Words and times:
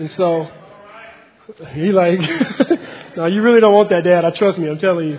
And 0.00 0.10
so 0.12 0.48
he 1.74 1.92
like, 1.92 2.18
no, 3.18 3.26
you 3.26 3.42
really 3.42 3.60
don't 3.60 3.74
want 3.74 3.90
that, 3.90 4.02
Dad. 4.02 4.24
I 4.24 4.30
trust 4.30 4.58
me. 4.58 4.66
I'm 4.66 4.78
telling 4.78 5.08
you. 5.10 5.18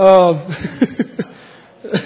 Um, 0.00 0.56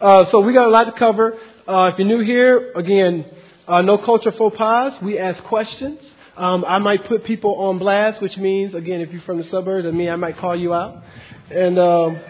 uh, 0.00 0.24
so 0.32 0.40
we 0.40 0.52
got 0.54 0.66
a 0.66 0.70
lot 0.70 0.84
to 0.86 0.92
cover. 0.98 1.38
Uh, 1.68 1.90
if 1.92 2.00
you're 2.00 2.08
new 2.08 2.18
here, 2.18 2.72
again, 2.72 3.24
uh, 3.68 3.80
no 3.80 3.96
culture 3.98 4.32
faux 4.32 4.56
pas. 4.56 5.00
We 5.04 5.20
ask 5.20 5.40
questions. 5.44 6.00
Um, 6.36 6.64
I 6.64 6.80
might 6.80 7.06
put 7.06 7.22
people 7.22 7.54
on 7.54 7.78
blast, 7.78 8.20
which 8.20 8.36
means, 8.38 8.74
again, 8.74 9.00
if 9.00 9.12
you're 9.12 9.22
from 9.22 9.38
the 9.38 9.44
suburbs, 9.44 9.86
I 9.86 9.92
mean, 9.92 10.08
I 10.08 10.16
might 10.16 10.38
call 10.38 10.56
you 10.56 10.74
out. 10.74 11.00
And 11.48 11.78
um, 11.78 12.20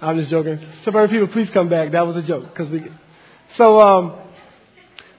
I'm 0.00 0.18
just 0.18 0.28
joking. 0.32 0.58
Suburban 0.84 1.08
people, 1.08 1.32
please 1.32 1.50
come 1.54 1.68
back. 1.68 1.92
That 1.92 2.04
was 2.04 2.16
a 2.16 2.22
joke. 2.22 2.52
Cause 2.56 2.68
we, 2.68 2.82
so, 3.56 3.80
um, 3.80 4.23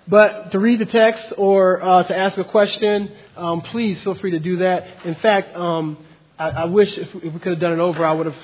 but 0.08 0.52
to 0.52 0.60
read 0.60 0.80
the 0.80 0.86
text 0.86 1.34
or 1.38 1.82
uh, 1.82 2.04
to 2.04 2.16
ask 2.16 2.38
a 2.38 2.44
question, 2.44 3.12
um, 3.36 3.62
please 3.62 4.02
feel 4.04 4.16
free 4.16 4.32
to 4.32 4.40
do 4.40 4.58
that. 4.58 5.06
In 5.06 5.16
fact, 5.16 5.56
um, 5.56 5.98
I, 6.38 6.50
I 6.50 6.66
wish 6.66 6.96
if, 6.98 7.08
if 7.16 7.34
we 7.34 7.40
could 7.40 7.54
have 7.54 7.60
done 7.60 7.74
it 7.74 7.80
over, 7.80 8.06
I 8.06 8.12
would 8.12 8.28
have 8.28 8.36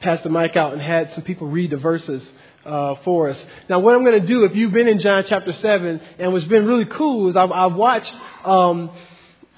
passed 0.00 0.22
the 0.22 0.30
mic 0.30 0.56
out 0.56 0.72
and 0.72 0.80
had 0.80 1.12
some 1.14 1.22
people 1.22 1.48
read 1.48 1.70
the 1.70 1.76
verses 1.76 2.22
uh, 2.64 2.94
for 3.04 3.30
us. 3.30 3.44
Now, 3.68 3.80
what 3.80 3.94
I'm 3.94 4.04
going 4.04 4.20
to 4.20 4.26
do, 4.26 4.44
if 4.44 4.54
you've 4.54 4.72
been 4.72 4.88
in 4.88 5.00
John 5.00 5.24
chapter 5.28 5.52
7, 5.52 6.00
and 6.18 6.32
what's 6.32 6.46
been 6.46 6.66
really 6.66 6.86
cool 6.86 7.28
is 7.28 7.36
I've, 7.36 7.50
I've 7.50 7.74
watched 7.74 8.14
um, 8.44 8.90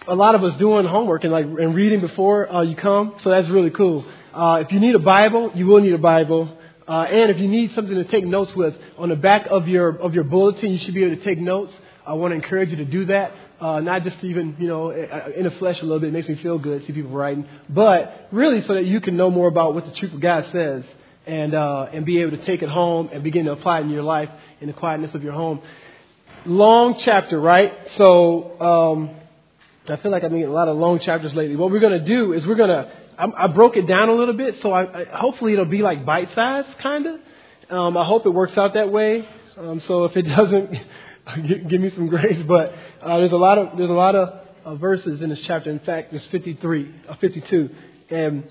a 0.06 0.14
lot 0.14 0.34
of 0.34 0.42
us 0.42 0.58
doing 0.58 0.86
homework 0.86 1.24
and 1.24 1.32
like 1.32 1.44
and 1.44 1.74
reading 1.74 2.00
before 2.00 2.52
uh, 2.52 2.62
you 2.62 2.76
come, 2.76 3.14
so 3.22 3.30
that's 3.30 3.48
really 3.48 3.70
cool. 3.70 4.04
Uh, 4.32 4.62
if 4.64 4.72
you 4.72 4.80
need 4.80 4.94
a 4.94 5.00
Bible, 5.00 5.52
you 5.54 5.66
will 5.66 5.80
need 5.80 5.92
a 5.92 5.98
Bible. 5.98 6.58
Uh, 6.86 7.02
and 7.02 7.30
if 7.30 7.38
you 7.38 7.48
need 7.48 7.74
something 7.74 7.94
to 7.94 8.04
take 8.04 8.26
notes 8.26 8.52
with, 8.54 8.74
on 8.98 9.08
the 9.08 9.16
back 9.16 9.46
of 9.50 9.68
your 9.68 9.96
of 10.00 10.14
your 10.14 10.24
bulletin, 10.24 10.72
you 10.72 10.78
should 10.78 10.94
be 10.94 11.04
able 11.04 11.16
to 11.16 11.24
take 11.24 11.38
notes. 11.38 11.72
I 12.06 12.12
want 12.12 12.32
to 12.32 12.36
encourage 12.36 12.70
you 12.70 12.76
to 12.76 12.84
do 12.84 13.06
that. 13.06 13.32
Uh, 13.60 13.80
not 13.80 14.02
just 14.02 14.22
even 14.22 14.56
you 14.58 14.66
know 14.66 14.90
in 14.90 15.44
the 15.44 15.50
flesh 15.52 15.78
a 15.80 15.82
little 15.82 16.00
bit. 16.00 16.08
It 16.08 16.12
makes 16.12 16.28
me 16.28 16.36
feel 16.42 16.58
good 16.58 16.86
see 16.86 16.92
people 16.92 17.10
writing, 17.10 17.46
but 17.68 18.28
really 18.32 18.60
so 18.66 18.74
that 18.74 18.84
you 18.84 19.00
can 19.00 19.16
know 19.16 19.30
more 19.30 19.48
about 19.48 19.74
what 19.74 19.86
the 19.86 19.92
truth 19.92 20.12
of 20.12 20.20
God 20.20 20.46
says 20.52 20.84
and 21.26 21.54
uh, 21.54 21.86
and 21.92 22.04
be 22.04 22.20
able 22.20 22.36
to 22.36 22.44
take 22.44 22.62
it 22.62 22.68
home 22.68 23.08
and 23.12 23.22
begin 23.22 23.46
to 23.46 23.52
apply 23.52 23.78
it 23.78 23.82
in 23.82 23.90
your 23.90 24.02
life 24.02 24.28
in 24.60 24.66
the 24.66 24.74
quietness 24.74 25.14
of 25.14 25.22
your 25.22 25.32
home. 25.32 25.62
Long 26.44 27.00
chapter, 27.02 27.40
right? 27.40 27.72
So 27.96 28.60
um, 28.60 29.10
I 29.88 29.96
feel 29.96 30.10
like 30.10 30.22
I'm 30.22 30.30
getting 30.30 30.44
a 30.44 30.52
lot 30.52 30.68
of 30.68 30.76
long 30.76 31.00
chapters 31.00 31.32
lately. 31.32 31.56
What 31.56 31.70
we're 31.70 31.80
going 31.80 31.98
to 31.98 32.06
do 32.06 32.34
is 32.34 32.46
we're 32.46 32.56
going 32.56 32.68
to 32.68 32.92
I, 33.18 33.44
I 33.44 33.46
broke 33.48 33.76
it 33.76 33.86
down 33.86 34.08
a 34.08 34.12
little 34.12 34.34
bit, 34.34 34.56
so 34.62 34.72
I, 34.72 35.02
I 35.02 35.04
hopefully 35.16 35.52
it'll 35.52 35.64
be 35.64 35.82
like 35.82 36.04
bite 36.04 36.34
sized, 36.34 36.78
kind 36.78 37.06
of. 37.06 37.20
Um, 37.70 37.96
I 37.96 38.04
hope 38.04 38.26
it 38.26 38.30
works 38.30 38.56
out 38.56 38.74
that 38.74 38.90
way. 38.90 39.26
Um, 39.56 39.80
so 39.80 40.04
if 40.04 40.16
it 40.16 40.22
doesn't, 40.36 40.70
give 41.68 41.80
me 41.80 41.90
some 41.90 42.08
grace. 42.08 42.42
But 42.46 42.74
uh, 43.02 43.18
there's 43.18 43.32
a 43.32 43.36
lot 43.36 43.58
of 43.58 43.76
there's 43.76 43.90
a 43.90 43.94
lot 43.94 44.14
of 44.14 44.40
uh, 44.64 44.74
verses 44.76 45.22
in 45.22 45.30
this 45.30 45.40
chapter. 45.40 45.70
In 45.70 45.80
fact, 45.80 46.10
there's 46.10 46.24
53, 46.26 46.94
uh, 47.08 47.16
52, 47.16 47.70
and 48.10 48.44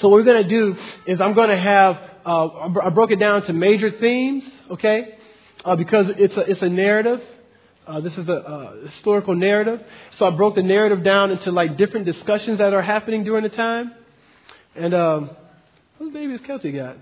so 0.00 0.08
what 0.08 0.16
we're 0.16 0.24
going 0.24 0.42
to 0.42 0.48
do 0.48 0.76
is 1.06 1.20
I'm 1.20 1.34
going 1.34 1.50
to 1.50 1.60
have 1.60 1.98
uh, 2.26 2.48
I 2.84 2.90
broke 2.90 3.10
it 3.10 3.20
down 3.20 3.42
to 3.42 3.52
major 3.52 3.90
themes, 3.90 4.44
okay? 4.70 5.18
Uh, 5.64 5.76
because 5.76 6.06
it's 6.18 6.36
a 6.36 6.40
it's 6.40 6.62
a 6.62 6.68
narrative. 6.68 7.22
Uh, 7.86 8.00
this 8.00 8.14
is 8.14 8.28
a 8.28 8.32
uh, 8.32 8.86
historical 8.86 9.34
narrative. 9.34 9.78
So 10.18 10.26
I 10.26 10.30
broke 10.30 10.54
the 10.54 10.62
narrative 10.62 11.04
down 11.04 11.30
into 11.30 11.50
like 11.50 11.76
different 11.76 12.06
discussions 12.06 12.58
that 12.58 12.72
are 12.72 12.80
happening 12.80 13.24
during 13.24 13.42
the 13.42 13.50
time. 13.50 13.92
And 14.74 14.94
um, 14.94 15.30
whose 15.98 16.12
baby 16.12 16.32
is 16.32 16.40
Kelty 16.40 16.74
got? 16.74 16.96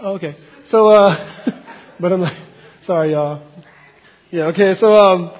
Oh, 0.00 0.12
okay. 0.14 0.36
So, 0.70 0.88
uh, 0.88 1.36
but 2.00 2.12
I'm 2.12 2.20
like, 2.20 2.36
sorry, 2.86 3.12
y'all. 3.12 3.42
Yeah, 4.30 4.44
okay. 4.46 4.76
So, 4.78 4.94
um, 4.94 5.32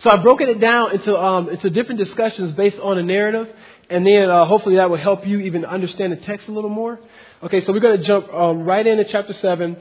so 0.00 0.10
I've 0.10 0.22
broken 0.22 0.50
it 0.50 0.60
down 0.60 0.92
into 0.92 1.18
um, 1.18 1.48
into 1.48 1.70
different 1.70 2.00
discussions 2.00 2.52
based 2.52 2.78
on 2.78 2.98
a 2.98 3.02
narrative, 3.02 3.48
and 3.88 4.06
then 4.06 4.28
uh, 4.28 4.44
hopefully 4.44 4.76
that 4.76 4.90
will 4.90 4.98
help 4.98 5.26
you 5.26 5.40
even 5.40 5.64
understand 5.64 6.12
the 6.12 6.16
text 6.16 6.48
a 6.48 6.52
little 6.52 6.70
more. 6.70 6.98
Okay, 7.42 7.64
so 7.64 7.72
we're 7.72 7.80
going 7.80 7.98
to 7.98 8.06
jump 8.06 8.32
um, 8.32 8.64
right 8.64 8.86
into 8.86 9.04
chapter 9.10 9.32
seven, 9.34 9.78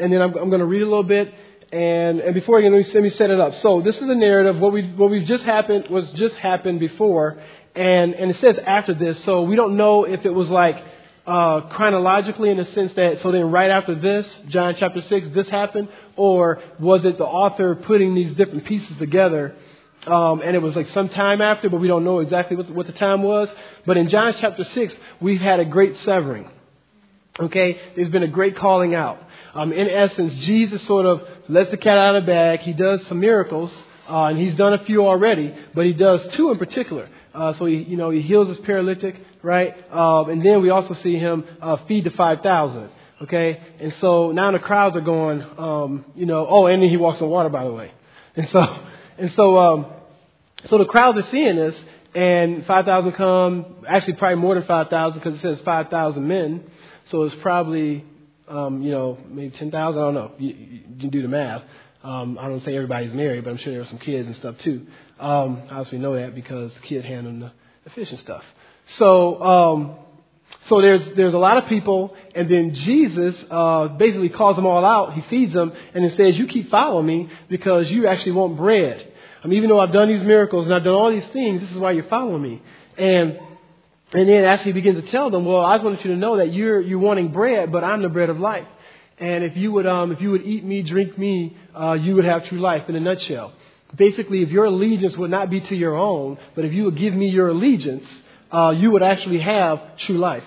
and 0.00 0.12
then 0.12 0.22
I'm, 0.22 0.34
I'm 0.36 0.48
going 0.48 0.60
to 0.60 0.66
read 0.66 0.82
a 0.82 0.86
little 0.86 1.02
bit, 1.02 1.32
and, 1.72 2.20
and 2.20 2.34
before 2.34 2.58
again, 2.58 2.72
let 2.72 2.86
me, 2.86 2.92
let 2.92 3.02
me 3.02 3.10
set 3.10 3.30
it 3.30 3.40
up. 3.40 3.54
So 3.62 3.80
this 3.80 3.96
is 3.96 4.02
a 4.02 4.14
narrative. 4.14 4.58
What 4.58 4.74
we 4.74 4.82
what 4.92 5.10
we've 5.10 5.26
just 5.26 5.42
happened 5.44 5.88
was 5.88 6.10
just 6.12 6.34
happened 6.34 6.80
before, 6.80 7.38
and 7.74 8.14
and 8.14 8.30
it 8.30 8.38
says 8.40 8.58
after 8.58 8.92
this. 8.92 9.24
So 9.24 9.42
we 9.42 9.56
don't 9.56 9.78
know 9.78 10.04
if 10.04 10.26
it 10.26 10.34
was 10.34 10.50
like 10.50 10.76
uh, 11.26 11.62
chronologically 11.70 12.50
in 12.50 12.58
the 12.58 12.66
sense 12.66 12.92
that 12.94 13.22
so 13.22 13.32
then 13.32 13.50
right 13.50 13.70
after 13.70 13.94
this, 13.94 14.26
John 14.48 14.76
chapter 14.78 15.00
six, 15.00 15.26
this 15.30 15.48
happened, 15.48 15.88
or 16.14 16.62
was 16.78 17.06
it 17.06 17.16
the 17.16 17.24
author 17.24 17.74
putting 17.74 18.14
these 18.14 18.36
different 18.36 18.66
pieces 18.66 18.98
together? 18.98 19.56
Um, 20.06 20.42
and 20.42 20.54
it 20.54 20.60
was 20.60 20.76
like 20.76 20.88
some 20.90 21.08
time 21.08 21.40
after, 21.40 21.70
but 21.70 21.80
we 21.80 21.88
don't 21.88 22.04
know 22.04 22.18
exactly 22.18 22.56
what 22.56 22.66
the, 22.66 22.72
what 22.74 22.86
the 22.86 22.92
time 22.92 23.22
was. 23.22 23.48
But 23.86 23.96
in 23.96 24.08
John 24.08 24.34
chapter 24.38 24.64
6, 24.64 24.94
we've 25.20 25.40
had 25.40 25.60
a 25.60 25.64
great 25.64 25.96
severing. 26.00 26.50
Okay? 27.38 27.80
There's 27.94 28.10
been 28.10 28.24
a 28.24 28.28
great 28.28 28.56
calling 28.56 28.96
out. 28.96 29.22
Um, 29.54 29.72
in 29.72 29.88
essence, 29.88 30.34
Jesus 30.44 30.84
sort 30.86 31.06
of 31.06 31.22
lets 31.48 31.70
the 31.70 31.76
cat 31.76 31.98
out 31.98 32.16
of 32.16 32.24
the 32.24 32.26
bag. 32.26 32.60
He 32.60 32.72
does 32.72 33.06
some 33.06 33.20
miracles, 33.20 33.72
uh, 34.08 34.24
and 34.24 34.38
he's 34.38 34.54
done 34.54 34.74
a 34.74 34.84
few 34.84 35.06
already, 35.06 35.54
but 35.74 35.86
he 35.86 35.92
does 35.92 36.20
two 36.34 36.50
in 36.50 36.58
particular. 36.58 37.08
Uh, 37.34 37.54
so 37.58 37.66
he, 37.66 37.76
you 37.76 37.96
know, 37.96 38.10
he 38.10 38.20
heals 38.20 38.48
his 38.48 38.58
paralytic, 38.60 39.16
right? 39.42 39.74
Um, 39.92 40.30
and 40.30 40.44
then 40.44 40.60
we 40.62 40.70
also 40.70 40.94
see 41.02 41.16
him 41.16 41.44
uh, 41.60 41.76
feed 41.88 42.04
the 42.04 42.10
five 42.10 42.42
thousand. 42.42 42.90
Okay, 43.22 43.60
and 43.78 43.94
so 44.00 44.32
now 44.32 44.50
the 44.50 44.58
crowds 44.58 44.96
are 44.96 45.00
going, 45.00 45.42
um, 45.56 46.04
you 46.16 46.26
know, 46.26 46.44
oh, 46.48 46.66
and 46.66 46.82
then 46.82 46.90
he 46.90 46.96
walks 46.96 47.22
on 47.22 47.30
water, 47.30 47.48
by 47.48 47.64
the 47.64 47.72
way. 47.72 47.92
And 48.34 48.48
so, 48.48 48.78
and 49.18 49.30
so, 49.36 49.58
um, 49.58 49.86
so 50.70 50.78
the 50.78 50.86
crowds 50.86 51.18
are 51.18 51.30
seeing 51.30 51.54
this, 51.54 51.74
and 52.14 52.64
five 52.64 52.86
thousand 52.86 53.12
come. 53.12 53.84
Actually, 53.86 54.14
probably 54.14 54.36
more 54.36 54.54
than 54.54 54.64
five 54.64 54.88
thousand 54.88 55.20
because 55.20 55.38
it 55.38 55.42
says 55.42 55.60
five 55.64 55.90
thousand 55.90 56.26
men. 56.26 56.64
So 57.10 57.24
it's 57.24 57.34
probably 57.42 58.04
um, 58.52 58.82
you 58.82 58.90
know, 58.90 59.18
maybe 59.28 59.56
10,000. 59.56 59.98
I 59.98 60.04
don't 60.04 60.14
know. 60.14 60.32
You, 60.38 60.48
you, 60.48 60.80
can 61.00 61.08
do 61.10 61.22
the 61.22 61.28
math. 61.28 61.62
Um, 62.04 62.38
I 62.38 62.48
don't 62.48 62.62
say 62.64 62.74
everybody's 62.74 63.12
married, 63.14 63.44
but 63.44 63.50
I'm 63.50 63.56
sure 63.58 63.72
there 63.72 63.82
are 63.82 63.86
some 63.86 63.98
kids 63.98 64.26
and 64.26 64.36
stuff 64.36 64.56
too. 64.58 64.86
Um, 65.18 65.62
obviously 65.70 65.98
know 65.98 66.14
that 66.14 66.34
because 66.34 66.72
the 66.74 66.80
kid 66.80 67.04
handling 67.04 67.40
the, 67.40 67.52
fish 67.94 68.10
and 68.10 68.20
stuff. 68.20 68.42
So, 68.98 69.42
um, 69.42 69.96
so 70.68 70.80
there's 70.80 71.16
there's 71.16 71.34
a 71.34 71.38
lot 71.38 71.56
of 71.56 71.68
people, 71.68 72.14
and 72.34 72.48
then 72.50 72.74
Jesus 72.74 73.34
uh, 73.50 73.88
basically 73.88 74.28
calls 74.28 74.56
them 74.56 74.66
all 74.66 74.84
out. 74.84 75.14
He 75.14 75.22
feeds 75.30 75.52
them, 75.52 75.72
and 75.94 76.04
it 76.04 76.16
says, 76.16 76.36
"You 76.36 76.46
keep 76.46 76.70
following 76.70 77.06
me 77.06 77.30
because 77.48 77.90
you 77.90 78.06
actually 78.06 78.32
want 78.32 78.56
bread." 78.56 79.12
I 79.42 79.48
mean, 79.48 79.56
even 79.58 79.70
though 79.70 79.80
I've 79.80 79.92
done 79.92 80.08
these 80.08 80.22
miracles 80.22 80.66
and 80.66 80.74
I've 80.74 80.84
done 80.84 80.94
all 80.94 81.10
these 81.10 81.26
things, 81.32 81.60
this 81.60 81.70
is 81.70 81.78
why 81.78 81.92
you're 81.92 82.08
following 82.08 82.42
me. 82.42 82.62
And 82.96 83.38
and 84.12 84.28
then 84.28 84.44
actually 84.44 84.72
begins 84.72 85.02
to 85.02 85.10
tell 85.10 85.30
them, 85.30 85.44
well, 85.44 85.64
I 85.64 85.76
just 85.76 85.84
wanted 85.84 86.04
you 86.04 86.10
to 86.10 86.16
know 86.16 86.36
that 86.36 86.52
you're, 86.52 86.80
you're 86.80 86.98
wanting 86.98 87.32
bread, 87.32 87.72
but 87.72 87.82
I'm 87.82 88.02
the 88.02 88.08
bread 88.08 88.28
of 88.28 88.38
life. 88.38 88.66
And 89.18 89.44
if 89.44 89.56
you 89.56 89.72
would, 89.72 89.86
um, 89.86 90.12
if 90.12 90.20
you 90.20 90.32
would 90.32 90.42
eat 90.42 90.64
me, 90.64 90.82
drink 90.82 91.16
me, 91.16 91.56
uh, 91.78 91.92
you 91.92 92.14
would 92.16 92.24
have 92.24 92.46
true 92.48 92.60
life 92.60 92.88
in 92.88 92.96
a 92.96 93.00
nutshell. 93.00 93.52
Basically, 93.96 94.42
if 94.42 94.50
your 94.50 94.66
allegiance 94.66 95.16
would 95.16 95.30
not 95.30 95.50
be 95.50 95.60
to 95.60 95.76
your 95.76 95.96
own, 95.96 96.38
but 96.54 96.64
if 96.64 96.72
you 96.72 96.84
would 96.84 96.96
give 96.96 97.14
me 97.14 97.28
your 97.28 97.48
allegiance, 97.48 98.04
uh, 98.52 98.70
you 98.70 98.90
would 98.90 99.02
actually 99.02 99.40
have 99.40 99.96
true 99.98 100.18
life. 100.18 100.44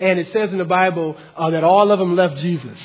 And 0.00 0.18
it 0.18 0.32
says 0.32 0.50
in 0.50 0.58
the 0.58 0.64
Bible 0.64 1.16
uh, 1.36 1.50
that 1.50 1.64
all 1.64 1.90
of 1.90 1.98
them 1.98 2.14
left 2.16 2.38
Jesus. 2.38 2.78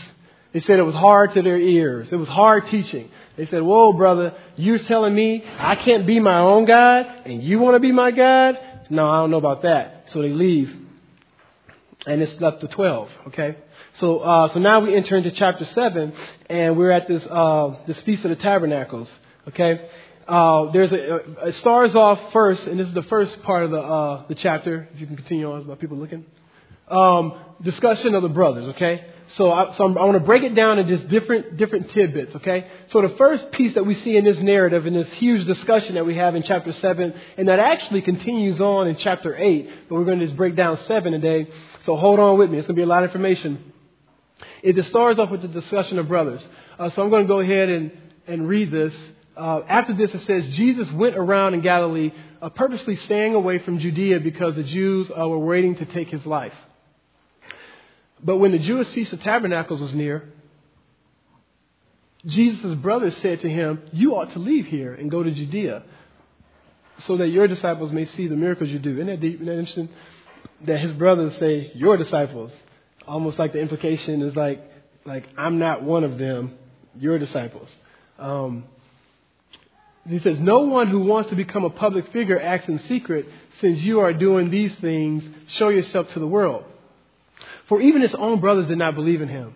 They 0.54 0.62
said 0.62 0.78
it 0.78 0.84
was 0.84 0.96
hard 0.96 1.34
to 1.34 1.42
their 1.42 1.60
ears. 1.60 2.10
It 2.12 2.16
was 2.16 2.28
hard 2.28 2.68
teaching. 2.68 3.10
They 3.38 3.48
said, 3.48 3.62
Whoa, 3.62 3.94
brother, 3.94 4.36
you're 4.56 4.80
telling 4.80 5.16
me 5.16 5.44
I 5.58 5.76
can't 5.76 6.06
be 6.06 6.20
my 6.20 6.40
own 6.40 6.66
God 6.66 7.08
and 7.26 7.44
you 7.44 7.60
want 7.60 7.76
to 7.76 7.80
be 7.80 7.92
my 7.92 8.12
God? 8.12 8.56
No, 8.90 9.10
I 9.10 9.18
don't 9.18 9.32
know 9.32 9.38
about 9.38 9.64
that. 9.64 9.93
So 10.12 10.22
they 10.22 10.30
leave. 10.30 10.76
And 12.06 12.22
it's 12.22 12.40
left 12.42 12.60
to 12.62 12.68
12, 12.68 13.10
okay? 13.28 13.56
So, 14.00 14.20
uh, 14.20 14.54
so 14.54 14.60
now 14.60 14.82
we 14.82 14.94
enter 14.94 15.16
into 15.16 15.32
chapter 15.32 15.64
7, 15.64 16.14
and 16.50 16.76
we're 16.76 16.92
at 16.92 17.08
this, 17.08 17.26
uh, 17.26 17.78
this 17.88 18.02
Feast 18.02 18.26
of 18.26 18.30
the 18.30 18.36
Tabernacles, 18.36 19.10
okay? 19.48 19.90
Uh, 20.28 20.72
there's 20.74 20.92
a, 20.92 21.16
it 21.48 21.56
starts 21.56 21.96
off 21.96 22.20
first, 22.34 22.68
and 22.68 22.78
this 22.78 22.88
is 22.88 22.94
the 22.94 23.04
first 23.04 23.42
part 23.44 23.64
of 23.64 23.72
the, 23.72 23.80
uh, 23.80 24.28
the 24.28 24.36
chapter, 24.36 24.90
if 24.94 25.00
you 25.00 25.08
can 25.08 25.16
continue 25.16 25.50
on 25.50 25.66
while 25.66 25.78
people 25.78 25.96
looking. 25.96 26.26
Um, 26.90 27.40
discussion 27.62 28.16
of 28.16 28.22
the 28.22 28.30
brothers, 28.30 28.68
okay? 28.76 29.06
So, 29.34 29.52
I, 29.52 29.76
so 29.78 29.86
i 29.86 30.06
want 30.06 30.14
to 30.14 30.20
break 30.20 30.44
it 30.44 30.54
down 30.54 30.78
in 30.78 30.88
just 30.88 31.08
different, 31.08 31.58
different 31.58 31.90
tidbits, 31.92 32.36
okay? 32.36 32.68
So 32.90 33.02
the 33.02 33.16
first 33.18 33.52
piece 33.52 33.74
that 33.74 33.84
we 33.84 33.96
see 33.96 34.16
in 34.16 34.26
this 34.26 34.38
narrative, 34.38 34.86
in 34.86 34.94
this 34.94 35.08
huge 35.14 35.48
discussion 35.48 35.96
that 35.96 36.06
we 36.06 36.16
have 36.16 36.36
in 36.36 36.44
chapter 36.44 36.72
7, 36.72 37.14
and 37.38 37.48
that 37.48 37.60
actually 37.60 38.04
continues 38.04 38.62
on 38.62 38.88
in 38.88 38.96
chapter 38.98 39.36
8, 39.36 39.90
but 39.90 39.96
we're 39.96 40.06
going 40.06 40.20
to 40.20 40.26
just 40.26 40.38
break 40.38 40.56
down 40.56 40.78
7 40.88 41.12
today. 41.12 41.50
So 41.88 41.96
hold 41.96 42.20
on 42.20 42.38
with 42.38 42.52
me. 42.52 42.60
It's 42.60 42.68
going 42.68 42.76
to 42.76 42.80
be 42.80 42.84
a 42.84 42.88
lot 42.88 43.04
of 43.04 43.10
information. 43.10 43.74
It 44.62 44.76
just 44.76 44.90
starts 44.90 45.20
off 45.20 45.32
with 45.32 45.42
the 45.42 45.48
discussion 45.48 45.98
of 45.98 46.08
brothers. 46.08 46.46
Uh, 46.78 46.92
so 46.92 47.02
I'm 47.02 47.10
going 47.10 47.24
to 47.24 47.28
go 47.28 47.40
ahead 47.40 47.70
and, 47.70 47.92
and 48.28 48.48
read 48.48 48.70
this. 48.70 48.94
Uh, 49.36 49.62
after 49.68 49.96
this, 49.96 50.14
it 50.14 50.28
says, 50.28 50.48
Jesus 50.56 50.92
went 50.92 51.16
around 51.16 51.56
in 51.56 51.62
Galilee, 51.62 52.12
uh, 52.40 52.50
purposely 52.50 52.98
staying 52.98 53.34
away 53.34 53.58
from 53.58 53.80
Judea 53.80 54.20
because 54.20 54.54
the 54.56 54.64
Jews 54.64 55.10
uh, 55.10 55.28
were 55.28 55.40
waiting 55.40 55.76
to 55.78 55.86
take 55.86 56.10
his 56.10 56.24
life. 56.24 56.54
But 58.24 58.38
when 58.38 58.52
the 58.52 58.60
Jewish 58.60 58.88
Feast 58.90 59.14
of 59.14 59.22
Tabernacles 59.22 59.82
was 59.82 59.94
near, 59.94 60.30
Jesus' 62.26 62.76
brothers 62.76 63.18
said 63.18 63.42
to 63.42 63.50
him, 63.50 63.82
You 63.92 64.16
ought 64.16 64.32
to 64.34 64.40
leave 64.40 64.68
here 64.68 64.94
and 64.94 65.12
go 65.12 65.24
to 65.24 65.32
Judea 65.32 65.84
so 67.06 67.18
that 67.18 67.28
your 67.28 67.48
disciples 67.48 67.92
may 67.92 68.06
see 68.06 68.28
the 68.28 68.36
miracles 68.36 68.70
you 68.70 68.80
do. 68.80 68.94
Isn't 68.94 69.08
that 69.08 69.20
deep? 69.20 69.36
Isn't 69.36 69.46
that 69.48 69.60
interesting? 69.60 69.90
That 70.66 70.80
his 70.80 70.94
brothers 70.94 71.38
say, 71.40 71.72
Your 71.76 71.98
disciples. 71.98 72.52
Almost 73.06 73.38
like 73.38 73.52
the 73.52 73.60
implication 73.60 74.22
is 74.22 74.36
like, 74.36 74.64
like 75.06 75.26
I'm 75.38 75.60
not 75.60 75.84
one 75.84 76.06
of 76.06 76.18
them, 76.18 76.54
your 76.98 77.20
disciples. 77.20 77.68
Um, 78.18 78.64
he 80.08 80.20
says, 80.20 80.40
No 80.40 80.60
one 80.62 80.88
who 80.88 81.00
wants 81.00 81.30
to 81.32 81.36
become 81.36 81.66
a 81.66 81.70
public 81.70 82.12
figure 82.14 82.42
acts 82.42 82.70
in 82.70 82.80
secret. 82.88 83.26
Since 83.60 83.80
you 83.80 84.00
are 84.00 84.14
doing 84.14 84.50
these 84.50 84.74
things, 84.80 85.26
show 85.58 85.68
yourself 85.68 86.08
to 86.14 86.20
the 86.20 86.28
world. 86.28 86.64
For 87.70 87.82
even 87.82 88.02
his 88.02 88.14
own 88.14 88.40
brothers 88.40 88.68
did 88.68 88.78
not 88.78 88.96
believe 88.96 89.22
in 89.22 89.30
him. 89.30 89.56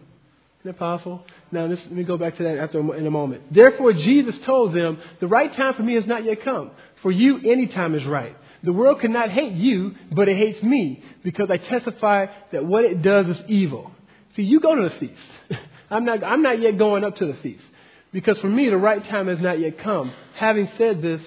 Isn't 0.62 0.72
that 0.72 0.80
powerful? 0.80 1.26
Now, 1.52 1.68
this, 1.68 1.80
let 1.84 1.92
me 1.92 2.04
go 2.04 2.18
back 2.18 2.38
to 2.38 2.44
that 2.44 2.58
after 2.58 2.80
in 2.96 3.06
a 3.06 3.12
moment. 3.12 3.54
Therefore, 3.54 3.94
Jesus 3.94 4.36
told 4.46 4.74
them, 4.74 5.00
The 5.20 5.28
right 5.28 5.54
time 5.56 5.76
for 5.76 5.84
me 5.84 5.96
has 5.96 6.06
not 6.06 6.26
yet 6.26 6.44
come. 6.44 6.72
For 7.02 7.12
you, 7.12 7.38
any 7.50 7.68
time 7.68 7.96
is 7.96 8.06
right. 8.06 8.36
The 8.64 8.74
world 8.74 9.02
cannot 9.02 9.30
hate 9.30 9.54
you, 9.54 9.94
but 10.12 10.28
it 10.28 10.36
hates 10.36 10.64
me, 10.64 11.04
because 11.24 11.50
I 11.52 11.58
testify 11.58 12.26
that 12.52 12.66
what 12.66 12.86
it 12.86 13.02
does 13.02 13.28
is 13.28 13.38
evil. 13.48 13.92
See, 14.36 14.42
you 14.42 14.60
go 14.60 14.76
to 14.76 14.90
the 14.90 14.96
feast. 15.00 15.62
I'm 15.90 16.06
not, 16.06 16.24
I'm 16.24 16.42
not 16.42 16.60
yet 16.60 16.78
going 16.78 17.04
up 17.04 17.16
to 17.18 17.28
the 17.28 17.38
feast. 17.42 17.64
Because 18.12 18.38
for 18.40 18.50
me, 18.50 18.70
the 18.70 18.78
right 18.78 19.04
time 19.10 19.28
has 19.28 19.40
not 19.40 19.60
yet 19.60 19.80
come. 19.80 20.12
Having 20.36 20.70
said 20.78 21.02
this, 21.02 21.22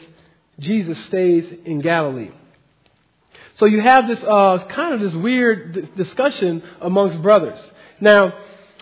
Jesus 0.58 0.98
stays 1.06 1.44
in 1.64 1.80
Galilee. 1.80 2.30
So 3.60 3.66
you 3.66 3.82
have 3.82 4.08
this 4.08 4.18
uh, 4.20 4.66
kind 4.74 4.94
of 4.94 5.00
this 5.00 5.12
weird 5.12 5.94
discussion 5.94 6.62
amongst 6.80 7.20
brothers. 7.20 7.60
Now, 8.00 8.32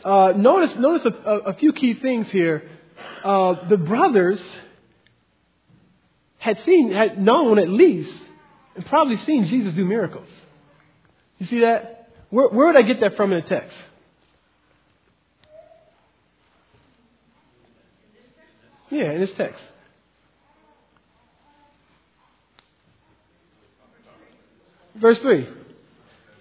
uh, 0.04 0.32
notice 0.36 0.76
notice 0.78 1.04
a, 1.04 1.30
a, 1.30 1.54
few 1.54 1.72
key 1.72 1.94
things 1.94 2.28
here. 2.28 2.62
Uh, 3.24 3.68
the 3.68 3.76
brothers 3.76 4.40
had 6.38 6.60
seen, 6.64 6.92
had 6.92 7.20
known 7.20 7.58
at 7.58 7.68
least, 7.68 8.14
and 8.76 8.86
probably 8.86 9.16
seen 9.26 9.46
Jesus 9.46 9.74
do 9.74 9.84
miracles. 9.84 10.28
You 11.38 11.46
see 11.46 11.60
that? 11.62 12.10
Where, 12.30 12.46
where 12.46 12.68
would 12.68 12.76
I 12.76 12.82
get 12.82 13.00
that 13.00 13.16
from 13.16 13.32
in 13.32 13.42
the 13.42 13.48
text? 13.48 13.76
Yeah, 18.90 19.10
in 19.10 19.20
this 19.20 19.32
text. 19.36 19.60
Verse 25.00 25.18
3. 25.20 25.48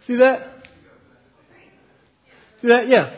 See 0.07 0.15
that? 0.17 0.63
See 2.61 2.67
that? 2.69 2.87
Yeah. 2.87 3.13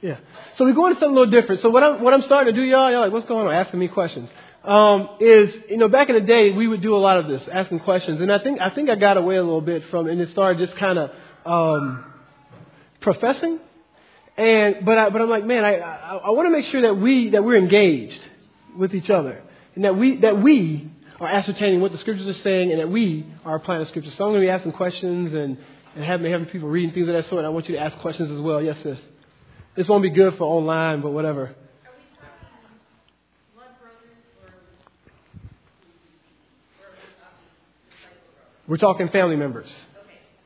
Yeah. 0.00 0.18
So 0.58 0.64
we 0.64 0.72
go 0.74 0.86
into 0.86 0.98
something 1.00 1.16
a 1.16 1.20
little 1.20 1.40
different. 1.40 1.62
So 1.62 1.70
what 1.70 1.82
I'm, 1.82 2.02
what 2.02 2.12
I'm 2.12 2.22
starting 2.22 2.54
to 2.54 2.60
do, 2.60 2.64
y'all, 2.64 2.90
y'all 2.90 3.00
like, 3.00 3.12
what's 3.12 3.26
going 3.26 3.46
on? 3.46 3.54
Asking 3.54 3.78
me 3.78 3.88
questions. 3.88 4.28
Um, 4.64 5.08
is, 5.20 5.54
you 5.70 5.76
know, 5.76 5.88
back 5.88 6.08
in 6.08 6.14
the 6.14 6.20
day, 6.20 6.50
we 6.50 6.68
would 6.68 6.82
do 6.82 6.94
a 6.94 6.98
lot 6.98 7.18
of 7.18 7.28
this, 7.28 7.42
asking 7.52 7.80
questions. 7.80 8.20
And 8.20 8.32
I 8.32 8.38
think, 8.38 8.60
I 8.60 8.70
think 8.70 8.90
I 8.90 8.96
got 8.96 9.16
away 9.16 9.36
a 9.36 9.42
little 9.42 9.60
bit 9.60 9.84
from, 9.90 10.08
and 10.08 10.20
it 10.20 10.30
started 10.30 10.64
just 10.64 10.78
kind 10.78 10.98
of, 10.98 11.10
um, 11.44 12.04
professing. 13.02 13.58
And 14.36 14.84
but 14.84 14.96
I, 14.96 15.10
but 15.10 15.20
I'm 15.20 15.28
like, 15.28 15.44
man, 15.44 15.64
I 15.64 15.74
I, 15.76 16.16
I 16.16 16.30
want 16.30 16.46
to 16.46 16.50
make 16.50 16.70
sure 16.70 16.82
that 16.82 16.94
we 16.94 17.30
that 17.30 17.44
we're 17.44 17.58
engaged 17.58 18.20
with 18.76 18.94
each 18.94 19.10
other, 19.10 19.42
and 19.74 19.84
that 19.84 19.96
we 19.96 20.16
that 20.20 20.40
we 20.40 20.90
are 21.22 21.30
ascertaining 21.30 21.80
what 21.80 21.92
the 21.92 21.98
scriptures 21.98 22.26
are 22.26 22.42
saying, 22.42 22.72
and 22.72 22.80
that 22.80 22.90
we 22.90 23.26
are 23.44 23.56
applying 23.56 23.80
the 23.80 23.88
scriptures. 23.88 24.14
So 24.16 24.24
I'm 24.24 24.32
going 24.32 24.42
to 24.42 24.46
be 24.46 24.50
asking 24.50 24.72
questions 24.72 25.32
and 25.32 25.56
and 25.94 26.04
having 26.04 26.30
having 26.30 26.46
people 26.46 26.68
reading 26.68 26.92
things 26.92 27.08
of 27.08 27.14
that 27.14 27.28
sort. 27.28 27.40
And 27.40 27.46
I 27.46 27.50
want 27.50 27.68
you 27.68 27.74
to 27.76 27.80
ask 27.80 27.96
questions 27.98 28.30
as 28.30 28.40
well. 28.40 28.62
Yes, 28.62 28.76
sis. 28.82 28.98
This 29.76 29.88
won't 29.88 30.02
be 30.02 30.10
good 30.10 30.36
for 30.36 30.44
online, 30.44 31.00
but 31.00 31.12
whatever. 31.12 31.54
We're 38.68 38.76
talking 38.76 39.08
family 39.08 39.36
members. 39.36 39.68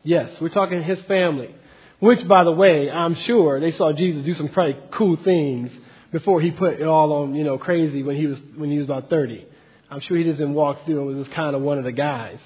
Yes, 0.02 0.30
we're 0.40 0.48
talking 0.48 0.82
his 0.82 1.00
family. 1.02 1.54
Which, 1.98 2.26
by 2.26 2.44
the 2.44 2.52
way, 2.52 2.90
I'm 2.90 3.14
sure 3.14 3.60
they 3.60 3.72
saw 3.72 3.92
Jesus 3.92 4.24
do 4.24 4.34
some 4.34 4.48
pretty 4.48 4.78
cool 4.92 5.16
things 5.16 5.70
before 6.12 6.40
he 6.40 6.50
put 6.50 6.74
it 6.74 6.86
all 6.86 7.12
on, 7.12 7.34
you 7.34 7.44
know, 7.44 7.58
crazy 7.58 8.02
when 8.02 8.16
he 8.16 8.26
was 8.26 8.38
when 8.56 8.70
he 8.70 8.78
was 8.78 8.84
about 8.86 9.10
30. 9.10 9.46
I'm 9.90 10.00
sure 10.00 10.16
he 10.16 10.24
doesn't 10.24 10.54
walk 10.54 10.84
through 10.84 10.98
and 10.98 11.06
was 11.06 11.26
just 11.26 11.36
kind 11.36 11.54
of 11.54 11.62
one 11.62 11.78
of 11.78 11.84
the 11.84 11.92
guys. 11.92 12.38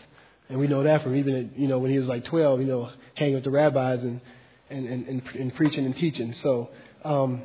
And 0.48 0.58
we 0.58 0.66
know 0.66 0.82
that 0.82 1.02
from 1.02 1.16
even, 1.16 1.52
you 1.56 1.68
know, 1.68 1.78
when 1.78 1.90
he 1.90 1.98
was 1.98 2.08
like 2.08 2.24
12, 2.24 2.60
you 2.60 2.66
know, 2.66 2.90
hanging 3.14 3.34
with 3.34 3.44
the 3.44 3.50
rabbis 3.50 4.00
and, 4.00 4.20
and, 4.68 4.86
and, 4.86 5.06
and, 5.06 5.22
and 5.34 5.54
preaching 5.54 5.86
and 5.86 5.96
teaching. 5.96 6.34
So, 6.42 6.70
um, 7.04 7.42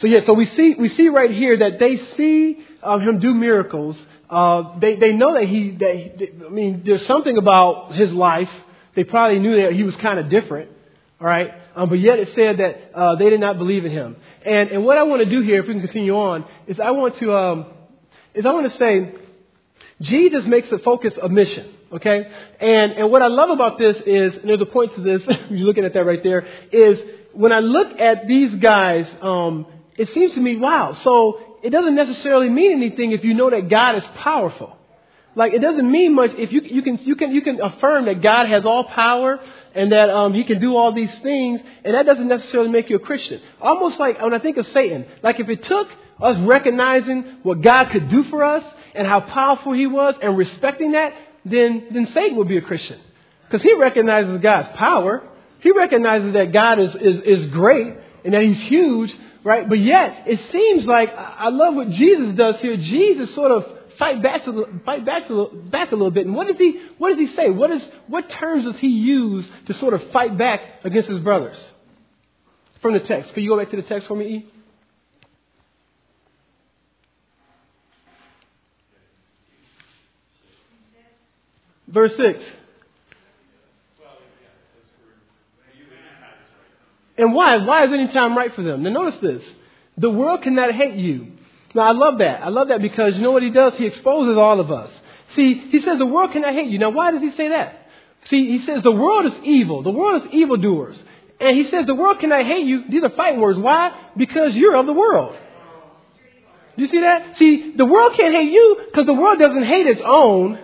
so 0.00 0.06
yeah, 0.06 0.20
so 0.24 0.32
we 0.32 0.46
see, 0.46 0.74
we 0.78 0.88
see 0.90 1.08
right 1.08 1.30
here 1.30 1.58
that 1.58 1.78
they 1.78 1.96
see 2.16 2.64
um, 2.82 3.00
him 3.00 3.18
do 3.18 3.34
miracles. 3.34 3.98
Uh, 4.30 4.78
they, 4.78 4.96
they 4.96 5.12
know 5.12 5.34
that 5.34 5.44
he, 5.44 5.72
that 5.72 5.94
he, 5.94 6.30
I 6.46 6.48
mean, 6.48 6.82
there's 6.84 7.06
something 7.06 7.36
about 7.36 7.94
his 7.94 8.12
life. 8.12 8.50
They 8.94 9.04
probably 9.04 9.38
knew 9.40 9.62
that 9.62 9.72
he 9.72 9.82
was 9.82 9.94
kind 9.96 10.18
of 10.18 10.30
different. 10.30 10.70
All 11.20 11.26
right? 11.26 11.50
Um, 11.74 11.88
but 11.88 11.98
yet 11.98 12.18
it 12.18 12.28
said 12.34 12.58
that 12.58 12.92
uh, 12.94 13.16
they 13.16 13.30
did 13.30 13.40
not 13.40 13.58
believe 13.58 13.84
in 13.84 13.92
him. 13.92 14.16
And, 14.44 14.70
and 14.70 14.84
what 14.84 14.98
I 14.98 15.04
want 15.04 15.22
to 15.22 15.30
do 15.30 15.40
here, 15.42 15.60
if 15.60 15.66
we 15.66 15.74
can 15.74 15.82
continue 15.82 16.16
on, 16.16 16.44
is 16.66 16.78
I 16.78 16.90
want 16.90 17.18
to, 17.18 17.34
um, 17.34 17.66
is 18.36 18.46
I 18.46 18.52
want 18.52 18.70
to 18.70 18.78
say, 18.78 19.14
Jesus 20.00 20.44
makes 20.44 20.68
the 20.70 20.78
focus 20.78 21.14
a 21.20 21.28
mission. 21.28 21.72
Okay? 21.92 22.30
And, 22.60 22.92
and 22.92 23.10
what 23.10 23.22
I 23.22 23.28
love 23.28 23.50
about 23.50 23.78
this 23.78 23.96
is, 24.06 24.36
and 24.36 24.48
there's 24.48 24.60
a 24.60 24.66
point 24.66 24.94
to 24.94 25.00
this, 25.02 25.22
you're 25.50 25.66
looking 25.66 25.84
at 25.84 25.94
that 25.94 26.04
right 26.04 26.22
there, 26.22 26.46
is 26.70 26.98
when 27.32 27.52
I 27.52 27.60
look 27.60 27.98
at 27.98 28.26
these 28.26 28.54
guys, 28.56 29.06
um, 29.22 29.66
it 29.96 30.12
seems 30.12 30.32
to 30.32 30.40
me, 30.40 30.56
wow, 30.56 30.98
so 31.02 31.58
it 31.62 31.70
doesn't 31.70 31.94
necessarily 31.94 32.48
mean 32.48 32.72
anything 32.72 33.12
if 33.12 33.24
you 33.24 33.34
know 33.34 33.50
that 33.50 33.68
God 33.68 33.96
is 33.96 34.04
powerful. 34.16 34.76
Like 35.34 35.52
it 35.52 35.60
doesn't 35.60 35.90
mean 35.90 36.14
much 36.14 36.30
if 36.38 36.50
you 36.50 36.62
you 36.62 36.82
can 36.82 36.96
you 37.02 37.14
can 37.14 37.30
you 37.30 37.42
can 37.42 37.60
affirm 37.60 38.06
that 38.06 38.22
God 38.22 38.48
has 38.48 38.64
all 38.64 38.84
power 38.84 39.38
and 39.74 39.92
that 39.92 40.08
um, 40.08 40.32
He 40.32 40.44
can 40.44 40.58
do 40.58 40.74
all 40.74 40.94
these 40.94 41.12
things, 41.22 41.60
and 41.84 41.94
that 41.94 42.06
doesn't 42.06 42.26
necessarily 42.26 42.70
make 42.70 42.88
you 42.88 42.96
a 42.96 43.00
Christian. 43.00 43.42
Almost 43.60 44.00
like 44.00 44.18
when 44.22 44.32
I 44.32 44.38
think 44.38 44.56
of 44.56 44.66
Satan, 44.68 45.04
like 45.22 45.38
if 45.38 45.50
it 45.50 45.62
took 45.64 45.88
us 46.20 46.38
recognizing 46.40 47.38
what 47.42 47.60
God 47.60 47.90
could 47.90 48.08
do 48.08 48.24
for 48.24 48.42
us 48.42 48.64
and 48.94 49.06
how 49.06 49.20
powerful 49.20 49.72
He 49.72 49.86
was 49.86 50.14
and 50.22 50.36
respecting 50.36 50.92
that, 50.92 51.14
then 51.44 51.88
then 51.92 52.08
Satan 52.12 52.36
would 52.38 52.48
be 52.48 52.56
a 52.56 52.62
Christian 52.62 52.98
because 53.44 53.62
he 53.62 53.74
recognizes 53.74 54.40
God's 54.40 54.76
power. 54.76 55.22
He 55.60 55.70
recognizes 55.70 56.32
that 56.34 56.52
God 56.52 56.80
is 56.80 56.94
is 56.96 57.22
is 57.24 57.50
great 57.50 57.94
and 58.24 58.34
that 58.34 58.42
He's 58.42 58.60
huge, 58.62 59.14
right? 59.44 59.68
But 59.68 59.78
yet 59.78 60.24
it 60.26 60.40
seems 60.52 60.86
like 60.86 61.12
I 61.14 61.48
love 61.50 61.74
what 61.74 61.90
Jesus 61.90 62.34
does 62.34 62.56
here. 62.60 62.76
Jesus 62.76 63.34
sort 63.34 63.52
of 63.52 63.66
fight 63.98 64.22
back 64.22 64.42
fight 64.84 65.04
back 65.04 65.22
back 65.70 65.92
a 65.92 65.96
little 65.96 66.10
bit. 66.10 66.26
And 66.26 66.34
what 66.34 66.48
does 66.48 66.58
he 66.58 66.80
what 66.98 67.10
does 67.10 67.18
he 67.18 67.34
say? 67.34 67.50
What 67.50 67.70
is 67.70 67.82
what 68.08 68.28
terms 68.30 68.64
does 68.64 68.76
he 68.78 68.88
use 68.88 69.46
to 69.66 69.74
sort 69.74 69.94
of 69.94 70.10
fight 70.10 70.36
back 70.36 70.60
against 70.84 71.08
his 71.08 71.20
brothers? 71.20 71.58
From 72.82 72.92
the 72.92 73.00
text. 73.00 73.32
Can 73.34 73.42
you 73.42 73.50
go 73.50 73.58
back 73.58 73.70
to 73.70 73.76
the 73.76 73.82
text 73.82 74.06
for 74.06 74.16
me, 74.16 74.26
E? 74.26 74.52
Verse 81.96 82.12
6. 82.16 82.38
And 87.18 87.32
why? 87.34 87.56
Why 87.56 87.84
is 87.84 87.90
any 87.92 88.12
time 88.12 88.36
right 88.36 88.54
for 88.54 88.62
them? 88.62 88.82
Now 88.82 88.90
notice 88.90 89.20
this. 89.20 89.42
The 89.96 90.10
world 90.10 90.42
cannot 90.42 90.74
hate 90.74 90.96
you 90.96 91.36
now, 91.76 91.82
I 91.82 91.92
love 91.92 92.18
that. 92.18 92.42
I 92.42 92.48
love 92.48 92.68
that 92.68 92.80
because 92.80 93.16
you 93.16 93.22
know 93.22 93.32
what 93.32 93.42
he 93.42 93.50
does? 93.50 93.74
He 93.76 93.84
exposes 93.84 94.38
all 94.38 94.60
of 94.60 94.72
us. 94.72 94.90
See, 95.36 95.68
he 95.70 95.82
says 95.82 95.98
the 95.98 96.06
world 96.06 96.32
cannot 96.32 96.54
hate 96.54 96.68
you. 96.68 96.78
Now, 96.78 96.88
why 96.88 97.10
does 97.10 97.20
he 97.20 97.30
say 97.32 97.50
that? 97.50 97.86
See, 98.30 98.58
he 98.58 98.64
says 98.64 98.82
the 98.82 98.92
world 98.92 99.26
is 99.26 99.34
evil. 99.44 99.82
The 99.82 99.90
world 99.90 100.22
is 100.22 100.28
evildoers. 100.32 100.98
And 101.38 101.54
he 101.54 101.64
says 101.70 101.86
the 101.86 101.94
world 101.94 102.18
cannot 102.18 102.46
hate 102.46 102.66
you. 102.66 102.84
These 102.88 103.04
are 103.04 103.10
fighting 103.10 103.42
words. 103.42 103.58
Why? 103.58 103.92
Because 104.16 104.54
you're 104.54 104.74
of 104.74 104.86
the 104.86 104.94
world. 104.94 105.36
You 106.76 106.88
see 106.88 107.00
that? 107.00 107.36
See, 107.36 107.74
the 107.76 107.84
world 107.84 108.14
can't 108.16 108.34
hate 108.34 108.50
you 108.50 108.80
because 108.86 109.04
the 109.04 109.14
world 109.14 109.38
doesn't 109.38 109.64
hate 109.64 109.86
its 109.86 110.00
own. 110.02 110.58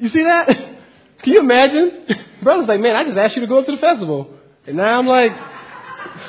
You 0.00 0.08
see 0.08 0.24
that? 0.24 0.48
Can 1.22 1.32
you 1.32 1.40
imagine? 1.40 2.06
Brother's 2.42 2.66
like, 2.66 2.80
man, 2.80 2.96
I 2.96 3.04
just 3.04 3.18
asked 3.18 3.36
you 3.36 3.42
to 3.42 3.46
go 3.46 3.58
up 3.58 3.66
to 3.66 3.72
the 3.72 3.78
festival. 3.78 4.30
And 4.66 4.76
now 4.76 4.98
I'm 4.98 5.06
like, 5.06 5.32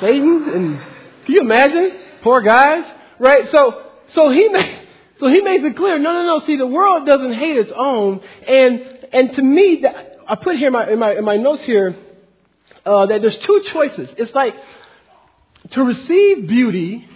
Satan? 0.00 0.48
And 0.52 0.78
can 1.24 1.34
you 1.34 1.40
imagine? 1.40 1.98
Poor 2.22 2.42
guys, 2.42 2.84
right? 3.18 3.50
So, 3.50 3.82
so 4.14 4.30
he 4.30 4.48
made, 4.48 4.88
so 5.20 5.28
he 5.28 5.40
makes 5.40 5.64
it 5.64 5.76
clear. 5.76 5.98
No, 5.98 6.12
no, 6.12 6.26
no. 6.26 6.46
See, 6.46 6.56
the 6.56 6.66
world 6.66 7.06
doesn't 7.06 7.34
hate 7.34 7.56
its 7.56 7.72
own, 7.74 8.20
and 8.46 8.80
and 9.12 9.32
to 9.34 9.42
me, 9.42 9.84
I 10.28 10.34
put 10.36 10.56
here 10.56 10.68
in 10.68 10.72
my 10.72 10.90
in 10.90 10.98
my, 10.98 11.14
in 11.14 11.24
my 11.24 11.36
notes 11.36 11.64
here 11.64 11.96
uh, 12.84 13.06
that 13.06 13.22
there's 13.22 13.38
two 13.38 13.64
choices. 13.72 14.08
It's 14.18 14.34
like 14.34 14.54
to 15.70 15.84
receive 15.84 16.48
beauty 16.48 17.08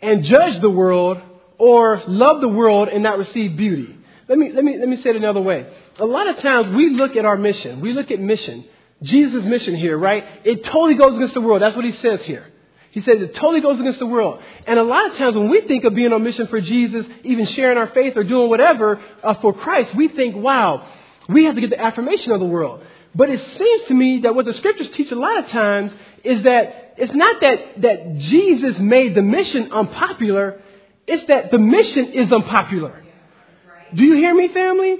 and 0.00 0.24
judge 0.24 0.60
the 0.60 0.70
world, 0.70 1.18
or 1.58 2.02
love 2.06 2.40
the 2.40 2.48
world 2.48 2.88
and 2.88 3.02
not 3.02 3.18
receive 3.18 3.56
beauty. 3.56 3.97
Let 4.28 4.38
me 4.38 4.52
let 4.52 4.64
me 4.64 4.76
let 4.78 4.88
me 4.88 4.96
say 5.02 5.10
it 5.10 5.16
another 5.16 5.40
way. 5.40 5.66
A 5.98 6.04
lot 6.04 6.28
of 6.28 6.38
times 6.38 6.74
we 6.74 6.90
look 6.90 7.16
at 7.16 7.24
our 7.24 7.36
mission. 7.36 7.80
We 7.80 7.92
look 7.92 8.10
at 8.10 8.20
mission. 8.20 8.64
Jesus' 9.02 9.44
mission 9.44 9.76
here, 9.76 9.96
right? 9.96 10.24
It 10.44 10.64
totally 10.64 10.94
goes 10.94 11.16
against 11.16 11.34
the 11.34 11.40
world. 11.40 11.62
That's 11.62 11.76
what 11.76 11.84
he 11.84 11.92
says 11.92 12.20
here. 12.24 12.46
He 12.90 13.00
says 13.02 13.16
it 13.20 13.34
totally 13.34 13.60
goes 13.60 13.78
against 13.78 14.00
the 14.00 14.06
world. 14.06 14.42
And 14.66 14.78
a 14.78 14.82
lot 14.82 15.10
of 15.10 15.16
times 15.16 15.36
when 15.36 15.48
we 15.48 15.60
think 15.62 15.84
of 15.84 15.94
being 15.94 16.12
on 16.12 16.22
mission 16.22 16.46
for 16.48 16.60
Jesus, 16.60 17.06
even 17.22 17.46
sharing 17.46 17.78
our 17.78 17.88
faith 17.88 18.16
or 18.16 18.24
doing 18.24 18.48
whatever 18.48 19.00
uh, 19.22 19.34
for 19.34 19.52
Christ, 19.52 19.94
we 19.94 20.08
think, 20.08 20.34
wow, 20.34 20.86
we 21.28 21.44
have 21.44 21.54
to 21.54 21.60
get 21.60 21.70
the 21.70 21.80
affirmation 21.80 22.32
of 22.32 22.40
the 22.40 22.46
world. 22.46 22.82
But 23.14 23.30
it 23.30 23.40
seems 23.56 23.82
to 23.84 23.94
me 23.94 24.20
that 24.22 24.34
what 24.34 24.46
the 24.46 24.54
scriptures 24.54 24.88
teach 24.94 25.12
a 25.12 25.18
lot 25.18 25.38
of 25.38 25.50
times 25.50 25.92
is 26.24 26.42
that 26.42 26.94
it's 26.96 27.12
not 27.14 27.40
that, 27.40 27.82
that 27.82 28.18
Jesus 28.18 28.78
made 28.78 29.14
the 29.14 29.22
mission 29.22 29.70
unpopular, 29.70 30.60
it's 31.06 31.26
that 31.28 31.50
the 31.50 31.58
mission 31.58 32.12
is 32.12 32.32
unpopular. 32.32 33.04
Do 33.94 34.04
you 34.04 34.14
hear 34.14 34.34
me, 34.34 34.48
family? 34.48 34.96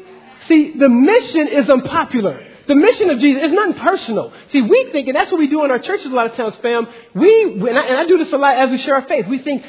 See, 0.49 0.73
the 0.79 0.89
mission 0.89 1.49
is 1.49 1.69
unpopular. 1.69 2.45
The 2.67 2.75
mission 2.75 3.09
of 3.09 3.19
Jesus 3.19 3.45
is 3.45 3.53
nothing 3.53 3.81
personal. 3.81 4.33
See, 4.53 4.61
we 4.61 4.91
think, 4.93 5.09
and 5.09 5.17
that's 5.17 5.31
what 5.31 5.39
we 5.39 5.49
do 5.49 5.65
in 5.65 5.71
our 5.71 5.79
churches 5.79 6.07
a 6.07 6.11
lot 6.11 6.27
of 6.27 6.37
times, 6.37 6.55
fam. 6.61 6.87
We, 7.15 7.43
and 7.69 7.79
I, 7.79 7.83
and 7.87 7.99
I 7.99 8.07
do 8.07 8.19
this 8.19 8.31
a 8.33 8.37
lot 8.37 8.53
as 8.53 8.71
we 8.71 8.79
share 8.79 8.95
our 8.97 9.07
faith, 9.07 9.27
we 9.27 9.39
think, 9.39 9.65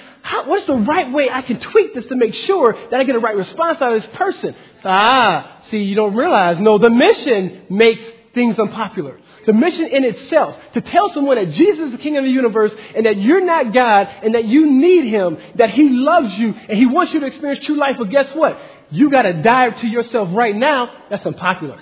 what's 0.45 0.65
the 0.65 0.75
right 0.75 1.09
way 1.11 1.29
I 1.29 1.41
can 1.41 1.61
tweak 1.61 1.93
this 1.93 2.05
to 2.07 2.15
make 2.15 2.33
sure 2.33 2.75
that 2.91 2.99
I 2.99 3.05
get 3.05 3.15
a 3.15 3.19
right 3.19 3.37
response 3.37 3.81
out 3.81 3.95
of 3.95 4.01
this 4.01 4.11
person? 4.15 4.53
Ah, 4.83 5.61
see, 5.69 5.77
you 5.77 5.95
don't 5.95 6.15
realize, 6.15 6.59
no, 6.59 6.77
the 6.77 6.89
mission 6.89 7.63
makes 7.69 8.01
things 8.33 8.59
unpopular. 8.59 9.19
The 9.49 9.53
mission 9.53 9.87
in 9.87 10.03
itself, 10.03 10.57
to 10.75 10.81
tell 10.81 11.11
someone 11.11 11.43
that 11.43 11.55
Jesus 11.55 11.87
is 11.87 11.91
the 11.93 11.97
King 11.97 12.17
of 12.17 12.23
the 12.23 12.29
universe 12.29 12.71
and 12.95 13.07
that 13.07 13.17
you're 13.17 13.43
not 13.43 13.73
God 13.73 14.07
and 14.21 14.35
that 14.35 14.45
you 14.45 14.69
need 14.69 15.05
Him, 15.05 15.39
that 15.55 15.71
He 15.71 15.89
loves 15.89 16.31
you 16.37 16.53
and 16.53 16.77
He 16.77 16.85
wants 16.85 17.13
you 17.13 17.19
to 17.21 17.25
experience 17.25 17.65
true 17.65 17.75
life, 17.75 17.95
but 17.97 18.11
guess 18.11 18.27
what? 18.35 18.59
You 18.91 19.09
gotta 19.09 19.41
die 19.41 19.71
to 19.71 19.87
yourself 19.87 20.29
right 20.33 20.55
now. 20.55 21.05
That's 21.09 21.25
unpopular. 21.25 21.81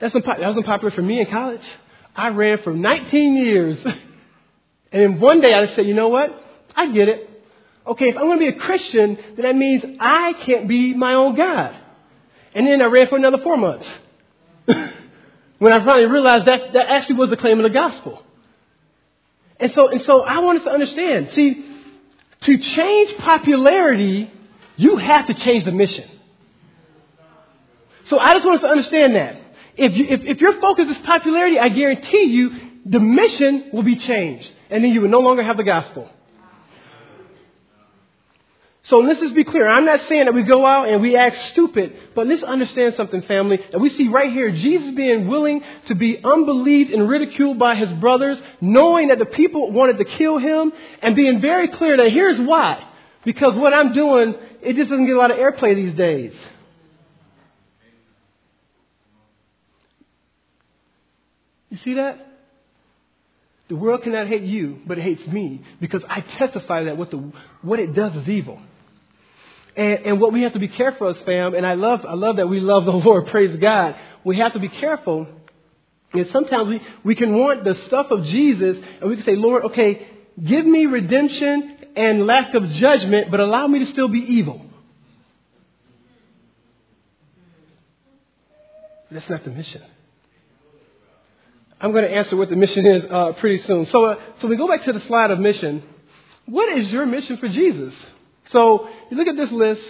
That's 0.00 0.14
unpo- 0.14 0.38
that 0.38 0.46
was 0.46 0.56
unpopular 0.58 0.92
for 0.92 1.02
me 1.02 1.18
in 1.18 1.26
college. 1.26 1.60
I 2.14 2.28
ran 2.28 2.58
for 2.58 2.72
19 2.72 3.34
years. 3.34 3.84
And 4.92 5.02
then 5.02 5.20
one 5.20 5.40
day 5.40 5.54
I 5.54 5.64
just 5.64 5.74
said, 5.74 5.86
you 5.86 5.94
know 5.94 6.08
what? 6.08 6.30
I 6.76 6.92
get 6.92 7.08
it. 7.08 7.30
Okay, 7.86 8.10
if 8.10 8.16
I'm 8.16 8.24
going 8.24 8.38
to 8.38 8.52
be 8.52 8.56
a 8.56 8.60
Christian, 8.60 9.16
then 9.36 9.44
that 9.46 9.56
means 9.56 9.82
I 9.98 10.34
can't 10.44 10.68
be 10.68 10.92
my 10.92 11.14
own 11.14 11.34
God. 11.34 11.74
And 12.54 12.66
then 12.66 12.82
I 12.82 12.84
ran 12.84 13.08
for 13.08 13.16
another 13.16 13.38
four 13.38 13.56
months. 13.56 13.88
when 15.62 15.72
I 15.72 15.84
finally 15.84 16.06
realized 16.06 16.46
that 16.46 16.72
that 16.72 16.86
actually 16.88 17.14
was 17.14 17.30
the 17.30 17.36
claim 17.36 17.60
of 17.60 17.62
the 17.62 17.70
gospel. 17.70 18.20
And 19.60 19.72
so, 19.72 19.86
and 19.90 20.02
so 20.02 20.22
I 20.22 20.40
want 20.40 20.58
us 20.58 20.64
to 20.64 20.72
understand. 20.72 21.30
See, 21.34 21.64
to 22.40 22.58
change 22.58 23.16
popularity, 23.18 24.28
you 24.76 24.96
have 24.96 25.28
to 25.28 25.34
change 25.34 25.64
the 25.64 25.70
mission. 25.70 26.10
So 28.06 28.18
I 28.18 28.32
just 28.34 28.44
want 28.44 28.56
us 28.56 28.62
to 28.62 28.70
understand 28.70 29.14
that. 29.14 29.36
If, 29.76 29.92
you, 29.92 30.06
if, 30.08 30.20
if 30.24 30.40
your 30.40 30.60
focus 30.60 30.88
is 30.88 30.96
popularity, 31.06 31.60
I 31.60 31.68
guarantee 31.68 32.24
you 32.24 32.50
the 32.84 32.98
mission 32.98 33.70
will 33.72 33.84
be 33.84 33.94
changed. 33.94 34.50
And 34.68 34.82
then 34.82 34.90
you 34.90 35.00
will 35.00 35.10
no 35.10 35.20
longer 35.20 35.44
have 35.44 35.58
the 35.58 35.62
gospel. 35.62 36.10
So 38.84 38.98
let's 38.98 39.20
just 39.20 39.34
be 39.34 39.44
clear. 39.44 39.68
I'm 39.68 39.84
not 39.84 40.00
saying 40.08 40.24
that 40.24 40.34
we 40.34 40.42
go 40.42 40.66
out 40.66 40.88
and 40.88 41.00
we 41.00 41.16
act 41.16 41.36
stupid, 41.52 41.96
but 42.16 42.26
let's 42.26 42.42
understand 42.42 42.94
something, 42.96 43.22
family. 43.22 43.60
And 43.72 43.80
we 43.80 43.90
see 43.90 44.08
right 44.08 44.32
here 44.32 44.50
Jesus 44.50 44.92
being 44.96 45.28
willing 45.28 45.62
to 45.86 45.94
be 45.94 46.18
unbelieved 46.22 46.90
and 46.90 47.08
ridiculed 47.08 47.60
by 47.60 47.76
his 47.76 47.92
brothers, 47.92 48.38
knowing 48.60 49.08
that 49.08 49.20
the 49.20 49.26
people 49.26 49.70
wanted 49.70 49.98
to 49.98 50.04
kill 50.04 50.38
him, 50.38 50.72
and 51.00 51.14
being 51.14 51.40
very 51.40 51.68
clear 51.68 51.96
that 51.96 52.12
here's 52.12 52.40
why. 52.40 52.88
Because 53.24 53.54
what 53.54 53.72
I'm 53.72 53.92
doing, 53.92 54.34
it 54.62 54.74
just 54.74 54.90
doesn't 54.90 55.06
get 55.06 55.14
a 55.14 55.18
lot 55.18 55.30
of 55.30 55.36
airplay 55.36 55.76
these 55.76 55.96
days. 55.96 56.34
You 61.70 61.78
see 61.78 61.94
that? 61.94 62.26
The 63.68 63.76
world 63.76 64.02
cannot 64.02 64.26
hate 64.26 64.42
you, 64.42 64.80
but 64.86 64.98
it 64.98 65.02
hates 65.02 65.24
me 65.28 65.62
because 65.80 66.02
I 66.08 66.20
testify 66.20 66.84
that 66.84 66.96
what, 66.96 67.12
the, 67.12 67.32
what 67.62 67.78
it 67.78 67.94
does 67.94 68.14
is 68.16 68.28
evil. 68.28 68.60
And, 69.76 70.06
and 70.06 70.20
what 70.20 70.32
we 70.32 70.42
have 70.42 70.52
to 70.52 70.58
be 70.58 70.68
careful 70.68 71.08
of, 71.08 71.18
fam, 71.24 71.54
and 71.54 71.66
I 71.66 71.74
love, 71.74 72.04
I 72.06 72.14
love 72.14 72.36
that 72.36 72.48
we 72.48 72.60
love 72.60 72.84
the 72.84 72.92
Lord, 72.92 73.28
praise 73.28 73.56
God. 73.60 73.96
We 74.24 74.38
have 74.38 74.52
to 74.52 74.58
be 74.58 74.68
careful. 74.68 75.26
And 76.12 76.28
sometimes 76.30 76.68
we, 76.68 76.82
we 77.04 77.14
can 77.14 77.36
want 77.36 77.64
the 77.64 77.74
stuff 77.86 78.10
of 78.10 78.24
Jesus, 78.26 78.76
and 79.00 79.08
we 79.08 79.16
can 79.16 79.24
say, 79.24 79.36
Lord, 79.36 79.64
okay, 79.66 80.06
give 80.42 80.66
me 80.66 80.86
redemption 80.86 81.78
and 81.96 82.26
lack 82.26 82.54
of 82.54 82.68
judgment, 82.70 83.30
but 83.30 83.40
allow 83.40 83.66
me 83.66 83.80
to 83.80 83.86
still 83.86 84.08
be 84.08 84.20
evil. 84.20 84.60
That's 89.10 89.28
not 89.28 89.44
the 89.44 89.50
mission. 89.50 89.82
I'm 91.80 91.92
going 91.92 92.04
to 92.04 92.10
answer 92.10 92.36
what 92.36 92.48
the 92.48 92.56
mission 92.56 92.86
is 92.86 93.04
uh, 93.10 93.32
pretty 93.32 93.62
soon. 93.64 93.86
So, 93.86 94.04
uh, 94.04 94.16
so 94.40 94.48
we 94.48 94.56
go 94.56 94.68
back 94.68 94.84
to 94.84 94.92
the 94.92 95.00
slide 95.00 95.30
of 95.30 95.38
mission. 95.38 95.82
What 96.46 96.78
is 96.78 96.90
your 96.90 97.04
mission 97.06 97.36
for 97.38 97.48
Jesus? 97.48 97.92
So 98.52 98.88
you 99.10 99.16
look 99.16 99.28
at 99.28 99.36
this 99.36 99.50
list, 99.50 99.82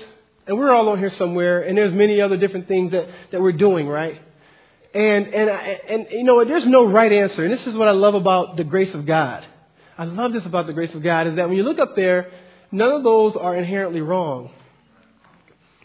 and 0.47 0.59
we're 0.59 0.73
all 0.73 0.89
on 0.89 0.99
here 0.99 1.11
somewhere, 1.19 1.63
and 1.63 1.77
there's 1.77 1.93
many 1.93 2.21
other 2.21 2.37
different 2.37 2.69
things 2.69 2.93
that, 2.93 3.09
that 3.31 3.41
we're 3.41 3.53
doing, 3.53 3.87
right? 3.87 4.21
And, 4.95 5.27
and, 5.27 5.49
and, 5.49 6.07
you 6.11 6.25
know, 6.25 6.45
there's 6.45 6.67
no 6.67 6.85
right 6.85 7.13
answer. 7.13 7.45
And 7.45 7.53
this 7.53 7.67
is 7.67 7.75
what 7.75 7.89
I 7.89 7.93
love 7.93 8.15
about 8.15 8.57
the 8.57 8.65
grace 8.65 8.95
of 8.95 9.07
God. 9.07 9.45
I 9.97 10.05
love 10.05 10.33
this 10.33 10.45
about 10.45 10.67
the 10.67 10.73
grace 10.73 10.95
of 10.95 11.03
God 11.03 11.27
is 11.29 11.37
that 11.37 11.49
when 11.49 11.57
you 11.57 11.63
look 11.63 11.79
up 11.79 11.97
there, 11.97 12.31
none 12.71 12.91
of 12.93 13.03
those 13.03 13.37
are 13.37 13.57
inherently 13.57 14.01
wrong. 14.01 14.51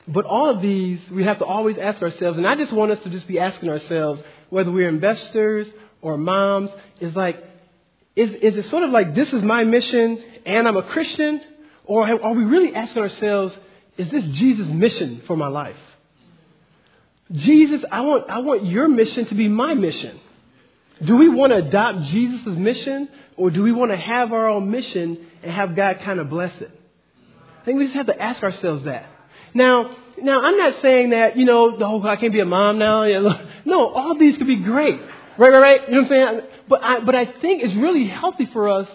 But 0.08 0.26
all 0.26 0.50
of 0.50 0.62
these, 0.62 1.00
we 1.12 1.24
have 1.24 1.40
to 1.40 1.46
always 1.46 1.78
ask 1.78 2.02
ourselves, 2.02 2.38
and 2.38 2.48
I 2.48 2.56
just 2.56 2.72
want 2.72 2.92
us 2.92 3.00
to 3.04 3.10
just 3.10 3.28
be 3.28 3.40
asking 3.40 3.70
ourselves, 3.70 4.22
whether 4.50 4.72
we're 4.72 4.88
investors 4.88 5.68
or 6.02 6.18
moms 6.18 6.70
is 7.02 7.16
like, 7.16 7.44
is, 8.16 8.32
is 8.32 8.58
it 8.58 8.70
sort 8.70 8.84
of 8.84 8.92
like 8.92 9.14
this 9.14 9.32
is 9.32 9.44
my 9.44 9.64
mission 9.64 10.24
and 10.46 10.68
I'm 10.68 10.78
a 10.78 10.84
Christian? 10.84 11.42
Or 11.88 12.08
are 12.22 12.34
we 12.34 12.44
really 12.44 12.76
asking 12.76 13.02
ourselves, 13.02 13.56
is 13.98 14.12
this 14.12 14.24
Jesus' 14.26 14.68
mission 14.68 15.24
for 15.26 15.36
my 15.36 15.48
life? 15.48 15.78
Jesus, 17.32 17.82
I 17.92 18.02
want, 18.02 18.30
I 18.30 18.40
want 18.40 18.66
your 18.66 18.88
mission 18.88 19.26
to 19.28 19.36
be 19.36 19.48
my 19.48 19.74
mission. 19.74 20.20
Do 21.04 21.16
we 21.16 21.30
want 21.30 21.52
to 21.52 21.58
adopt 21.58 22.04
Jesus' 22.04 22.58
mission 22.58 23.10
or 23.38 23.52
do 23.52 23.64
we 23.64 23.72
want 23.72 23.92
to 23.92 23.98
have 23.98 24.34
our 24.34 24.48
own 24.48 24.70
mission 24.70 25.26
and 25.44 25.52
have 25.52 25.76
God 25.76 26.00
kind 26.04 26.20
of 26.20 26.30
bless 26.30 26.54
it? 26.62 26.72
I 27.62 27.66
think 27.66 27.78
we 27.80 27.86
just 27.86 27.96
have 27.96 28.08
to 28.08 28.22
ask 28.22 28.44
ourselves 28.44 28.84
that. 28.86 29.06
Now, 29.54 29.96
now 30.22 30.42
I'm 30.42 30.58
not 30.58 30.82
saying 30.82 31.12
that, 31.12 31.38
you 31.38 31.46
know, 31.46 31.78
whole, 31.78 32.06
I 32.06 32.16
can't 32.18 32.34
be 32.34 32.40
a 32.40 32.46
mom 32.46 32.80
now. 32.80 33.04
No, 33.66 33.90
all 33.90 34.18
these 34.18 34.38
could 34.38 34.48
be 34.48 34.56
great. 34.56 35.00
Right, 35.38 35.52
right, 35.52 35.60
right. 35.60 35.82
You 35.90 35.96
know 35.96 36.02
what 36.04 36.12
I'm 36.12 36.38
saying? 36.38 36.42
But 36.70 36.84
I, 36.84 37.00
but 37.02 37.16
I 37.16 37.26
think 37.26 37.64
it's 37.64 37.76
really 37.76 38.08
healthy 38.08 38.46
for 38.46 38.70
us 38.70 38.88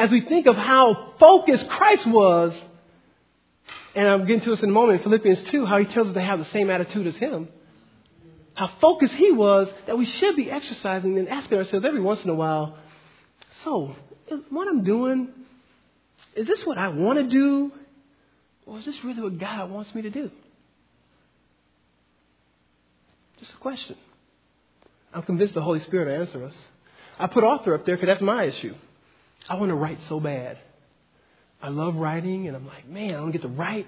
as 0.00 0.10
we 0.10 0.22
think 0.22 0.46
of 0.46 0.56
how 0.56 1.12
focused 1.20 1.68
Christ 1.68 2.06
was. 2.06 2.54
And 3.94 4.08
I'm 4.08 4.26
getting 4.26 4.40
to 4.40 4.50
this 4.50 4.60
in 4.60 4.70
a 4.70 4.72
moment 4.72 4.98
in 4.98 5.02
Philippians 5.02 5.50
2, 5.50 5.66
how 5.66 5.78
he 5.78 5.84
tells 5.92 6.08
us 6.08 6.14
to 6.14 6.22
have 6.22 6.38
the 6.38 6.46
same 6.46 6.70
attitude 6.70 7.06
as 7.06 7.16
him. 7.16 7.48
How 8.54 8.70
focused 8.80 9.12
he 9.14 9.30
was 9.30 9.68
that 9.86 9.98
we 9.98 10.06
should 10.06 10.36
be 10.36 10.50
exercising 10.50 11.18
and 11.18 11.28
asking 11.28 11.58
ourselves 11.58 11.84
every 11.84 12.00
once 12.00 12.22
in 12.24 12.30
a 12.30 12.34
while, 12.34 12.78
so, 13.62 13.94
is 14.30 14.40
what 14.48 14.68
I'm 14.68 14.84
doing, 14.84 15.28
is 16.34 16.46
this 16.46 16.64
what 16.64 16.78
I 16.78 16.88
want 16.88 17.18
to 17.18 17.28
do? 17.28 17.72
Or 18.64 18.78
is 18.78 18.86
this 18.86 19.04
really 19.04 19.20
what 19.20 19.38
God 19.38 19.70
wants 19.70 19.94
me 19.94 20.02
to 20.02 20.10
do? 20.10 20.30
Just 23.38 23.52
a 23.52 23.56
question. 23.58 23.96
I'm 25.12 25.24
convinced 25.24 25.54
the 25.54 25.62
Holy 25.62 25.80
Spirit 25.80 26.08
will 26.08 26.26
answer 26.26 26.46
us. 26.46 26.54
I 27.18 27.26
put 27.26 27.44
author 27.44 27.74
up 27.74 27.84
there 27.84 27.96
because 27.96 28.06
that's 28.06 28.22
my 28.22 28.44
issue. 28.44 28.74
I 29.50 29.56
want 29.56 29.70
to 29.70 29.74
write 29.74 29.98
so 30.08 30.20
bad. 30.20 30.58
I 31.60 31.68
love 31.68 31.96
writing, 31.96 32.46
and 32.46 32.56
I'm 32.56 32.66
like, 32.66 32.88
man, 32.88 33.10
I 33.10 33.14
don't 33.14 33.32
get 33.32 33.42
to 33.42 33.48
write. 33.48 33.86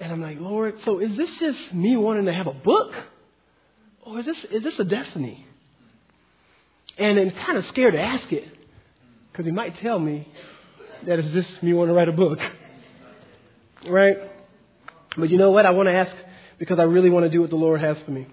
And 0.00 0.10
I'm 0.10 0.22
like, 0.22 0.40
Lord, 0.40 0.76
so 0.86 0.98
is 0.98 1.14
this 1.14 1.28
just 1.38 1.74
me 1.74 1.94
wanting 1.96 2.24
to 2.24 2.32
have 2.32 2.46
a 2.46 2.54
book? 2.54 2.92
Or 4.02 4.20
is 4.20 4.26
this, 4.26 4.38
is 4.50 4.62
this 4.62 4.78
a 4.78 4.84
destiny? 4.84 5.46
And 6.96 7.18
I'm 7.18 7.30
kind 7.32 7.58
of 7.58 7.66
scared 7.66 7.92
to 7.92 8.00
ask 8.00 8.32
it 8.32 8.48
because 9.30 9.44
he 9.44 9.52
might 9.52 9.78
tell 9.80 9.98
me 9.98 10.26
that 11.06 11.18
it's 11.18 11.32
just 11.32 11.62
me 11.62 11.74
wanting 11.74 11.94
to 11.94 11.98
write 11.98 12.08
a 12.08 12.12
book. 12.12 12.38
Right? 13.86 14.16
But 15.18 15.28
you 15.28 15.36
know 15.36 15.50
what? 15.50 15.66
I 15.66 15.70
want 15.70 15.88
to 15.88 15.92
ask 15.92 16.14
because 16.58 16.78
I 16.78 16.84
really 16.84 17.10
want 17.10 17.24
to 17.24 17.30
do 17.30 17.42
what 17.42 17.50
the 17.50 17.56
Lord 17.56 17.80
has 17.82 17.98
for 18.06 18.10
me. 18.10 18.26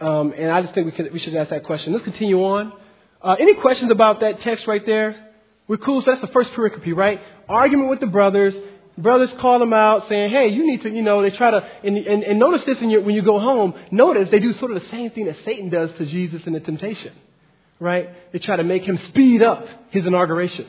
Um, 0.00 0.32
and 0.36 0.48
I 0.48 0.62
just 0.62 0.74
think 0.74 0.86
we, 0.86 0.92
could, 0.92 1.12
we 1.12 1.18
should 1.18 1.34
ask 1.34 1.50
that 1.50 1.64
question. 1.64 1.92
Let's 1.92 2.04
continue 2.04 2.38
on. 2.44 2.72
Uh, 3.20 3.34
any 3.38 3.54
questions 3.54 3.90
about 3.90 4.20
that 4.20 4.40
text 4.42 4.68
right 4.68 4.84
there? 4.86 5.31
We're 5.68 5.76
cool. 5.78 6.02
So 6.02 6.10
that's 6.10 6.20
the 6.20 6.32
first 6.32 6.52
pericope, 6.52 6.94
right? 6.96 7.20
Argument 7.48 7.90
with 7.90 8.00
the 8.00 8.06
brothers. 8.06 8.54
Brothers 8.98 9.32
call 9.40 9.58
them 9.58 9.72
out 9.72 10.08
saying, 10.08 10.30
hey, 10.30 10.48
you 10.48 10.66
need 10.66 10.82
to, 10.82 10.90
you 10.90 11.02
know, 11.02 11.22
they 11.22 11.30
try 11.30 11.50
to, 11.50 11.66
and, 11.82 11.96
and, 11.96 12.22
and 12.24 12.38
notice 12.38 12.62
this 12.64 12.78
your, 12.80 13.00
when 13.00 13.14
you 13.14 13.22
go 13.22 13.40
home. 13.40 13.74
Notice 13.90 14.28
they 14.30 14.38
do 14.38 14.52
sort 14.54 14.72
of 14.72 14.82
the 14.82 14.88
same 14.90 15.10
thing 15.10 15.26
that 15.26 15.36
Satan 15.44 15.70
does 15.70 15.90
to 15.96 16.04
Jesus 16.04 16.42
in 16.46 16.52
the 16.52 16.60
temptation, 16.60 17.12
right? 17.80 18.10
They 18.32 18.38
try 18.38 18.56
to 18.56 18.64
make 18.64 18.82
him 18.82 18.98
speed 19.08 19.42
up 19.42 19.66
his 19.90 20.04
inauguration, 20.04 20.68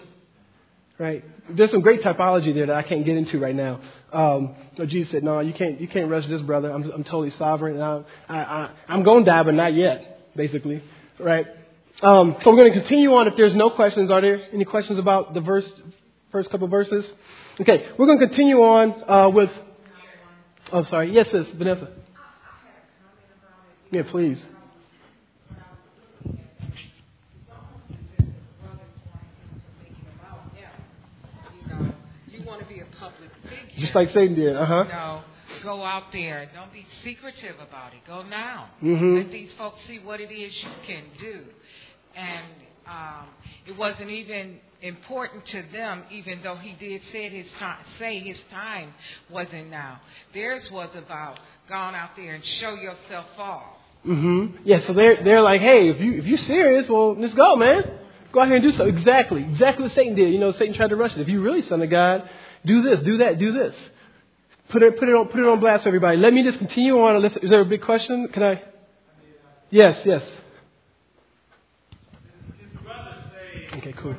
right? 0.98 1.26
There's 1.50 1.72
some 1.72 1.82
great 1.82 2.02
typology 2.02 2.54
there 2.54 2.68
that 2.68 2.76
I 2.76 2.84
can't 2.84 3.04
get 3.04 3.18
into 3.18 3.40
right 3.40 3.56
now. 3.56 3.82
Um, 4.14 4.56
Jesus 4.88 5.12
said, 5.12 5.24
"No, 5.24 5.40
you 5.42 5.54
can't. 5.54 5.82
You 5.82 5.88
can't 5.88 6.10
rush 6.10 6.26
this, 6.28 6.42
brother. 6.44 6.72
I'm, 6.72 6.90
I'm 6.90 7.04
totally 7.04 7.32
sovereign. 7.32 7.82
I, 7.82 8.04
I, 8.30 8.38
I, 8.38 8.70
I'm 8.88 9.04
going 9.04 9.26
to 9.26 9.32
die, 9.32 9.44
but 9.44 9.56
not 9.56 9.74
yet. 9.74 10.36
Basically, 10.36 10.82
right? 11.20 11.48
Um, 12.02 12.36
so 12.44 12.50
we're 12.52 12.58
going 12.58 12.74
to 12.74 12.80
continue 12.80 13.14
on. 13.14 13.28
If 13.28 13.36
there's 13.38 13.56
no 13.56 13.70
questions, 13.70 14.12
are 14.12 14.20
there 14.22 14.42
any 14.54 14.66
questions 14.66 15.00
about 15.00 15.34
the 15.34 15.40
verse, 15.40 15.66
first 16.32 16.50
couple 16.50 16.68
verses? 16.68 17.06
Okay, 17.62 17.86
we're 17.98 18.08
going 18.08 18.20
to 18.20 18.28
continue 18.28 18.58
on 18.58 19.10
uh, 19.10 19.30
with. 19.30 19.50
Oh, 20.72 20.84
sorry. 20.86 21.14
Yes, 21.14 21.28
sis, 21.32 21.46
Vanessa. 21.56 21.90
Yeah, 23.92 24.04
please. 24.10 24.40
Just 33.78 33.96
like 33.96 34.10
Satan 34.10 34.36
did, 34.36 34.56
uh 34.56 34.66
huh. 34.66 34.84
No, 34.84 35.22
go 35.64 35.84
out 35.84 36.12
there. 36.12 36.48
Don't 36.54 36.72
be 36.72 36.86
secretive 37.04 37.56
about 37.56 37.94
it. 37.94 38.00
Go 38.08 38.22
now. 38.24 38.70
Mhm. 38.82 39.18
Let 39.24 39.32
these 39.32 39.52
folks 39.58 39.80
see 39.88 40.00
what 40.00 40.22
it 40.22 40.32
is 40.32 40.54
you 40.64 40.70
can 40.86 41.04
do. 41.20 41.46
And 42.16 42.46
um, 42.88 43.28
it 43.66 43.78
wasn't 43.78 44.10
even 44.10 44.60
important 44.82 45.46
to 45.48 45.64
them, 45.72 46.04
even 46.12 46.42
though 46.44 46.58
he 46.58 46.74
did 46.74 47.02
say 47.12 47.30
his 47.30 47.48
time, 47.58 47.78
say 47.98 48.20
his 48.20 48.38
time 48.52 48.94
wasn't 49.30 49.70
now. 49.70 50.02
Theirs 50.34 50.70
was 50.72 50.90
about 50.96 51.40
going 51.70 51.96
out 51.96 52.12
there 52.16 52.36
and 52.36 52.46
show 52.46 52.76
yourself 52.76 53.28
off. 53.38 53.78
Mm-hmm. 54.06 54.58
Yeah, 54.66 54.86
so 54.86 54.94
they're 54.94 55.24
they're 55.24 55.42
like, 55.42 55.62
hey, 55.62 55.90
if 55.90 56.02
you 56.02 56.20
if 56.20 56.26
you're 56.26 56.38
serious, 56.40 56.90
well, 56.90 57.16
let's 57.16 57.34
go, 57.34 57.56
man. 57.56 58.00
Go 58.34 58.42
out 58.42 58.48
here 58.48 58.58
and 58.58 58.64
do 58.64 58.72
so. 58.74 58.86
Exactly, 58.86 59.44
exactly 59.44 59.84
what 59.84 59.94
Satan 59.94 60.16
did. 60.16 60.34
You 60.34 60.40
know, 60.40 60.52
Satan 60.52 60.74
tried 60.74 60.90
to 60.90 60.98
rush 60.98 61.14
it. 61.14 61.22
If 61.22 61.30
you 61.30 61.42
really 61.42 61.62
son 61.68 61.82
of 61.82 61.90
God, 61.90 62.30
do 62.66 62.82
this, 62.82 63.02
do 63.06 63.20
that, 63.20 63.40
do 63.40 63.54
this. 63.54 63.74
Put 64.70 64.84
it 64.84 65.00
put 65.00 65.08
it 65.08 65.16
on 65.16 65.28
put 65.30 65.40
it 65.40 65.46
on 65.46 65.60
blast, 65.62 65.88
everybody. 65.88 66.18
Let 66.18 66.34
me 66.34 66.44
just 66.44 66.58
continue 66.58 67.00
on. 67.00 67.24
Is 67.24 67.50
there 67.50 67.62
a 67.62 67.66
big 67.66 67.82
question? 67.84 68.28
Can 68.34 68.44
I? 68.44 68.62
Yes, 69.70 69.98
yes. 70.04 70.24
Okay, 73.76 73.94
cool. 73.94 74.16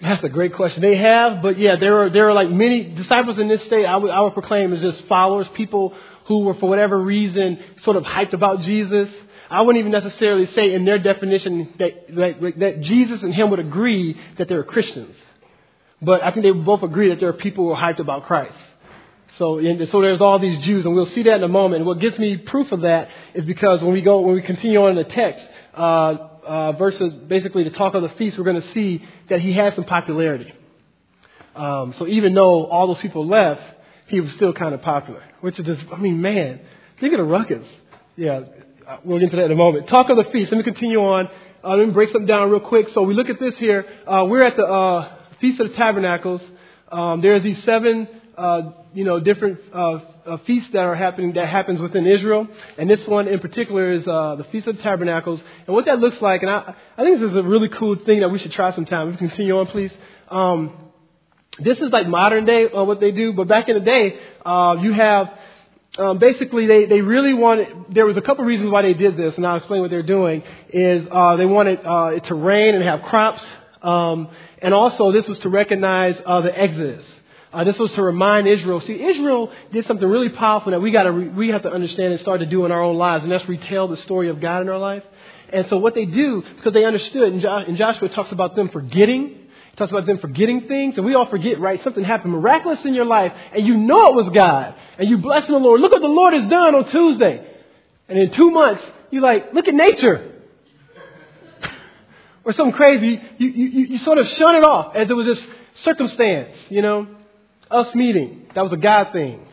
That's 0.00 0.22
a 0.22 0.28
great 0.28 0.54
question. 0.54 0.82
They 0.82 0.96
have, 0.96 1.42
but 1.42 1.58
yeah, 1.58 1.74
there 1.78 2.02
are 2.02 2.10
there 2.10 2.28
are 2.28 2.32
like 2.32 2.48
many 2.48 2.84
disciples 2.84 3.38
in 3.38 3.48
this 3.48 3.62
state. 3.64 3.84
I 3.84 3.96
would 3.96 4.10
I 4.10 4.20
would 4.20 4.34
proclaim 4.34 4.72
as 4.72 4.80
just 4.80 5.02
followers, 5.08 5.48
people 5.54 5.94
who 6.26 6.44
were 6.44 6.54
for 6.54 6.68
whatever 6.68 6.98
reason 6.98 7.58
sort 7.82 7.96
of 7.96 8.04
hyped 8.04 8.32
about 8.32 8.60
Jesus. 8.60 9.08
I 9.50 9.62
wouldn't 9.62 9.80
even 9.80 9.92
necessarily 9.92 10.46
say 10.52 10.74
in 10.74 10.84
their 10.84 10.98
definition 10.98 11.72
that 11.78 12.14
that, 12.14 12.54
that 12.58 12.80
Jesus 12.82 13.22
and 13.22 13.34
him 13.34 13.50
would 13.50 13.60
agree 13.60 14.18
that 14.36 14.48
they 14.48 14.54
were 14.54 14.64
Christians, 14.64 15.16
but 16.02 16.22
I 16.22 16.30
think 16.30 16.44
they 16.44 16.50
both 16.50 16.82
agree 16.82 17.08
that 17.10 17.20
there 17.20 17.28
are 17.30 17.34
people 17.34 17.64
who 17.64 17.72
are 17.72 17.80
hyped 17.80 18.00
about 18.00 18.26
Christ. 18.26 18.56
So, 19.38 19.60
so 19.90 20.00
there's 20.00 20.20
all 20.20 20.38
these 20.38 20.58
Jews, 20.64 20.84
and 20.84 20.94
we'll 20.94 21.06
see 21.06 21.22
that 21.24 21.36
in 21.36 21.42
a 21.42 21.48
moment. 21.48 21.84
What 21.84 22.00
gives 22.00 22.18
me 22.18 22.38
proof 22.38 22.72
of 22.72 22.80
that 22.80 23.08
is 23.34 23.44
because 23.44 23.82
when 23.82 23.92
we 23.92 24.00
go, 24.00 24.20
when 24.20 24.34
we 24.34 24.42
continue 24.42 24.82
on 24.82 24.90
in 24.90 24.96
the 24.96 25.04
text, 25.04 25.44
uh, 25.76 26.16
uh, 26.46 26.72
verses 26.72 27.12
basically 27.28 27.64
the 27.64 27.70
talk 27.70 27.94
of 27.94 28.02
the 28.02 28.08
feast, 28.10 28.38
we're 28.38 28.44
going 28.44 28.60
to 28.60 28.72
see 28.72 29.04
that 29.28 29.40
he 29.40 29.52
had 29.52 29.74
some 29.74 29.84
popularity. 29.84 30.52
Um, 31.54 31.94
so 31.98 32.06
even 32.06 32.34
though 32.34 32.66
all 32.66 32.86
those 32.86 32.98
people 32.98 33.26
left, 33.26 33.62
he 34.06 34.20
was 34.20 34.32
still 34.32 34.52
kind 34.52 34.74
of 34.74 34.82
popular. 34.82 35.22
Which 35.40 35.58
is 35.58 35.66
just, 35.66 35.82
I 35.92 35.98
mean, 35.98 36.20
man, 36.20 36.60
think 36.98 37.12
of 37.12 37.18
the 37.18 37.24
ruckus. 37.24 37.66
Yeah, 38.16 38.40
uh, 38.88 38.96
we'll 39.04 39.18
get 39.18 39.24
into 39.24 39.36
that 39.36 39.44
in 39.46 39.52
a 39.52 39.54
moment. 39.54 39.86
Talk 39.86 40.08
of 40.08 40.16
the 40.16 40.24
feast. 40.32 40.50
Let 40.50 40.56
me 40.56 40.64
continue 40.64 41.00
on. 41.00 41.28
Uh, 41.62 41.76
let 41.76 41.88
me 41.88 41.92
break 41.92 42.08
something 42.10 42.26
down 42.26 42.48
real 42.50 42.60
quick. 42.60 42.86
So 42.94 43.02
we 43.02 43.12
look 43.12 43.28
at 43.28 43.38
this 43.38 43.54
here. 43.58 43.84
Uh, 44.06 44.24
we're 44.24 44.42
at 44.42 44.56
the 44.56 44.64
uh, 44.64 45.14
Feast 45.42 45.60
of 45.60 45.70
the 45.70 45.76
Tabernacles. 45.76 46.40
Um, 46.90 47.20
there's 47.20 47.42
these 47.42 47.62
seven 47.64 48.08
uh, 48.38 48.72
you 48.94 49.04
know, 49.04 49.20
different 49.20 49.58
feasts 50.46 50.70
that 50.72 50.78
are 50.78 50.94
happening 50.94 51.34
that 51.34 51.48
happens 51.48 51.80
within 51.80 52.06
Israel, 52.06 52.48
and 52.78 52.88
this 52.88 53.00
one 53.06 53.28
in 53.28 53.40
particular 53.40 53.92
is 53.92 54.04
the 54.06 54.46
Feast 54.50 54.66
of 54.68 54.78
Tabernacles. 54.78 55.40
And 55.66 55.74
what 55.74 55.84
that 55.84 55.98
looks 55.98 56.22
like, 56.22 56.40
and 56.40 56.50
I, 56.50 56.74
I 56.96 57.02
think 57.02 57.20
this 57.20 57.30
is 57.30 57.36
a 57.36 57.42
really 57.42 57.68
cool 57.68 57.96
thing 58.06 58.20
that 58.20 58.30
we 58.30 58.38
should 58.38 58.52
try 58.52 58.74
sometime. 58.74 59.08
If 59.08 59.20
we 59.20 59.28
continue 59.28 59.58
on, 59.58 59.66
please. 59.66 59.90
Um, 60.30 60.88
this 61.58 61.78
is 61.78 61.90
like 61.92 62.06
modern 62.06 62.44
day 62.44 62.70
uh, 62.70 62.84
what 62.84 63.00
they 63.00 63.10
do, 63.10 63.32
but 63.32 63.48
back 63.48 63.68
in 63.68 63.74
the 63.74 63.84
day, 63.84 64.18
uh, 64.46 64.76
you 64.80 64.92
have 64.92 65.28
um, 65.98 66.18
basically 66.18 66.66
they, 66.66 66.86
they 66.86 67.00
really 67.00 67.34
wanted. 67.34 67.68
There 67.90 68.06
was 68.06 68.16
a 68.16 68.20
couple 68.20 68.44
reasons 68.44 68.70
why 68.70 68.82
they 68.82 68.94
did 68.94 69.16
this, 69.16 69.34
and 69.36 69.46
I'll 69.46 69.56
explain 69.56 69.80
what 69.80 69.90
they're 69.90 70.02
doing. 70.02 70.42
Is 70.72 71.06
uh, 71.10 71.36
they 71.36 71.46
wanted 71.46 71.80
uh, 71.84 72.16
it 72.16 72.24
to 72.26 72.34
rain 72.34 72.74
and 72.74 72.84
have 72.84 73.02
crops, 73.02 73.42
um, 73.82 74.28
and 74.62 74.72
also 74.72 75.12
this 75.12 75.26
was 75.26 75.38
to 75.40 75.48
recognize 75.48 76.16
uh, 76.24 76.40
the 76.42 76.58
Exodus. 76.58 77.04
Uh, 77.52 77.64
this 77.64 77.78
was 77.78 77.90
to 77.92 78.02
remind 78.02 78.46
Israel. 78.46 78.80
See, 78.82 79.02
Israel 79.02 79.50
did 79.72 79.86
something 79.86 80.06
really 80.06 80.28
powerful 80.28 80.72
that 80.72 80.80
we 80.80 80.90
got 80.90 81.04
to 81.04 81.12
re- 81.12 81.28
we 81.28 81.48
have 81.48 81.62
to 81.62 81.72
understand 81.72 82.12
and 82.12 82.20
start 82.20 82.40
to 82.40 82.46
do 82.46 82.64
in 82.66 82.72
our 82.72 82.82
own 82.82 82.96
lives, 82.96 83.24
and 83.24 83.32
that's 83.32 83.48
retell 83.48 83.88
the 83.88 83.96
story 83.98 84.28
of 84.28 84.40
God 84.40 84.60
in 84.62 84.68
our 84.68 84.78
life. 84.78 85.02
And 85.50 85.66
so 85.68 85.78
what 85.78 85.94
they 85.94 86.04
do, 86.04 86.44
because 86.56 86.74
they 86.74 86.84
understood, 86.84 87.32
and, 87.32 87.40
jo- 87.40 87.64
and 87.66 87.76
Joshua 87.78 88.10
talks 88.10 88.32
about 88.32 88.54
them 88.54 88.68
forgetting. 88.68 89.47
Talks 89.78 89.92
about 89.92 90.06
them 90.06 90.18
forgetting 90.18 90.68
things, 90.68 90.96
and 90.96 91.06
we 91.06 91.14
all 91.14 91.26
forget, 91.26 91.60
right? 91.60 91.82
Something 91.84 92.04
happened 92.04 92.32
miraculous 92.32 92.84
in 92.84 92.94
your 92.94 93.04
life, 93.04 93.32
and 93.52 93.66
you 93.66 93.76
know 93.76 94.08
it 94.08 94.24
was 94.24 94.28
God, 94.34 94.74
and 94.98 95.08
you 95.08 95.18
blessing 95.18 95.52
the 95.52 95.60
Lord. 95.60 95.80
Look 95.80 95.92
what 95.92 96.02
the 96.02 96.08
Lord 96.08 96.34
has 96.34 96.48
done 96.50 96.74
on 96.74 96.90
Tuesday, 96.90 97.46
and 98.08 98.18
in 98.18 98.32
two 98.32 98.50
months, 98.50 98.82
you're 99.10 99.22
like, 99.22 99.54
look 99.54 99.68
at 99.68 99.74
nature. 99.74 100.34
or 102.44 102.52
something 102.52 102.74
crazy, 102.74 103.22
you, 103.38 103.48
you, 103.48 103.86
you 103.86 103.98
sort 103.98 104.18
of 104.18 104.28
shun 104.28 104.56
it 104.56 104.64
off 104.64 104.96
as 104.96 105.08
it 105.08 105.14
was 105.14 105.26
just 105.26 105.46
circumstance, 105.82 106.56
you 106.68 106.82
know 106.82 107.06
us 107.70 107.94
meeting. 107.94 108.46
That 108.54 108.62
was 108.62 108.72
a 108.72 108.76
God 108.76 109.12
thing. 109.12 109.46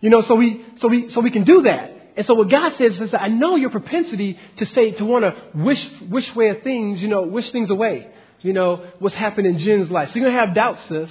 You 0.00 0.10
know, 0.10 0.22
so 0.22 0.34
we, 0.34 0.64
so 0.80 0.88
we, 0.88 1.10
so 1.10 1.20
we 1.20 1.30
can 1.30 1.44
do 1.44 1.62
that. 1.62 1.90
And 2.16 2.26
so 2.26 2.34
what 2.34 2.50
God 2.50 2.72
says 2.76 3.00
is 3.00 3.14
I 3.14 3.28
know 3.28 3.56
your 3.56 3.70
propensity 3.70 4.38
to 4.58 4.66
say, 4.66 4.90
to 4.92 5.04
want 5.04 5.24
to 5.24 5.34
wish, 5.54 5.84
wish 6.10 6.28
away 6.30 6.60
things, 6.62 7.00
you 7.00 7.08
know, 7.08 7.22
wish 7.22 7.50
things 7.50 7.70
away. 7.70 8.08
You 8.42 8.52
know, 8.52 8.86
what's 8.98 9.14
happened 9.14 9.46
in 9.46 9.58
Jen's 9.58 9.90
life. 9.90 10.08
So 10.10 10.16
you're 10.16 10.24
going 10.24 10.34
to 10.34 10.46
have 10.46 10.54
doubts, 10.54 10.82
sis. 10.88 11.10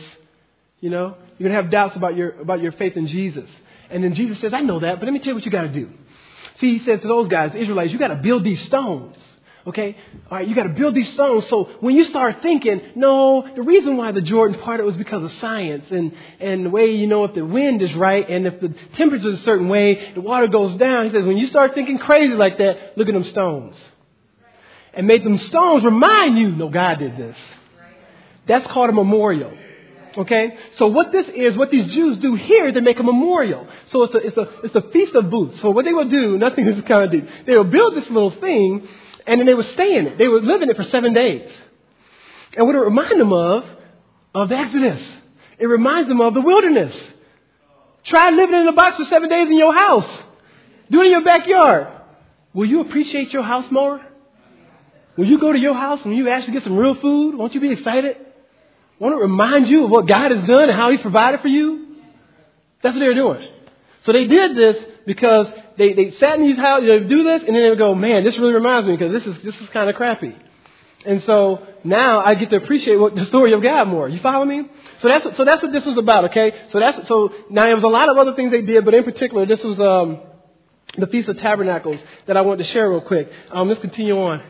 You 0.81 0.89
know, 0.89 1.15
you're 1.37 1.49
going 1.49 1.57
to 1.57 1.61
have 1.61 1.71
doubts 1.71 1.95
about 1.95 2.15
your, 2.15 2.39
about 2.39 2.61
your 2.61 2.71
faith 2.73 2.97
in 2.97 3.07
Jesus. 3.07 3.49
And 3.89 4.03
then 4.03 4.15
Jesus 4.15 4.39
says, 4.39 4.53
I 4.53 4.61
know 4.61 4.79
that, 4.79 4.99
but 4.99 5.05
let 5.05 5.13
me 5.13 5.19
tell 5.19 5.29
you 5.29 5.35
what 5.35 5.45
you 5.45 5.51
got 5.51 5.63
to 5.63 5.69
do. 5.69 5.89
See, 6.59 6.77
he 6.77 6.85
says 6.85 7.01
to 7.01 7.07
those 7.07 7.27
guys, 7.27 7.53
Israelites, 7.55 7.91
you 7.91 7.99
got 7.99 8.09
to 8.09 8.15
build 8.15 8.43
these 8.43 8.61
stones. 8.65 9.15
Okay? 9.65 9.95
All 10.29 10.37
right, 10.39 10.47
you 10.47 10.55
got 10.55 10.63
to 10.63 10.69
build 10.69 10.95
these 10.95 11.11
stones. 11.13 11.47
So 11.47 11.65
when 11.81 11.95
you 11.95 12.05
start 12.05 12.41
thinking, 12.41 12.81
no, 12.95 13.47
the 13.55 13.61
reason 13.61 13.95
why 13.95 14.11
the 14.11 14.21
Jordan 14.21 14.59
parted 14.59 14.83
was 14.85 14.95
because 14.95 15.23
of 15.23 15.31
science 15.39 15.85
and, 15.91 16.13
and 16.39 16.65
the 16.65 16.69
way, 16.69 16.91
you 16.91 17.05
know, 17.05 17.25
if 17.25 17.35
the 17.35 17.45
wind 17.45 17.81
is 17.81 17.93
right 17.93 18.27
and 18.27 18.47
if 18.47 18.59
the 18.59 18.73
temperature 18.97 19.29
is 19.29 19.39
a 19.39 19.43
certain 19.43 19.69
way, 19.69 20.13
the 20.15 20.21
water 20.21 20.47
goes 20.47 20.77
down. 20.79 21.05
He 21.05 21.11
says, 21.11 21.25
when 21.25 21.37
you 21.37 21.47
start 21.47 21.75
thinking 21.75 21.99
crazy 21.99 22.33
like 22.33 22.57
that, 22.57 22.97
look 22.97 23.07
at 23.07 23.13
them 23.13 23.23
stones. 23.25 23.75
And 24.93 25.07
made 25.07 25.23
them 25.23 25.37
stones 25.37 25.83
remind 25.83 26.37
you, 26.37 26.51
no, 26.51 26.69
God 26.69 26.99
did 26.99 27.17
this. 27.17 27.37
That's 28.47 28.67
called 28.67 28.89
a 28.89 28.93
memorial. 28.93 29.57
Okay? 30.17 30.57
So 30.77 30.87
what 30.87 31.11
this 31.11 31.27
is, 31.33 31.55
what 31.55 31.71
these 31.71 31.93
Jews 31.93 32.17
do 32.19 32.35
here, 32.35 32.71
they 32.71 32.81
make 32.81 32.99
a 32.99 33.03
memorial. 33.03 33.67
So 33.91 34.03
it's 34.03 34.13
a, 34.13 34.17
it's 34.17 34.37
a, 34.37 34.49
it's 34.63 34.75
a 34.75 34.81
feast 34.91 35.15
of 35.15 35.29
booths. 35.29 35.61
So 35.61 35.69
what 35.69 35.85
they 35.85 35.93
will 35.93 36.09
do, 36.09 36.37
nothing 36.37 36.67
is 36.67 36.83
kind 36.85 37.05
of 37.05 37.11
deep. 37.11 37.27
They 37.45 37.55
will 37.55 37.63
build 37.63 37.95
this 37.95 38.09
little 38.09 38.31
thing 38.31 38.87
and 39.25 39.39
then 39.39 39.45
they 39.45 39.53
would 39.53 39.69
stay 39.71 39.95
in 39.95 40.07
it. 40.07 40.17
They 40.17 40.27
would 40.27 40.43
live 40.43 40.61
in 40.61 40.69
it 40.69 40.75
for 40.75 40.83
seven 40.85 41.13
days. 41.13 41.49
And 42.57 42.65
what 42.65 42.75
it 42.75 42.79
reminds 42.79 43.17
them 43.17 43.31
of, 43.31 43.63
of 44.35 44.49
the 44.49 44.55
Exodus. 44.55 45.01
It 45.57 45.67
reminds 45.67 46.09
them 46.09 46.19
of 46.19 46.33
the 46.33 46.41
wilderness. 46.41 46.95
Try 48.03 48.31
living 48.31 48.59
in 48.59 48.67
a 48.67 48.73
box 48.73 48.97
for 48.97 49.05
seven 49.05 49.29
days 49.29 49.47
in 49.47 49.57
your 49.57 49.73
house. 49.73 50.09
Do 50.89 51.01
it 51.01 51.05
in 51.05 51.11
your 51.11 51.23
backyard. 51.23 51.87
Will 52.53 52.65
you 52.65 52.81
appreciate 52.81 53.31
your 53.31 53.43
house 53.43 53.71
more? 53.71 54.01
When 55.15 55.27
you 55.27 55.39
go 55.39 55.51
to 55.51 55.59
your 55.59 55.73
house 55.73 55.99
and 56.03 56.15
you 56.15 56.29
actually 56.29 56.53
get 56.53 56.63
some 56.63 56.77
real 56.77 56.95
food, 56.95 57.35
won't 57.35 57.53
you 57.53 57.59
be 57.59 57.71
excited? 57.71 58.17
Won't 58.99 59.15
it 59.15 59.21
remind 59.21 59.67
you 59.67 59.85
of 59.85 59.91
what 59.91 60.07
God 60.07 60.31
has 60.31 60.47
done 60.47 60.69
and 60.69 60.73
how 60.73 60.91
He's 60.91 61.01
provided 61.01 61.41
for 61.41 61.47
you? 61.47 61.97
That's 62.81 62.93
what 62.93 62.99
they're 62.99 63.13
doing. 63.13 63.47
So 64.05 64.13
they 64.13 64.25
did 64.25 64.55
this 64.55 64.77
because 65.05 65.47
they, 65.77 65.93
they 65.93 66.11
sat 66.11 66.39
in 66.39 66.45
these 66.45 66.57
houses, 66.57 66.87
they 66.87 66.99
do 67.07 67.23
this, 67.23 67.43
and 67.45 67.55
then 67.55 67.63
they 67.63 67.69
would 67.69 67.77
go, 67.77 67.93
man, 67.93 68.23
this 68.23 68.37
really 68.37 68.53
reminds 68.53 68.87
me 68.87 68.95
because 68.95 69.11
this 69.11 69.35
is, 69.35 69.43
this 69.43 69.55
is 69.55 69.69
kind 69.69 69.89
of 69.89 69.95
crappy. 69.95 70.35
And 71.05 71.23
so 71.23 71.67
now 71.83 72.23
I 72.23 72.35
get 72.35 72.49
to 72.51 72.57
appreciate 72.57 72.95
what 72.97 73.15
the 73.15 73.25
story 73.25 73.53
of 73.53 73.61
God 73.61 73.87
more. 73.87 74.07
You 74.07 74.19
follow 74.19 74.45
me? 74.45 74.69
So 75.01 75.07
that's, 75.07 75.37
so 75.37 75.45
that's 75.45 75.63
what 75.63 75.71
this 75.71 75.85
was 75.85 75.97
about, 75.97 76.25
okay? 76.25 76.67
So 76.71 76.79
that's, 76.79 77.07
so 77.07 77.33
now 77.49 77.65
there 77.65 77.75
was 77.75 77.83
a 77.83 77.87
lot 77.87 78.09
of 78.09 78.17
other 78.17 78.35
things 78.35 78.51
they 78.51 78.61
did, 78.61 78.85
but 78.85 78.93
in 78.93 79.03
particular, 79.03 79.45
this 79.45 79.63
was, 79.63 79.79
um, 79.79 80.21
the 80.97 81.07
Feast 81.07 81.29
of 81.29 81.37
Tabernacles 81.37 81.99
that 82.27 82.35
I 82.37 82.41
wanted 82.41 82.65
to 82.65 82.71
share 82.71 82.89
real 82.89 83.01
quick. 83.01 83.31
Um, 83.49 83.69
let's 83.69 83.81
continue 83.81 84.17
on. 84.17 84.43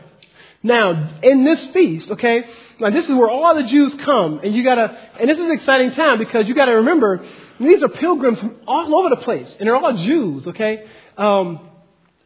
Now, 0.62 1.18
in 1.22 1.44
this 1.44 1.64
feast, 1.72 2.10
okay, 2.12 2.44
now 2.78 2.90
this 2.90 3.04
is 3.04 3.10
where 3.10 3.28
all 3.28 3.54
the 3.56 3.68
Jews 3.68 3.94
come, 4.04 4.40
and 4.44 4.54
you 4.54 4.62
gotta, 4.62 4.96
and 5.18 5.28
this 5.28 5.36
is 5.36 5.44
an 5.44 5.50
exciting 5.52 5.92
time 5.92 6.18
because 6.18 6.46
you 6.46 6.54
gotta 6.54 6.76
remember, 6.76 7.26
these 7.58 7.82
are 7.82 7.88
pilgrims 7.88 8.38
from 8.38 8.56
all 8.66 8.94
over 8.94 9.10
the 9.10 9.22
place, 9.22 9.48
and 9.58 9.66
they're 9.66 9.76
all 9.76 9.96
Jews, 9.96 10.46
okay? 10.46 10.86
Um, 11.18 11.68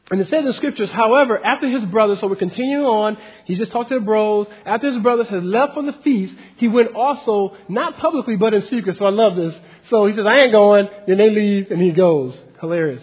And 0.09 0.21
it 0.21 0.29
says 0.29 0.41
in 0.41 0.45
the 0.45 0.53
scriptures, 0.53 0.89
however, 0.91 1.45
after 1.45 1.69
his 1.69 1.85
brothers, 1.87 2.21
so 2.21 2.29
we're 2.29 2.37
continuing 2.37 2.87
on, 2.87 3.17
he 3.45 3.57
just 3.57 3.73
talked 3.73 3.89
to 3.89 3.97
the 3.97 4.05
bros, 4.05 4.47
after 4.65 4.93
his 4.93 5.03
brothers 5.03 5.27
had 5.27 5.43
left 5.43 5.75
for 5.75 5.83
the 5.83 5.95
feast, 6.05 6.33
he 6.59 6.69
went 6.69 6.95
also, 6.95 7.57
not 7.69 7.99
publicly, 7.99 8.37
but 8.37 8.55
in 8.55 8.63
secret, 8.63 8.97
so 8.99 9.05
I 9.05 9.11
love 9.11 9.35
this. 9.35 9.55
So 9.91 10.07
he 10.07 10.15
says, 10.15 10.25
I 10.25 10.43
ain't 10.43 10.53
going, 10.53 10.89
then 11.09 11.19
they 11.19 11.31
leave, 11.31 11.73
and 11.73 11.81
he 11.81 11.91
goes. 11.91 12.37
Hilarious. 12.61 13.03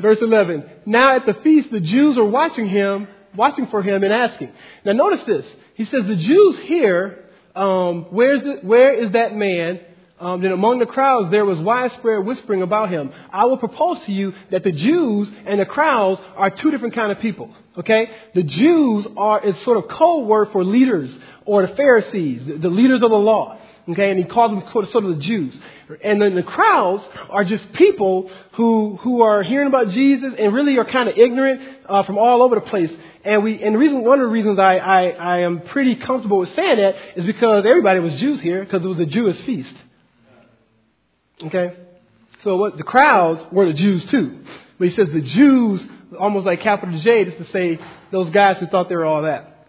Verse 0.00 0.18
11, 0.20 0.64
now 0.84 1.16
at 1.16 1.24
the 1.24 1.34
feast, 1.34 1.70
the 1.70 1.80
Jews 1.80 2.18
are 2.18 2.24
watching 2.24 2.68
him, 2.68 3.08
watching 3.36 3.66
for 3.68 3.82
him 3.82 4.02
and 4.02 4.12
asking. 4.12 4.52
Now 4.84 4.92
notice 4.92 5.24
this. 5.26 5.44
He 5.74 5.84
says, 5.84 6.06
the 6.06 6.16
Jews 6.16 6.56
here, 6.64 7.24
um, 7.54 8.06
where's 8.10 8.42
it, 8.44 8.64
where 8.64 8.94
is 8.94 9.12
that 9.12 9.34
man 9.34 9.80
um, 10.22 10.40
then 10.40 10.52
among 10.52 10.78
the 10.78 10.86
crowds 10.86 11.32
there 11.32 11.44
was 11.44 11.58
widespread 11.58 12.24
whispering 12.24 12.62
about 12.62 12.90
him. 12.90 13.10
I 13.32 13.46
will 13.46 13.56
propose 13.56 13.98
to 14.06 14.12
you 14.12 14.32
that 14.52 14.62
the 14.62 14.70
Jews 14.70 15.28
and 15.46 15.58
the 15.58 15.64
crowds 15.64 16.20
are 16.36 16.48
two 16.48 16.70
different 16.70 16.94
kind 16.94 17.10
of 17.10 17.18
people. 17.18 17.50
Okay, 17.76 18.08
the 18.32 18.44
Jews 18.44 19.04
are 19.16 19.44
is 19.44 19.56
sort 19.64 19.78
of 19.78 19.88
code 19.90 20.28
word 20.28 20.50
for 20.52 20.62
leaders 20.62 21.12
or 21.44 21.66
the 21.66 21.74
Pharisees, 21.74 22.42
the 22.46 22.68
leaders 22.68 23.02
of 23.02 23.10
the 23.10 23.16
law. 23.16 23.58
Okay, 23.88 24.10
and 24.10 24.18
he 24.18 24.24
called 24.24 24.52
them 24.52 24.62
sort 24.92 25.04
of 25.04 25.16
the 25.16 25.22
Jews. 25.22 25.56
And 26.04 26.22
then 26.22 26.36
the 26.36 26.44
crowds 26.44 27.02
are 27.28 27.42
just 27.42 27.72
people 27.72 28.30
who 28.52 28.98
who 29.02 29.22
are 29.22 29.42
hearing 29.42 29.66
about 29.66 29.88
Jesus 29.88 30.34
and 30.38 30.54
really 30.54 30.78
are 30.78 30.84
kind 30.84 31.08
of 31.08 31.18
ignorant 31.18 31.60
uh, 31.88 32.04
from 32.04 32.16
all 32.16 32.42
over 32.42 32.54
the 32.54 32.60
place. 32.60 32.92
And 33.24 33.44
we, 33.44 33.62
and 33.62 33.74
the 33.74 33.78
reason, 33.78 34.02
one 34.04 34.20
of 34.20 34.26
the 34.26 34.32
reasons 34.32 34.58
I, 34.58 34.78
I, 34.78 35.02
I 35.10 35.38
am 35.40 35.60
pretty 35.60 35.94
comfortable 35.96 36.38
with 36.38 36.54
saying 36.56 36.76
that 36.76 36.94
is 37.16 37.24
because 37.24 37.64
everybody 37.64 38.00
was 38.00 38.14
Jews 38.14 38.40
here 38.40 38.64
because 38.64 38.84
it 38.84 38.88
was 38.88 38.98
a 38.98 39.06
Jewish 39.06 39.40
feast. 39.42 39.74
Okay? 41.44 41.76
So 42.42 42.56
what 42.56 42.76
the 42.76 42.82
crowds 42.82 43.40
were 43.52 43.66
the 43.66 43.74
Jews 43.74 44.04
too. 44.06 44.40
But 44.78 44.88
he 44.88 44.94
says 44.94 45.08
the 45.12 45.20
Jews, 45.20 45.84
almost 46.18 46.46
like 46.46 46.62
capital 46.62 46.98
J, 46.98 47.24
just 47.24 47.38
to 47.38 47.46
say 47.52 47.78
those 48.10 48.30
guys 48.30 48.56
who 48.58 48.66
thought 48.66 48.88
they 48.88 48.96
were 48.96 49.04
all 49.04 49.22
that. 49.22 49.68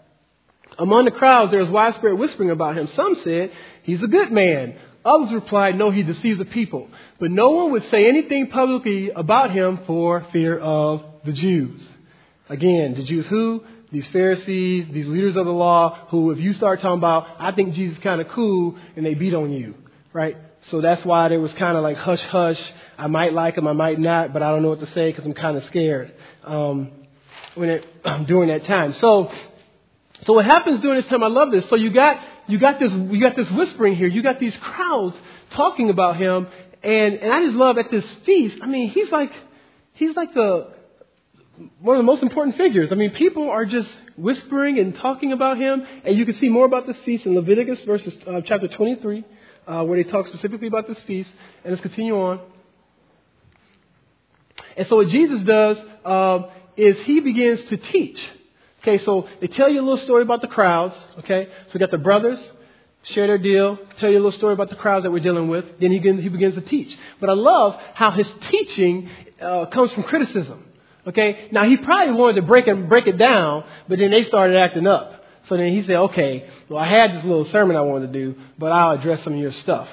Among 0.80 1.06
the 1.06 1.12
crowds, 1.12 1.52
there 1.52 1.62
was 1.62 1.70
widespread 1.70 2.14
whispering 2.16 2.50
about 2.50 2.76
him. 2.76 2.88
Some 2.96 3.16
said, 3.24 3.52
he's 3.84 4.02
a 4.02 4.08
good 4.08 4.32
man. 4.32 4.76
Others 5.06 5.34
replied, 5.34 5.78
no, 5.78 5.92
he 5.92 6.02
deceives 6.02 6.40
the 6.40 6.46
people. 6.46 6.90
But 7.20 7.30
no 7.30 7.52
one 7.52 7.72
would 7.74 7.88
say 7.92 8.08
anything 8.08 8.48
publicly 8.48 9.12
about 9.12 9.52
him 9.52 9.82
for 9.86 10.26
fear 10.32 10.58
of 10.58 11.04
the 11.26 11.34
Jews. 11.34 11.80
Again, 12.50 12.96
the 12.96 13.04
Jews 13.04 13.26
who? 13.28 13.64
These 13.92 14.08
Pharisees, 14.08 14.88
these 14.92 15.08
leaders 15.08 15.36
of 15.36 15.46
the 15.46 15.52
law, 15.52 16.08
who 16.10 16.32
if 16.32 16.40
you 16.40 16.54
start 16.54 16.82
talking 16.82 16.98
about, 16.98 17.28
I 17.40 17.52
think 17.52 17.76
Jesus 17.76 17.98
is 17.98 18.04
kind 18.04 18.20
of 18.20 18.28
cool, 18.30 18.76
and 18.96 19.06
they 19.06 19.14
beat 19.14 19.36
on 19.36 19.52
you, 19.52 19.76
right? 20.12 20.36
So 20.70 20.82
that's 20.82 21.06
why 21.06 21.28
there 21.30 21.40
was 21.40 21.54
kind 21.54 21.78
of 21.78 21.84
like 21.84 21.98
hush 21.98 22.22
hush. 22.22 22.60
I 22.98 23.08
might 23.08 23.34
like 23.34 23.58
him, 23.58 23.68
I 23.68 23.74
might 23.74 24.00
not, 24.00 24.34
but 24.34 24.42
I 24.42 24.50
don't 24.50 24.64
know 24.64 24.70
what 24.70 24.80
to 24.80 24.92
say 24.94 25.12
because 25.12 25.26
I'm 25.26 25.34
kind 25.34 25.58
of 25.58 25.64
scared 25.66 26.14
um, 26.44 26.92
when 27.56 27.70
it, 27.70 27.86
during 28.28 28.50
that 28.50 28.66
time. 28.66 28.94
So, 28.94 29.32
so 30.26 30.34
what 30.34 30.46
happens 30.46 30.82
during 30.82 31.00
this 31.02 31.10
time? 31.10 31.24
I 31.24 31.28
love 31.28 31.52
this. 31.52 31.68
So 31.70 31.76
you 31.76 31.92
got 31.92 32.20
you 32.48 32.58
got 32.58 32.80
this 32.80 32.92
you 32.92 33.20
got 33.22 33.36
this 33.36 33.50
whispering 33.52 33.96
here. 33.96 34.08
You 34.08 34.24
got 34.24 34.40
these 34.40 34.56
crowds 34.58 35.16
talking 35.52 35.90
about 35.90 36.18
him, 36.18 36.48
and 36.82 37.16
and 37.16 37.32
I 37.32 37.44
just 37.44 37.56
love 37.56 37.78
at 37.78 37.92
this 37.92 38.06
feast. 38.26 38.58
I 38.62 38.68
mean, 38.68 38.90
he's 38.90 39.12
like 39.12 39.32
he's 39.94 40.16
like 40.16 40.34
the 40.34 40.74
one 41.80 41.96
of 41.96 42.00
the 42.00 42.06
most 42.06 42.24
important 42.24 42.58
figures. 42.58 42.92
I 42.92 42.96
mean, 42.96 43.12
people 43.12 43.50
are 43.50 43.66
just 43.66 43.90
whispering 44.18 44.80
and 44.80 44.96
talking 44.96 45.32
about 45.34 45.58
him, 45.58 45.86
and 46.04 46.18
you 46.18 46.26
can 46.26 46.36
see 46.40 46.50
more 46.50 46.66
about 46.66 46.88
this 46.88 46.98
feast 47.06 47.26
in 47.26 47.36
Leviticus 47.36 47.82
verses 47.82 48.16
uh, 48.28 48.42
chapter 48.46 48.68
23 48.68 49.24
uh, 49.68 49.84
where 49.84 50.02
they 50.02 50.10
talk 50.10 50.28
specifically 50.28 50.68
about 50.68 50.88
this 50.88 50.98
feast. 51.06 51.30
And 51.64 51.72
let's 51.74 51.82
continue 51.82 52.16
on. 52.16 52.40
And 54.76 54.88
so 54.88 54.98
what 54.98 55.10
Jesus 55.10 55.42
does 55.44 55.78
um, 56.04 56.46
is 56.76 56.98
he 57.06 57.20
begins 57.20 57.60
to 57.70 57.78
teach. 57.78 58.20
Okay, 58.82 59.04
so 59.06 59.28
they 59.40 59.48
tell 59.48 59.70
you 59.70 59.80
a 59.80 59.86
little 59.86 60.04
story 60.04 60.24
about 60.24 60.42
the 60.42 60.48
crowds. 60.48 60.96
Okay, 61.20 61.48
so 61.68 61.72
we 61.76 61.80
got 61.80 61.92
the 61.92 61.98
brothers 61.98 62.40
share 63.04 63.28
their 63.28 63.38
deal, 63.38 63.78
tell 64.00 64.10
you 64.10 64.16
a 64.16 64.24
little 64.24 64.38
story 64.38 64.54
about 64.54 64.70
the 64.70 64.76
crowds 64.78 65.04
that 65.04 65.12
we're 65.12 65.20
dealing 65.20 65.50
with. 65.50 65.66
Then 65.80 65.92
he 65.92 66.00
begins, 66.00 66.24
he 66.24 66.30
begins 66.30 66.56
to 66.56 66.62
teach. 66.62 66.98
But 67.20 67.30
I 67.30 67.34
love 67.34 67.78
how 67.94 68.12
his 68.12 68.30
teaching 68.50 69.10
uh, 69.42 69.66
comes 69.68 69.92
from 69.92 70.04
criticism. 70.04 70.64
Okay, 71.06 71.50
now 71.52 71.66
he 71.66 71.78
probably 71.78 72.14
wanted 72.14 72.36
to 72.38 72.42
break 72.44 72.68
it 72.68 72.88
break 72.88 73.08
it 73.08 73.18
down, 73.18 73.66
but 73.90 74.00
then 74.00 74.12
they 74.12 74.24
started 74.24 74.58
acting 74.58 74.88
up. 74.88 75.24
So 75.50 75.58
then 75.58 75.74
he 75.74 75.82
said, 75.82 75.98
okay, 75.98 76.50
well, 76.70 76.80
I 76.80 76.88
had 76.88 77.16
this 77.16 77.24
little 77.26 77.46
sermon 77.46 77.76
I 77.76 77.82
wanted 77.82 78.14
to 78.14 78.14
do, 78.14 78.36
but 78.58 78.72
I'll 78.72 78.98
address 78.98 79.24
some 79.24 79.34
of 79.34 79.40
your 79.40 79.52
stuff. 79.52 79.90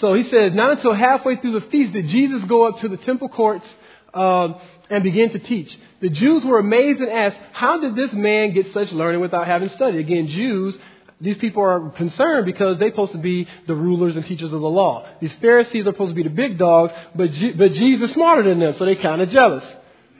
So 0.00 0.14
he 0.14 0.24
says, 0.24 0.52
not 0.54 0.78
until 0.78 0.94
halfway 0.94 1.36
through 1.36 1.60
the 1.60 1.66
feast 1.68 1.92
did 1.92 2.08
Jesus 2.08 2.42
go 2.44 2.66
up 2.66 2.80
to 2.80 2.88
the 2.88 2.96
temple 2.96 3.28
courts 3.28 3.66
um, 4.14 4.56
and 4.90 5.04
begin 5.04 5.30
to 5.30 5.38
teach. 5.38 5.76
The 6.00 6.08
Jews 6.08 6.42
were 6.44 6.58
amazed 6.58 7.00
and 7.00 7.10
asked, 7.10 7.36
how 7.52 7.80
did 7.80 7.94
this 7.94 8.12
man 8.12 8.54
get 8.54 8.72
such 8.72 8.90
learning 8.92 9.20
without 9.20 9.46
having 9.46 9.68
studied? 9.68 10.00
Again, 10.00 10.28
Jews, 10.28 10.76
these 11.20 11.36
people 11.36 11.62
are 11.62 11.90
concerned 11.90 12.46
because 12.46 12.78
they're 12.78 12.90
supposed 12.90 13.12
to 13.12 13.18
be 13.18 13.46
the 13.66 13.74
rulers 13.74 14.16
and 14.16 14.24
teachers 14.24 14.52
of 14.52 14.60
the 14.60 14.68
law. 14.68 15.06
These 15.20 15.32
Pharisees 15.40 15.86
are 15.86 15.92
supposed 15.92 16.10
to 16.10 16.14
be 16.14 16.22
the 16.22 16.34
big 16.34 16.58
dogs, 16.58 16.92
but, 17.14 17.30
but 17.56 17.72
Jesus 17.72 18.08
is 18.08 18.14
smarter 18.14 18.48
than 18.48 18.58
them, 18.58 18.74
so 18.78 18.84
they're 18.84 18.96
kind 18.96 19.20
of 19.20 19.28
jealous, 19.28 19.64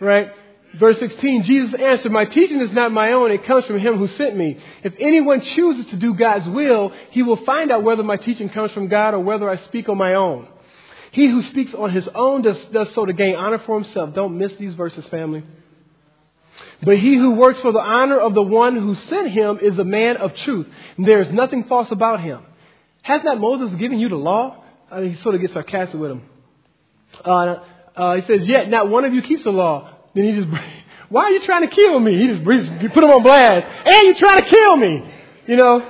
right? 0.00 0.33
Verse 0.78 0.98
16, 0.98 1.44
Jesus 1.44 1.74
answered, 1.80 2.11
My 2.11 2.24
teaching 2.24 2.61
is 2.61 2.72
not 2.72 2.90
my 2.90 3.12
own, 3.12 3.30
it 3.30 3.44
comes 3.44 3.64
from 3.64 3.78
him 3.78 3.96
who 3.96 4.09
sent 4.09 4.37
me. 4.37 4.59
If 4.83 4.94
anyone 4.98 5.40
chooses 5.40 5.87
to 5.87 5.96
do 5.96 6.14
God's 6.14 6.48
will, 6.48 6.92
he 7.11 7.22
will 7.22 7.44
find 7.44 7.70
out 7.70 7.85
whether 7.85 8.02
my 8.02 8.16
teaching 8.16 8.48
comes 8.48 8.72
from 8.72 8.88
God 8.88 9.14
or 9.14 9.20
whether 9.20 9.48
I 9.48 9.59
speak 9.64 9.88
on 9.88 9.96
my 9.96 10.14
own. 10.14 10.48
He 11.12 11.28
who 11.28 11.42
speaks 11.42 11.72
on 11.74 11.92
his 11.92 12.09
own 12.12 12.42
does, 12.42 12.59
does 12.72 12.92
so 12.92 13.04
to 13.04 13.12
gain 13.12 13.37
honor 13.37 13.61
for 13.61 13.80
himself. 13.80 14.14
Don't 14.14 14.37
miss 14.37 14.52
these 14.59 14.74
verses, 14.74 15.07
family. 15.07 15.44
But 16.83 16.98
he 16.98 17.14
who 17.14 17.33
works 17.33 17.61
for 17.61 17.70
the 17.70 17.78
honor 17.78 18.18
of 18.18 18.35
the 18.35 18.42
one 18.42 18.76
who 18.76 18.96
sent 18.96 19.30
him 19.30 19.61
is 19.62 19.78
a 19.78 19.85
man 19.85 20.16
of 20.16 20.35
truth. 20.35 20.66
There 20.98 21.20
is 21.20 21.30
nothing 21.30 21.64
false 21.64 21.88
about 21.92 22.20
him. 22.20 22.42
Has 23.02 23.22
not 23.22 23.38
Moses 23.38 23.78
given 23.78 24.00
you 24.00 24.09
the 24.09 24.16
law? 24.16 24.64
Uh, 24.90 25.02
he 25.02 25.14
sort 25.22 25.37
of 25.37 25.40
gets 25.40 25.52
sarcastic 25.52 26.00
with 26.00 26.11
him. 26.11 26.22
Uh, 27.24 27.57
uh, 27.96 28.16
he 28.16 28.22
says, 28.26 28.46
Yet 28.46 28.68
not 28.68 28.88
one 28.88 29.04
of 29.04 29.12
you 29.12 29.22
keeps 29.22 29.44
the 29.44 29.50
law. 29.50 29.96
Then 30.14 30.24
he 30.24 30.33
just, 30.33 30.48
why 31.09 31.24
are 31.24 31.30
you 31.30 31.44
trying 31.44 31.68
to 31.68 31.74
kill 31.74 31.98
me? 32.00 32.18
He 32.18 32.26
just 32.28 32.40
he 32.80 32.88
put 32.88 33.04
him 33.04 33.11
on 33.11 33.22
blast. 33.22 33.66
And 33.87 34.07
you're 34.07 34.18
trying 34.18 34.42
to 34.42 34.50
kill 34.50 34.76
me. 34.76 35.12
You 35.46 35.57
know, 35.57 35.80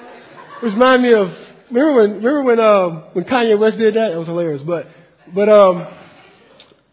which 0.62 0.73
remind 0.73 1.03
me 1.03 1.14
of, 1.14 1.29
remember 1.71 1.95
when, 1.95 2.11
remember 2.23 2.43
when, 2.43 2.61
uh, 2.61 2.88
when 3.12 3.25
Kanye 3.25 3.59
West 3.59 3.79
did 3.79 3.95
that? 3.95 4.12
It 4.12 4.17
was 4.17 4.27
hilarious. 4.27 4.62
But, 4.62 4.88
but, 5.35 5.49
um, 5.49 5.87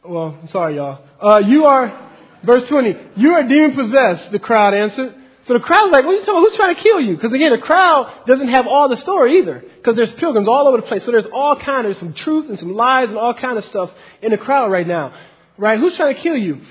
well, 0.06 0.38
I'm 0.42 0.50
sorry, 0.50 0.76
y'all. 0.76 1.04
Uh, 1.22 1.40
you 1.40 1.66
are, 1.66 2.12
verse 2.44 2.64
20, 2.70 2.96
you 3.16 3.32
are 3.32 3.48
demon 3.48 3.76
possessed, 3.76 4.32
the 4.32 4.40
crowd 4.40 4.74
answered. 4.74 5.16
So 5.52 5.58
the 5.58 5.66
crowd's 5.66 5.92
like, 5.92 6.06
what 6.06 6.12
are 6.12 6.18
you 6.18 6.20
talking 6.22 6.36
about? 6.36 6.48
Who's 6.48 6.56
trying 6.56 6.76
to 6.78 6.82
kill 6.82 7.02
you? 7.02 7.18
Because 7.18 7.34
again, 7.34 7.52
the 7.52 7.58
crowd 7.58 8.24
doesn't 8.26 8.48
have 8.48 8.68
all 8.68 8.88
the 8.88 8.96
story 8.96 9.40
either. 9.40 9.60
Because 9.60 9.98
there's 9.98 10.14
pilgrims 10.14 10.48
all 10.48 10.66
over 10.66 10.78
the 10.78 10.84
place. 10.84 11.04
So 11.04 11.12
there's 11.12 11.26
all 11.26 11.58
kind 11.58 11.86
of, 11.88 11.98
some 11.98 12.14
truth 12.14 12.48
and 12.48 12.58
some 12.58 12.74
lies 12.74 13.10
and 13.10 13.18
all 13.18 13.34
kind 13.34 13.58
of 13.58 13.66
stuff 13.66 13.92
in 14.22 14.32
the 14.32 14.38
crowd 14.38 14.72
right 14.72 14.88
now. 14.88 15.14
Right? 15.58 15.78
Who's 15.78 15.94
trying 15.98 16.16
to 16.16 16.22
kill 16.22 16.38
you? 16.38 16.62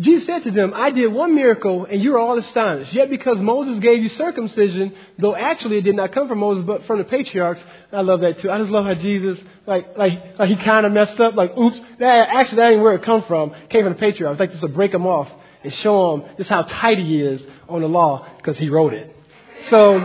Jesus 0.00 0.26
said 0.26 0.44
to 0.44 0.50
them, 0.50 0.74
I 0.74 0.90
did 0.90 1.10
one 1.10 1.34
miracle 1.34 1.86
and 1.86 2.02
you 2.02 2.14
are 2.14 2.18
all 2.18 2.38
astonished. 2.38 2.92
Yet 2.92 3.08
because 3.08 3.38
Moses 3.38 3.80
gave 3.80 4.02
you 4.02 4.10
circumcision, 4.10 4.92
though 5.18 5.34
actually 5.34 5.78
it 5.78 5.82
did 5.84 5.96
not 5.96 6.12
come 6.12 6.28
from 6.28 6.40
Moses 6.40 6.66
but 6.66 6.86
from 6.86 6.98
the 6.98 7.04
patriarchs. 7.04 7.62
I 7.90 8.02
love 8.02 8.20
that 8.20 8.42
too. 8.42 8.50
I 8.50 8.58
just 8.58 8.70
love 8.70 8.84
how 8.84 8.96
Jesus, 8.96 9.38
like, 9.66 9.96
like, 9.96 10.38
like 10.38 10.50
he 10.50 10.56
kind 10.56 10.84
of 10.84 10.92
messed 10.92 11.18
up. 11.20 11.36
Like, 11.36 11.56
oops, 11.56 11.80
that 12.00 12.28
actually 12.36 12.56
that 12.56 12.72
ain't 12.72 12.82
where 12.82 12.92
it 12.96 13.02
come 13.02 13.24
from. 13.26 13.54
Came 13.70 13.84
from 13.84 13.94
the 13.94 13.98
patriarchs. 13.98 14.38
Like 14.38 14.50
just 14.50 14.60
to 14.60 14.68
break 14.68 14.92
them 14.92 15.06
off 15.06 15.30
and 15.66 15.74
show 15.82 16.14
him 16.14 16.36
just 16.36 16.48
how 16.48 16.62
tight 16.62 16.98
he 16.98 17.20
is 17.20 17.40
on 17.68 17.82
the 17.82 17.88
law 17.88 18.26
because 18.36 18.56
he 18.56 18.68
wrote 18.68 18.94
it. 18.94 19.14
So, 19.70 19.98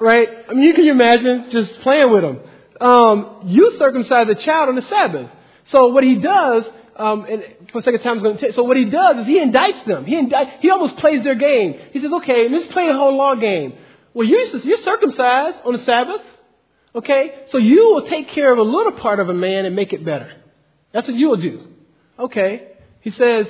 right? 0.00 0.28
I 0.48 0.52
mean, 0.54 0.64
you 0.64 0.74
can 0.74 0.86
imagine 0.86 1.48
just 1.50 1.80
playing 1.80 2.10
with 2.10 2.24
him. 2.24 2.40
Um, 2.80 3.42
you 3.44 3.76
circumcise 3.78 4.26
a 4.28 4.34
child 4.34 4.68
on 4.68 4.74
the 4.74 4.82
Sabbath. 4.82 5.30
So 5.70 5.88
what 5.88 6.04
he 6.04 6.16
does 6.16 6.64
um, 6.96 7.26
and 7.28 7.42
for 7.72 7.80
the 7.80 7.84
second 7.84 8.00
time, 8.00 8.16
I'm 8.16 8.22
going 8.22 8.38
to 8.38 8.40
take. 8.40 8.54
So 8.54 8.62
what 8.62 8.76
he 8.76 8.86
does 8.86 9.18
is 9.18 9.26
he 9.26 9.38
indicts 9.38 9.84
them. 9.84 10.06
He 10.06 10.16
indict, 10.16 10.60
he 10.60 10.70
almost 10.70 10.96
plays 10.96 11.22
their 11.24 11.34
game. 11.34 11.78
He 11.92 12.00
says, 12.00 12.10
okay, 12.10 12.48
let's 12.48 12.72
play 12.72 12.88
a 12.88 12.94
whole 12.94 13.16
law 13.16 13.34
game. 13.34 13.74
Well, 14.14 14.26
you're, 14.26 14.46
you're 14.46 14.82
circumcised 14.82 15.58
on 15.64 15.74
the 15.74 15.84
Sabbath. 15.84 16.22
Okay, 16.94 17.42
so 17.50 17.58
you 17.58 17.92
will 17.92 18.08
take 18.08 18.30
care 18.30 18.50
of 18.50 18.58
a 18.58 18.62
little 18.62 18.92
part 18.92 19.20
of 19.20 19.28
a 19.28 19.34
man 19.34 19.66
and 19.66 19.76
make 19.76 19.92
it 19.92 20.02
better. 20.02 20.32
That's 20.94 21.06
what 21.06 21.14
you 21.14 21.28
will 21.28 21.36
do. 21.36 21.68
Okay. 22.18 22.68
He 23.02 23.10
says, 23.10 23.46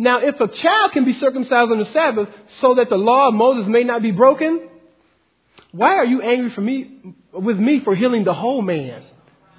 now 0.00 0.20
if 0.20 0.40
a 0.40 0.48
child 0.48 0.92
can 0.92 1.04
be 1.04 1.12
circumcised 1.18 1.70
on 1.70 1.78
the 1.78 1.84
Sabbath 1.92 2.30
so 2.60 2.76
that 2.76 2.88
the 2.88 2.96
law 2.96 3.28
of 3.28 3.34
Moses 3.34 3.68
may 3.68 3.84
not 3.84 4.00
be 4.00 4.12
broken, 4.12 4.68
why 5.72 5.96
are 5.96 6.06
you 6.06 6.22
angry 6.22 6.50
for 6.50 6.62
me, 6.62 7.14
with 7.34 7.58
me 7.58 7.80
for 7.80 7.94
healing 7.94 8.24
the 8.24 8.32
whole 8.32 8.62
man? 8.62 9.02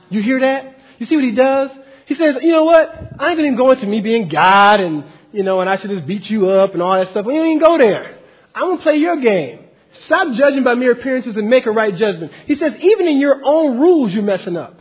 You 0.10 0.23
hear 0.23 0.39
that? 0.39 0.80
You 0.97 1.06
see 1.06 1.15
what 1.15 1.25
he 1.25 1.32
does? 1.32 1.69
He 2.08 2.15
says, 2.15 2.38
you 2.41 2.51
know 2.51 2.63
what? 2.63 2.89
I 3.19 3.30
ain't 3.30 3.38
going 3.38 3.51
to 3.51 3.58
go 3.58 3.69
into 3.71 3.86
me 3.86 4.01
being 4.01 4.30
God 4.30 4.82
and, 4.82 5.04
you 5.32 5.43
know, 5.43 5.62
and 5.62 5.69
I 5.69 5.77
should 5.77 5.91
just 5.91 6.08
beat 6.08 6.27
you 6.27 6.49
up 6.49 6.73
and 6.73 6.82
all 6.82 6.97
that 6.97 7.10
stuff. 7.12 7.23
We 7.23 7.36
don't 7.36 7.45
even 7.45 7.60
go 7.60 7.77
there. 7.77 8.17
I'm 8.56 8.63
going 8.63 8.77
to 8.77 8.84
play 8.84 8.95
your 8.95 9.17
game. 9.17 9.60
Stop 10.06 10.34
judging 10.34 10.63
by 10.63 10.73
mere 10.73 10.93
appearances 10.93 11.38
and 11.38 11.49
make 11.49 11.67
a 11.67 11.71
right 11.71 11.95
judgment. 11.95 12.32
He 12.47 12.56
says, 12.56 12.73
even 12.82 13.08
in 13.08 13.19
your 13.19 13.41
own 13.45 13.80
rules, 13.80 14.12
you're 14.12 14.23
messing 14.23 14.58
up. 14.58 14.80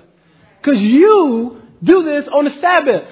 Because 0.62 0.80
you 0.80 1.60
do 1.82 2.02
this 2.02 2.26
on 2.32 2.46
the 2.46 2.58
Sabbath. 2.62 3.08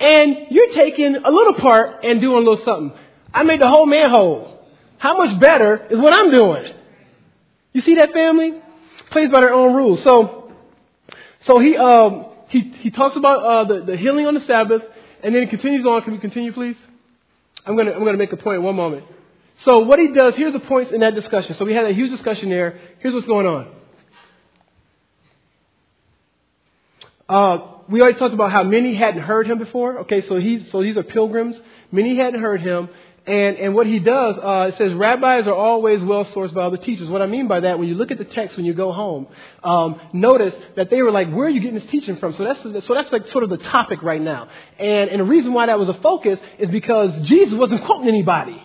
And 0.00 0.46
you're 0.50 0.72
taking 0.74 1.16
a 1.16 1.30
little 1.30 1.54
part 1.54 2.04
and 2.04 2.20
doing 2.20 2.36
a 2.36 2.50
little 2.50 2.64
something. 2.64 2.98
I 3.32 3.42
made 3.42 3.60
the 3.60 3.68
whole 3.68 3.86
man 3.86 4.10
whole. 4.10 4.60
How 4.98 5.16
much 5.16 5.38
better 5.40 5.86
is 5.90 5.98
what 5.98 6.12
I'm 6.12 6.30
doing? 6.30 6.72
You 7.72 7.80
see 7.82 7.96
that 7.96 8.12
family? 8.12 8.60
Plays 9.10 9.30
by 9.30 9.40
their 9.40 9.52
own 9.52 9.74
rules. 9.74 10.02
So, 10.02 10.52
so 11.46 11.58
he, 11.58 11.76
um, 11.76 12.26
he, 12.48 12.72
he 12.80 12.90
talks 12.90 13.16
about 13.16 13.44
uh, 13.44 13.64
the, 13.72 13.84
the 13.84 13.96
healing 13.96 14.26
on 14.26 14.34
the 14.34 14.40
Sabbath, 14.40 14.82
and 15.22 15.34
then 15.34 15.42
he 15.42 15.48
continues 15.48 15.84
on. 15.84 16.02
Can 16.02 16.12
we 16.12 16.18
continue, 16.18 16.52
please? 16.52 16.76
I'm 17.66 17.76
to 17.76 17.94
I'm 17.94 18.04
gonna 18.04 18.18
make 18.18 18.32
a 18.32 18.36
point 18.36 18.56
in 18.58 18.62
one 18.62 18.76
moment. 18.76 19.04
So 19.60 19.80
what 19.80 19.98
he 19.98 20.12
does, 20.12 20.34
here's 20.36 20.52
the 20.52 20.60
points 20.60 20.92
in 20.92 21.00
that 21.00 21.14
discussion. 21.14 21.56
So 21.58 21.64
we 21.64 21.74
had 21.74 21.86
a 21.86 21.92
huge 21.92 22.10
discussion 22.10 22.50
there. 22.50 22.78
Here's 22.98 23.14
what's 23.14 23.26
going 23.26 23.46
on. 23.46 23.68
Uh, 27.28 27.73
we 27.88 28.00
already 28.00 28.18
talked 28.18 28.34
about 28.34 28.52
how 28.52 28.62
many 28.62 28.94
hadn't 28.94 29.22
heard 29.22 29.46
him 29.46 29.58
before. 29.58 30.00
Okay, 30.00 30.26
so 30.28 30.38
he's 30.38 30.62
so 30.72 30.82
these 30.82 30.96
are 30.96 31.02
pilgrims. 31.02 31.56
Many 31.90 32.16
hadn't 32.16 32.40
heard 32.40 32.60
him, 32.60 32.88
and 33.26 33.56
and 33.56 33.74
what 33.74 33.86
he 33.86 33.98
does, 33.98 34.36
uh, 34.36 34.70
it 34.72 34.76
says 34.78 34.92
rabbis 34.94 35.46
are 35.46 35.54
always 35.54 36.02
well 36.02 36.24
sourced 36.26 36.52
by 36.52 36.62
other 36.62 36.76
teachers. 36.76 37.08
What 37.08 37.22
I 37.22 37.26
mean 37.26 37.48
by 37.48 37.60
that, 37.60 37.78
when 37.78 37.88
you 37.88 37.94
look 37.94 38.10
at 38.10 38.18
the 38.18 38.24
text 38.24 38.56
when 38.56 38.66
you 38.66 38.74
go 38.74 38.92
home, 38.92 39.26
um, 39.62 40.00
notice 40.12 40.54
that 40.76 40.90
they 40.90 41.02
were 41.02 41.10
like, 41.10 41.30
where 41.32 41.46
are 41.46 41.50
you 41.50 41.60
getting 41.60 41.78
this 41.78 41.90
teaching 41.90 42.16
from? 42.16 42.34
So 42.34 42.44
that's 42.44 42.62
so 42.86 42.94
that's 42.94 43.12
like 43.12 43.28
sort 43.28 43.44
of 43.44 43.50
the 43.50 43.58
topic 43.58 44.02
right 44.02 44.20
now. 44.20 44.48
And 44.78 45.10
and 45.10 45.20
the 45.20 45.24
reason 45.24 45.52
why 45.52 45.66
that 45.66 45.78
was 45.78 45.88
a 45.88 46.00
focus 46.00 46.38
is 46.58 46.68
because 46.70 47.12
Jesus 47.26 47.54
wasn't 47.54 47.84
quoting 47.84 48.08
anybody. 48.08 48.62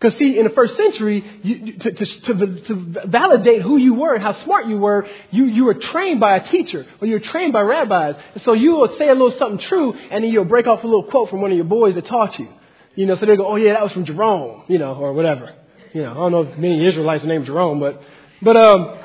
Because 0.00 0.18
see, 0.18 0.38
in 0.38 0.44
the 0.44 0.50
first 0.50 0.78
century, 0.78 1.22
you, 1.42 1.78
to, 1.78 1.92
to, 1.92 2.04
to, 2.06 2.60
to, 2.62 3.02
validate 3.06 3.60
who 3.60 3.76
you 3.76 3.92
were 3.92 4.14
and 4.14 4.22
how 4.22 4.42
smart 4.44 4.66
you 4.66 4.78
were, 4.78 5.06
you, 5.30 5.44
you 5.44 5.64
were 5.64 5.74
trained 5.74 6.20
by 6.20 6.36
a 6.36 6.50
teacher 6.50 6.86
or 7.02 7.06
you 7.06 7.14
were 7.14 7.20
trained 7.20 7.52
by 7.52 7.60
rabbis. 7.60 8.14
And 8.32 8.42
so 8.44 8.54
you 8.54 8.76
will 8.76 8.96
say 8.96 9.08
a 9.08 9.12
little 9.12 9.32
something 9.32 9.58
true 9.58 9.92
and 9.92 10.24
then 10.24 10.30
you'll 10.30 10.46
break 10.46 10.66
off 10.66 10.82
a 10.82 10.86
little 10.86 11.02
quote 11.02 11.28
from 11.28 11.42
one 11.42 11.50
of 11.50 11.56
your 11.56 11.66
boys 11.66 11.96
that 11.96 12.06
taught 12.06 12.38
you. 12.38 12.48
You 12.94 13.04
know, 13.04 13.16
so 13.16 13.26
they 13.26 13.36
go, 13.36 13.46
oh 13.46 13.56
yeah, 13.56 13.74
that 13.74 13.82
was 13.82 13.92
from 13.92 14.06
Jerome, 14.06 14.62
you 14.68 14.78
know, 14.78 14.94
or 14.94 15.12
whatever. 15.12 15.54
You 15.92 16.02
know, 16.02 16.12
I 16.12 16.14
don't 16.14 16.32
know 16.32 16.42
if 16.42 16.58
many 16.58 16.86
Israelites 16.86 17.22
are 17.24 17.28
named 17.28 17.44
Jerome, 17.44 17.78
but, 17.78 18.00
but, 18.40 18.56
um, 18.56 18.98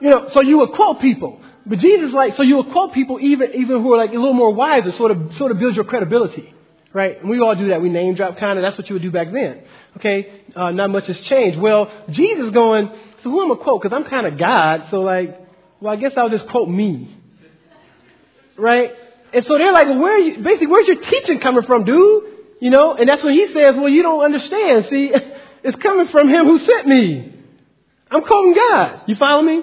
you 0.00 0.10
know, 0.10 0.28
so 0.32 0.42
you 0.42 0.58
will 0.58 0.74
quote 0.74 1.00
people. 1.00 1.40
But 1.64 1.78
Jesus 1.78 2.12
like, 2.12 2.34
so 2.34 2.42
you 2.42 2.56
will 2.56 2.72
quote 2.72 2.94
people 2.94 3.20
even, 3.20 3.52
even 3.54 3.80
who 3.80 3.94
are 3.94 3.98
like 3.98 4.10
a 4.10 4.14
little 4.14 4.32
more 4.32 4.52
wiser, 4.52 4.90
sort 4.92 5.12
of, 5.12 5.36
sort 5.36 5.52
of 5.52 5.60
build 5.60 5.76
your 5.76 5.84
credibility. 5.84 6.52
Right? 6.92 7.20
And 7.20 7.28
we 7.28 7.40
all 7.40 7.54
do 7.54 7.68
that. 7.68 7.82
We 7.82 7.90
name 7.90 8.14
drop 8.14 8.38
kind 8.38 8.58
of. 8.58 8.62
That's 8.62 8.78
what 8.78 8.88
you 8.88 8.94
would 8.94 9.02
do 9.02 9.10
back 9.10 9.30
then. 9.32 9.62
Okay? 9.98 10.42
Uh, 10.56 10.70
not 10.70 10.90
much 10.90 11.06
has 11.06 11.18
changed. 11.20 11.58
Well, 11.58 11.90
Jesus 12.10 12.50
going, 12.52 12.90
so 13.22 13.30
who 13.30 13.42
am 13.42 13.52
I 13.52 13.62
quote? 13.62 13.82
Because 13.82 13.94
I'm 13.94 14.08
kind 14.08 14.26
of 14.26 14.38
God. 14.38 14.86
So 14.90 15.02
like, 15.02 15.38
well, 15.80 15.92
I 15.92 15.96
guess 15.96 16.12
I'll 16.16 16.30
just 16.30 16.48
quote 16.48 16.68
me. 16.68 17.14
Right? 18.56 18.90
And 19.32 19.44
so 19.44 19.58
they're 19.58 19.72
like, 19.72 19.86
well, 19.86 19.98
where 19.98 20.14
are 20.14 20.18
you, 20.18 20.42
basically, 20.42 20.68
where's 20.68 20.88
your 20.88 21.00
teaching 21.00 21.40
coming 21.40 21.64
from, 21.64 21.84
dude? 21.84 22.24
You 22.60 22.70
know? 22.70 22.94
And 22.94 23.08
that's 23.08 23.22
when 23.22 23.34
he 23.34 23.46
says, 23.48 23.74
well, 23.76 23.88
you 23.88 24.02
don't 24.02 24.24
understand. 24.24 24.86
See, 24.88 25.12
it's 25.64 25.76
coming 25.82 26.08
from 26.08 26.28
him 26.28 26.46
who 26.46 26.58
sent 26.58 26.86
me. 26.86 27.34
I'm 28.10 28.22
quoting 28.22 28.54
God. 28.54 29.02
You 29.06 29.16
follow 29.16 29.42
me? 29.42 29.62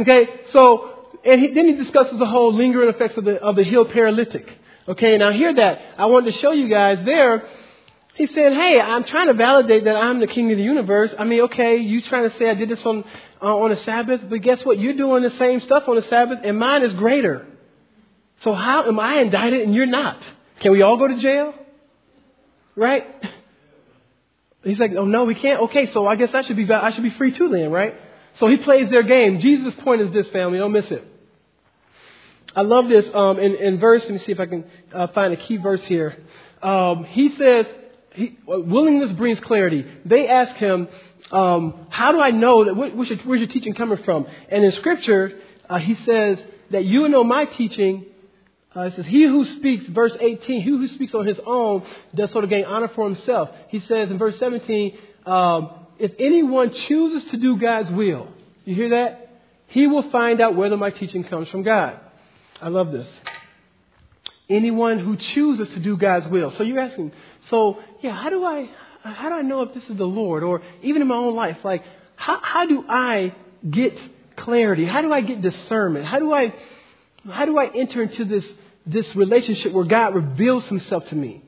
Okay? 0.00 0.28
So, 0.52 1.08
and 1.24 1.40
he, 1.40 1.52
then 1.52 1.66
he 1.66 1.74
discusses 1.74 2.18
the 2.18 2.26
whole 2.26 2.54
lingering 2.54 2.88
effects 2.88 3.16
of 3.16 3.24
the, 3.24 3.36
of 3.36 3.56
the 3.56 3.64
healed 3.64 3.90
paralytic. 3.90 4.46
Okay, 4.90 5.18
now 5.18 5.30
hear 5.32 5.54
that. 5.54 5.78
I 5.98 6.06
wanted 6.06 6.32
to 6.32 6.38
show 6.40 6.50
you 6.50 6.68
guys 6.68 6.98
there. 7.04 7.48
He 8.16 8.26
said, 8.26 8.52
hey, 8.52 8.80
I'm 8.80 9.04
trying 9.04 9.28
to 9.28 9.34
validate 9.34 9.84
that 9.84 9.94
I'm 9.94 10.18
the 10.18 10.26
king 10.26 10.50
of 10.50 10.58
the 10.58 10.64
universe. 10.64 11.14
I 11.16 11.22
mean, 11.22 11.42
okay, 11.42 11.76
you 11.76 12.02
trying 12.02 12.28
to 12.28 12.36
say 12.36 12.50
I 12.50 12.54
did 12.54 12.68
this 12.68 12.84
on, 12.84 13.04
uh, 13.40 13.56
on 13.56 13.70
a 13.70 13.80
Sabbath, 13.84 14.22
but 14.28 14.42
guess 14.42 14.58
what? 14.64 14.80
You're 14.80 14.96
doing 14.96 15.22
the 15.22 15.30
same 15.38 15.60
stuff 15.60 15.84
on 15.86 15.94
the 15.94 16.02
Sabbath 16.02 16.40
and 16.42 16.58
mine 16.58 16.82
is 16.82 16.92
greater. 16.94 17.46
So 18.42 18.52
how 18.52 18.88
am 18.88 18.98
I 18.98 19.20
indicted 19.20 19.62
and 19.62 19.74
you're 19.76 19.86
not? 19.86 20.20
Can 20.58 20.72
we 20.72 20.82
all 20.82 20.96
go 20.96 21.06
to 21.06 21.20
jail? 21.20 21.54
Right? 22.74 23.06
He's 24.64 24.80
like, 24.80 24.90
oh 24.98 25.04
no, 25.04 25.22
we 25.22 25.36
can't. 25.36 25.62
Okay, 25.62 25.92
so 25.92 26.04
I 26.04 26.16
guess 26.16 26.30
I 26.34 26.42
should 26.42 26.56
be, 26.56 26.70
I 26.70 26.90
should 26.90 27.04
be 27.04 27.10
free 27.10 27.30
too 27.30 27.48
then, 27.48 27.70
right? 27.70 27.94
So 28.40 28.48
he 28.48 28.56
plays 28.56 28.90
their 28.90 29.04
game. 29.04 29.38
Jesus' 29.38 29.74
point 29.84 30.00
is 30.00 30.12
this, 30.12 30.28
family. 30.30 30.58
Don't 30.58 30.72
miss 30.72 30.90
it. 30.90 31.06
I 32.54 32.62
love 32.62 32.88
this 32.88 33.06
um, 33.14 33.38
in, 33.38 33.54
in 33.56 33.78
verse. 33.78 34.02
Let 34.02 34.12
me 34.12 34.18
see 34.18 34.32
if 34.32 34.40
I 34.40 34.46
can 34.46 34.64
uh, 34.92 35.06
find 35.08 35.32
a 35.32 35.36
key 35.36 35.56
verse 35.56 35.82
here. 35.82 36.16
Um, 36.62 37.04
he 37.04 37.34
says, 37.36 37.66
he, 38.14 38.38
willingness 38.46 39.12
brings 39.12 39.38
clarity. 39.40 39.86
They 40.04 40.28
ask 40.28 40.56
him, 40.56 40.88
um, 41.30 41.86
how 41.90 42.12
do 42.12 42.20
I 42.20 42.30
know 42.30 42.64
that, 42.64 42.74
where's 42.74 43.08
your, 43.08 43.18
where's 43.20 43.40
your 43.40 43.48
teaching 43.48 43.74
coming 43.74 44.02
from? 44.04 44.26
And 44.48 44.64
in 44.64 44.72
scripture, 44.72 45.38
uh, 45.68 45.78
he 45.78 45.94
says 46.04 46.38
that 46.70 46.84
you 46.84 47.08
know 47.08 47.22
my 47.22 47.44
teaching. 47.44 48.06
Uh, 48.74 48.82
it 48.82 48.94
says, 48.94 49.06
he 49.06 49.24
who 49.24 49.44
speaks, 49.44 49.86
verse 49.86 50.16
18, 50.20 50.62
he 50.62 50.70
who 50.70 50.88
speaks 50.88 51.14
on 51.14 51.26
his 51.26 51.38
own 51.46 51.86
does 52.14 52.30
sort 52.32 52.44
of 52.44 52.50
gain 52.50 52.64
honor 52.64 52.88
for 52.94 53.04
himself. 53.04 53.50
He 53.68 53.80
says 53.80 54.10
in 54.10 54.18
verse 54.18 54.38
17, 54.38 54.98
um, 55.26 55.70
if 55.98 56.12
anyone 56.18 56.72
chooses 56.72 57.30
to 57.30 57.36
do 57.36 57.58
God's 57.58 57.90
will, 57.90 58.28
you 58.64 58.74
hear 58.74 58.90
that? 58.90 59.42
He 59.68 59.86
will 59.86 60.10
find 60.10 60.40
out 60.40 60.56
whether 60.56 60.76
my 60.76 60.90
teaching 60.90 61.24
comes 61.24 61.48
from 61.48 61.62
God. 61.62 61.98
I 62.60 62.68
love 62.68 62.92
this. 62.92 63.08
Anyone 64.48 64.98
who 64.98 65.16
chooses 65.16 65.68
to 65.70 65.80
do 65.80 65.96
God's 65.96 66.28
will. 66.28 66.50
So 66.52 66.62
you're 66.62 66.80
asking, 66.80 67.12
so 67.48 67.78
yeah, 68.02 68.12
how 68.12 68.30
do 68.30 68.44
I, 68.44 68.68
how 69.02 69.28
do 69.28 69.34
I 69.34 69.42
know 69.42 69.62
if 69.62 69.74
this 69.74 69.84
is 69.88 69.96
the 69.96 70.04
Lord? 70.04 70.42
Or 70.42 70.62
even 70.82 71.02
in 71.02 71.08
my 71.08 71.16
own 71.16 71.34
life, 71.34 71.58
like, 71.64 71.84
how, 72.16 72.40
how 72.42 72.66
do 72.66 72.84
I 72.88 73.34
get 73.68 73.96
clarity? 74.36 74.84
How 74.84 75.02
do 75.02 75.12
I 75.12 75.20
get 75.20 75.40
discernment? 75.40 76.04
How 76.04 76.18
do 76.18 76.32
I, 76.32 76.54
how 77.30 77.44
do 77.44 77.58
I 77.58 77.70
enter 77.74 78.02
into 78.02 78.24
this, 78.24 78.44
this 78.86 79.14
relationship 79.14 79.72
where 79.72 79.84
God 79.84 80.14
reveals 80.14 80.64
himself 80.64 81.06
to 81.08 81.14
me? 81.14 81.42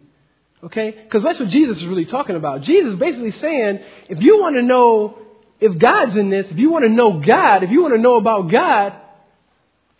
Okay? 0.62 0.92
Because 1.04 1.24
that's 1.24 1.40
what 1.40 1.48
Jesus 1.48 1.78
is 1.78 1.86
really 1.86 2.06
talking 2.06 2.36
about. 2.36 2.62
Jesus 2.62 2.94
basically 2.98 3.32
saying, 3.32 3.80
if 4.08 4.22
you 4.22 4.40
want 4.40 4.56
to 4.56 4.62
know 4.62 5.18
if 5.60 5.78
God's 5.78 6.16
in 6.16 6.30
this, 6.30 6.46
if 6.50 6.58
you 6.58 6.70
want 6.70 6.84
to 6.84 6.90
know 6.90 7.20
God, 7.20 7.62
if 7.62 7.70
you 7.70 7.82
want 7.82 7.94
to 7.94 8.00
know 8.00 8.16
about 8.16 8.50
God, 8.50 8.94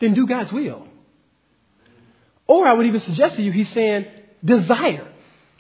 then 0.01 0.15
do 0.15 0.27
God's 0.27 0.53
will. 0.53 0.89
Or 2.47 2.67
I 2.67 2.73
would 2.73 2.87
even 2.87 3.01
suggest 3.01 3.37
to 3.37 3.43
you, 3.43 3.53
he's 3.53 3.71
saying 3.73 4.07
desire. 4.45 5.09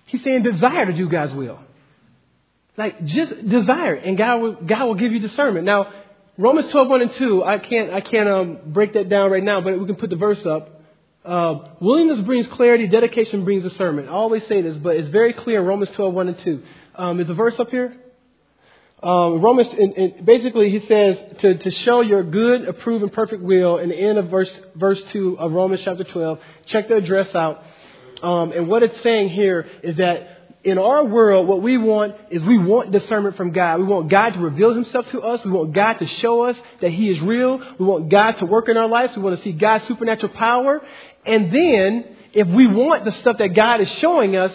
He's 0.07 0.23
saying 0.23 0.43
desire 0.43 0.87
to 0.87 0.93
do 0.93 1.09
God's 1.09 1.33
will. 1.33 1.59
Like 2.77 3.05
just 3.05 3.49
desire, 3.49 3.95
and 3.95 4.17
God 4.17 4.37
will 4.39 4.53
God 4.55 4.87
will 4.87 4.95
give 4.95 5.13
you 5.13 5.19
discernment. 5.19 5.67
Now, 5.67 5.93
Romans 6.39 6.73
12, 6.73 6.89
1 6.89 7.03
and 7.03 7.13
2, 7.15 7.45
I 7.45 7.59
can't 7.59 7.93
I 7.93 8.01
can't 8.01 8.29
um, 8.29 8.59
break 8.67 8.95
that 8.95 9.09
down 9.11 9.31
right 9.31 9.43
now, 9.43 9.61
but 9.61 9.79
we 9.79 9.87
can 9.87 9.97
put 9.97 10.09
the 10.09 10.17
verse 10.17 10.45
up. 10.47 10.81
Uh, 11.25 11.67
willingness 11.81 12.21
brings 12.25 12.47
clarity, 12.49 12.89
dedication 12.89 13.45
brings 13.45 13.63
discernment. 13.63 14.09
I 14.09 14.13
always 14.13 14.45
say 14.49 14.63
this, 14.63 14.77
but 14.79 14.97
it's 14.97 15.09
very 15.09 15.35
clear 15.35 15.61
in 15.61 15.67
Romans 15.67 15.91
12, 15.95 16.13
1 16.15 16.29
and 16.29 16.39
2. 16.39 16.63
Um, 16.97 17.21
is 17.21 17.29
the 17.29 17.35
verse 17.35 17.55
up 17.59 17.69
here? 17.69 17.97
Um, 19.03 19.43
Romans, 19.43 19.69
in, 19.77 19.93
in, 19.95 20.25
basically, 20.25 20.71
he 20.71 20.87
says 20.87 21.19
to, 21.41 21.59
to 21.59 21.71
show 21.71 22.03
your 22.03 22.23
good, 22.23 22.69
approved, 22.69 23.03
and 23.03 23.13
perfect 23.13 23.43
will 23.43 23.79
in 23.79 23.89
the 23.89 23.97
end 23.97 24.17
of 24.17 24.29
verse, 24.29 24.51
verse 24.77 25.03
2 25.13 25.39
of 25.41 25.53
Romans 25.53 25.83
chapter 25.85 26.05
12. 26.05 26.39
Check 26.67 26.89
the 26.89 26.97
address 26.97 27.35
out. 27.35 27.65
Um, 28.23 28.53
and 28.53 28.69
what 28.69 28.85
it's 28.85 29.03
saying 29.03 29.31
here 29.31 29.67
is 29.83 29.97
that 29.97 30.43
in 30.63 30.79
our 30.79 31.05
world, 31.05 31.49
what 31.49 31.61
we 31.61 31.77
want 31.77 32.15
is 32.31 32.41
we 32.45 32.59
want 32.59 32.93
discernment 32.93 33.37
from 33.37 33.51
God. 33.51 33.81
We 33.81 33.87
want 33.87 34.09
God 34.09 34.35
to 34.35 34.39
reveal 34.39 34.73
Himself 34.73 35.09
to 35.11 35.21
us. 35.23 35.45
We 35.45 35.51
want 35.51 35.73
God 35.73 35.95
to 35.95 36.07
show 36.07 36.43
us 36.43 36.57
that 36.81 36.93
He 36.93 37.11
is 37.11 37.21
real. 37.21 37.59
We 37.81 37.85
want 37.85 38.09
God 38.09 38.33
to 38.39 38.47
work 38.47 38.69
in 38.69 38.77
our 38.77 38.87
lives. 38.87 39.17
We 39.17 39.23
want 39.23 39.37
to 39.39 39.43
see 39.43 39.51
God's 39.51 39.89
supernatural 39.89 40.33
power. 40.35 40.81
And 41.27 41.53
then, 41.53 42.17
if 42.33 42.47
we 42.47 42.69
want 42.69 43.05
the 43.05 43.13
stuff 43.15 43.39
that 43.39 43.49
God 43.49 43.81
is 43.81 43.91
showing 43.99 44.37
us, 44.37 44.53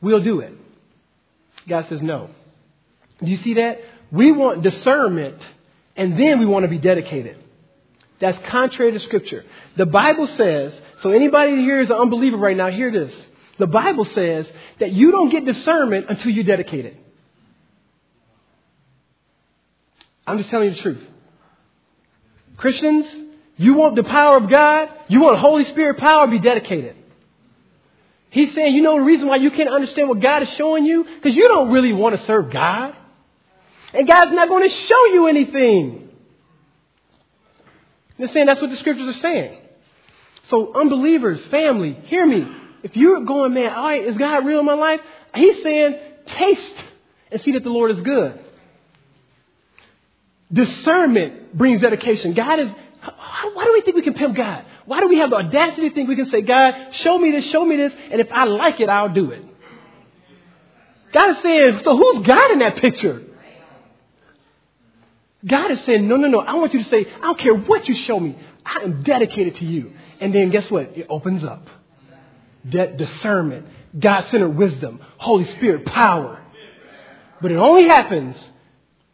we'll 0.00 0.22
do 0.24 0.40
it. 0.40 0.52
God 1.68 1.86
says 1.88 2.02
no. 2.02 2.30
Do 3.22 3.30
you 3.30 3.36
see 3.38 3.54
that? 3.54 3.80
We 4.10 4.32
want 4.32 4.62
discernment 4.62 5.38
and 5.96 6.18
then 6.18 6.38
we 6.38 6.46
want 6.46 6.64
to 6.64 6.68
be 6.68 6.78
dedicated. 6.78 7.36
That's 8.20 8.38
contrary 8.48 8.92
to 8.92 9.00
Scripture. 9.00 9.44
The 9.76 9.86
Bible 9.86 10.26
says, 10.26 10.78
so 11.02 11.10
anybody 11.10 11.56
here 11.56 11.80
is 11.80 11.90
an 11.90 11.96
unbeliever 11.96 12.36
right 12.36 12.56
now, 12.56 12.70
hear 12.70 12.90
this. 12.90 13.14
The 13.58 13.66
Bible 13.66 14.04
says 14.04 14.46
that 14.80 14.92
you 14.92 15.10
don't 15.10 15.30
get 15.30 15.44
discernment 15.44 16.06
until 16.08 16.30
you're 16.30 16.44
dedicated. 16.44 16.96
I'm 20.26 20.38
just 20.38 20.50
telling 20.50 20.70
you 20.70 20.74
the 20.74 20.82
truth. 20.82 21.04
Christians, 22.56 23.06
you 23.56 23.74
want 23.74 23.96
the 23.96 24.04
power 24.04 24.36
of 24.36 24.50
God, 24.50 24.88
you 25.08 25.20
want 25.20 25.38
Holy 25.38 25.64
Spirit 25.66 25.98
power, 25.98 26.26
be 26.26 26.38
dedicated. 26.38 26.96
He's 28.30 28.54
saying, 28.54 28.74
you 28.74 28.82
know 28.82 28.96
the 28.96 29.04
reason 29.04 29.28
why 29.28 29.36
you 29.36 29.50
can't 29.50 29.68
understand 29.68 30.08
what 30.08 30.20
God 30.20 30.42
is 30.42 30.50
showing 30.56 30.84
you? 30.84 31.04
Because 31.04 31.34
you 31.34 31.48
don't 31.48 31.70
really 31.70 31.92
want 31.92 32.18
to 32.18 32.26
serve 32.26 32.50
God. 32.50 32.94
And 33.92 34.06
God's 34.06 34.32
not 34.32 34.48
going 34.48 34.68
to 34.68 34.74
show 34.74 35.06
you 35.06 35.26
anything. 35.28 36.08
They're 38.18 38.28
saying 38.28 38.46
that's 38.46 38.60
what 38.60 38.70
the 38.70 38.76
scriptures 38.76 39.16
are 39.16 39.20
saying. 39.20 39.58
So, 40.48 40.74
unbelievers, 40.74 41.44
family, 41.50 41.96
hear 42.04 42.24
me. 42.24 42.46
If 42.82 42.96
you're 42.96 43.24
going, 43.24 43.52
man, 43.54 43.72
all 43.72 43.84
right, 43.84 44.06
is 44.06 44.16
God 44.16 44.46
real 44.46 44.60
in 44.60 44.66
my 44.66 44.74
life? 44.74 45.00
He's 45.34 45.62
saying, 45.62 45.98
taste 46.26 46.74
and 47.30 47.40
see 47.42 47.52
that 47.52 47.64
the 47.64 47.70
Lord 47.70 47.90
is 47.90 48.00
good. 48.00 48.40
Discernment 50.52 51.56
brings 51.56 51.80
dedication. 51.80 52.34
God 52.34 52.60
is, 52.60 52.70
why 52.70 53.64
do 53.64 53.72
we 53.72 53.80
think 53.82 53.96
we 53.96 54.02
can 54.02 54.14
pimp 54.14 54.36
God? 54.36 54.64
Why 54.84 55.00
do 55.00 55.08
we 55.08 55.18
have 55.18 55.30
the 55.30 55.36
audacity 55.36 55.88
to 55.88 55.94
think 55.94 56.08
we 56.08 56.14
can 56.14 56.30
say, 56.30 56.42
God, 56.42 56.92
show 56.92 57.18
me 57.18 57.32
this, 57.32 57.46
show 57.46 57.64
me 57.64 57.76
this, 57.76 57.92
and 58.10 58.20
if 58.20 58.30
I 58.30 58.44
like 58.44 58.78
it, 58.78 58.88
I'll 58.88 59.12
do 59.12 59.32
it? 59.32 59.42
God 61.12 61.36
is 61.36 61.42
saying, 61.42 61.80
so 61.82 61.96
who's 61.96 62.24
God 62.24 62.52
in 62.52 62.60
that 62.60 62.76
picture? 62.76 63.22
God 65.46 65.70
is 65.70 65.84
saying, 65.84 66.08
no, 66.08 66.16
no, 66.16 66.28
no. 66.28 66.40
I 66.40 66.54
want 66.54 66.74
you 66.74 66.82
to 66.82 66.88
say, 66.88 67.06
I 67.16 67.20
don't 67.20 67.38
care 67.38 67.54
what 67.54 67.88
you 67.88 67.94
show 67.94 68.18
me. 68.18 68.36
I 68.64 68.80
am 68.82 69.02
dedicated 69.02 69.56
to 69.56 69.64
you. 69.64 69.92
And 70.20 70.34
then 70.34 70.50
guess 70.50 70.70
what? 70.70 70.96
It 70.96 71.06
opens 71.08 71.44
up. 71.44 71.68
That 72.66 72.96
discernment, 72.96 73.66
God 73.98 74.26
centered 74.30 74.50
wisdom, 74.50 75.00
Holy 75.18 75.48
Spirit 75.52 75.84
power. 75.86 76.42
But 77.40 77.52
it 77.52 77.56
only 77.56 77.86
happens 77.86 78.36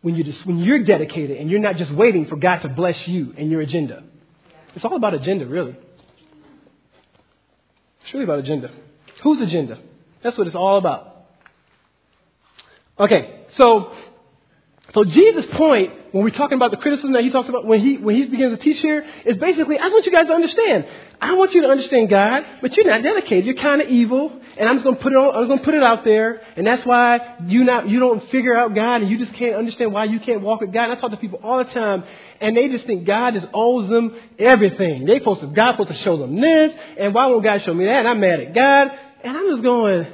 when, 0.00 0.14
you 0.14 0.24
just, 0.24 0.46
when 0.46 0.58
you're 0.58 0.84
dedicated 0.84 1.36
and 1.38 1.50
you're 1.50 1.60
not 1.60 1.76
just 1.76 1.92
waiting 1.92 2.26
for 2.26 2.36
God 2.36 2.58
to 2.58 2.68
bless 2.68 3.06
you 3.06 3.34
and 3.36 3.50
your 3.50 3.60
agenda. 3.60 4.02
It's 4.74 4.84
all 4.84 4.96
about 4.96 5.12
agenda, 5.12 5.46
really. 5.46 5.76
It's 8.02 8.14
really 8.14 8.24
about 8.24 8.38
agenda. 8.38 8.70
Whose 9.22 9.40
agenda? 9.40 9.78
That's 10.22 10.38
what 10.38 10.46
it's 10.46 10.56
all 10.56 10.78
about. 10.78 11.26
Okay, 12.98 13.44
so 13.56 13.92
so 14.94 15.04
Jesus' 15.04 15.46
point 15.52 15.92
when 16.12 16.22
we're 16.22 16.30
talking 16.30 16.56
about 16.56 16.70
the 16.70 16.76
criticism 16.76 17.12
that 17.14 17.24
he 17.24 17.30
talks 17.30 17.48
about 17.48 17.64
when 17.64 17.80
he 17.80 17.96
when 17.96 18.14
he 18.14 18.26
begins 18.26 18.56
to 18.56 18.62
teach 18.62 18.78
here 18.80 19.04
is 19.24 19.38
basically 19.38 19.78
I 19.78 19.88
want 19.88 20.04
you 20.04 20.12
guys 20.12 20.26
to 20.26 20.34
understand. 20.34 20.86
I 21.18 21.34
want 21.34 21.54
you 21.54 21.62
to 21.62 21.68
understand 21.68 22.10
God, 22.10 22.44
but 22.60 22.76
you're 22.76 22.86
not 22.86 23.02
dedicated. 23.02 23.46
You're 23.46 23.54
kind 23.54 23.80
of 23.80 23.88
evil, 23.88 24.38
and 24.58 24.68
I'm 24.68 24.76
just 24.76 24.84
gonna 24.84 24.96
put 24.96 25.12
it 25.12 25.16
on, 25.16 25.34
I'm 25.34 25.48
gonna 25.48 25.62
put 25.62 25.72
it 25.74 25.82
out 25.82 26.04
there, 26.04 26.42
and 26.56 26.66
that's 26.66 26.84
why 26.84 27.36
you 27.46 27.64
not 27.64 27.88
you 27.88 28.00
don't 28.00 28.28
figure 28.30 28.54
out 28.54 28.74
God, 28.74 29.02
and 29.02 29.10
you 29.10 29.18
just 29.18 29.32
can't 29.34 29.56
understand 29.56 29.94
why 29.94 30.04
you 30.04 30.20
can't 30.20 30.42
walk 30.42 30.60
with 30.60 30.72
God. 30.72 30.84
And 30.84 30.92
I 30.92 30.96
talk 30.96 31.10
to 31.12 31.16
people 31.16 31.40
all 31.42 31.58
the 31.64 31.72
time, 31.72 32.04
and 32.40 32.54
they 32.54 32.68
just 32.68 32.86
think 32.86 33.06
God 33.06 33.32
just 33.32 33.46
owes 33.54 33.88
them 33.88 34.14
everything. 34.38 35.06
They 35.06 35.18
supposed 35.20 35.40
to 35.40 35.46
God 35.46 35.74
supposed 35.74 35.96
to 35.96 36.04
show 36.04 36.18
them 36.18 36.38
this, 36.38 36.72
and 36.98 37.14
why 37.14 37.26
won't 37.26 37.44
God 37.44 37.62
show 37.62 37.72
me 37.72 37.86
that? 37.86 38.00
And 38.00 38.08
I'm 38.08 38.20
mad 38.20 38.40
at 38.40 38.54
God, 38.54 38.88
and 39.24 39.36
I'm 39.36 39.48
just 39.48 39.62
going. 39.62 40.06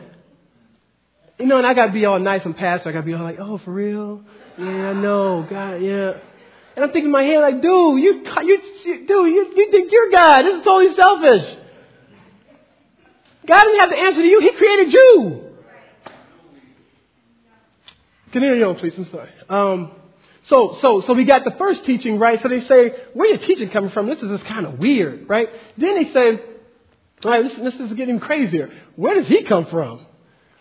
You 1.40 1.46
know, 1.46 1.58
and 1.58 1.66
I 1.66 1.72
gotta 1.72 1.92
be 1.92 2.04
all 2.04 2.18
nice 2.18 2.44
and 2.44 2.56
pastor. 2.56 2.90
I 2.90 2.92
gotta 2.92 3.06
be 3.06 3.14
all 3.14 3.22
like, 3.22 3.38
oh, 3.40 3.58
for 3.58 3.72
real? 3.72 4.24
Yeah, 4.58 4.90
I 4.90 4.92
know, 4.92 5.46
God, 5.48 5.76
yeah. 5.76 6.14
And 6.74 6.84
I'm 6.84 6.92
thinking 6.92 7.06
in 7.06 7.10
my 7.12 7.22
head, 7.22 7.38
like, 7.40 7.62
dude, 7.62 8.02
you, 8.02 8.24
you, 8.42 8.58
you 8.84 9.06
dude, 9.06 9.08
you, 9.08 9.52
you 9.56 9.70
think 9.70 9.90
you're 9.90 10.10
God. 10.10 10.42
This 10.42 10.58
is 10.58 10.64
totally 10.64 10.94
selfish. 10.96 11.58
God 13.46 13.64
didn't 13.64 13.80
have 13.80 13.90
to 13.90 13.96
answer 13.96 14.20
to 14.20 14.26
you. 14.26 14.40
He 14.40 14.52
created 14.58 14.92
you. 14.92 15.44
Continue 18.32 18.64
on, 18.64 18.76
please. 18.76 18.92
I'm 18.98 19.08
sorry. 19.10 19.30
Um, 19.48 19.92
so, 20.48 20.76
so, 20.82 21.02
so 21.06 21.14
we 21.14 21.24
got 21.24 21.44
the 21.44 21.54
first 21.58 21.84
teaching, 21.84 22.18
right? 22.18 22.40
So 22.42 22.48
they 22.48 22.60
say, 22.60 22.92
where 23.14 23.28
your 23.28 23.38
teaching 23.38 23.70
coming 23.70 23.90
from? 23.90 24.06
This 24.06 24.18
is 24.18 24.28
just 24.28 24.44
kind 24.44 24.66
of 24.66 24.78
weird, 24.78 25.28
right? 25.28 25.48
Then 25.76 26.02
they 26.02 26.12
say, 26.12 26.42
all 27.24 27.30
right, 27.30 27.44
this, 27.44 27.74
this 27.74 27.90
is 27.90 27.96
getting 27.96 28.20
crazier. 28.20 28.70
Where 28.96 29.14
does 29.14 29.28
he 29.28 29.44
come 29.44 29.66
from? 29.66 30.06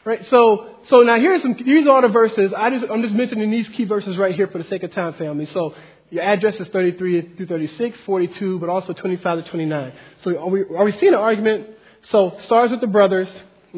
Right? 0.07 0.25
So, 0.29 0.69
so 0.89 1.01
now 1.01 1.19
here's 1.19 1.41
some, 1.41 1.53
these 1.65 1.85
are 1.85 2.01
the 2.01 2.07
verses. 2.07 2.53
I 2.57 2.69
just, 2.69 2.89
I'm 2.89 3.01
just 3.01 3.13
mentioning 3.13 3.51
these 3.51 3.67
key 3.75 3.83
verses 3.83 4.15
right 4.15 4.33
here 4.33 4.47
for 4.47 4.57
the 4.57 4.63
sake 4.69 4.83
of 4.83 4.93
time, 4.93 5.15
family. 5.15 5.49
So 5.53 5.75
your 6.09 6.23
address 6.23 6.55
is 6.61 6.69
33 6.69 7.33
through 7.35 7.45
36, 7.45 7.99
42, 8.05 8.57
but 8.59 8.69
also 8.69 8.93
25 8.93 9.43
to 9.43 9.49
29. 9.49 9.93
So 10.23 10.37
are 10.37 10.47
we, 10.47 10.61
are 10.61 10.85
we 10.85 10.93
seeing 10.93 11.09
an 11.09 11.19
argument? 11.19 11.67
So 12.09 12.39
starts 12.45 12.71
with 12.71 12.79
the 12.79 12.87
brothers, 12.87 13.27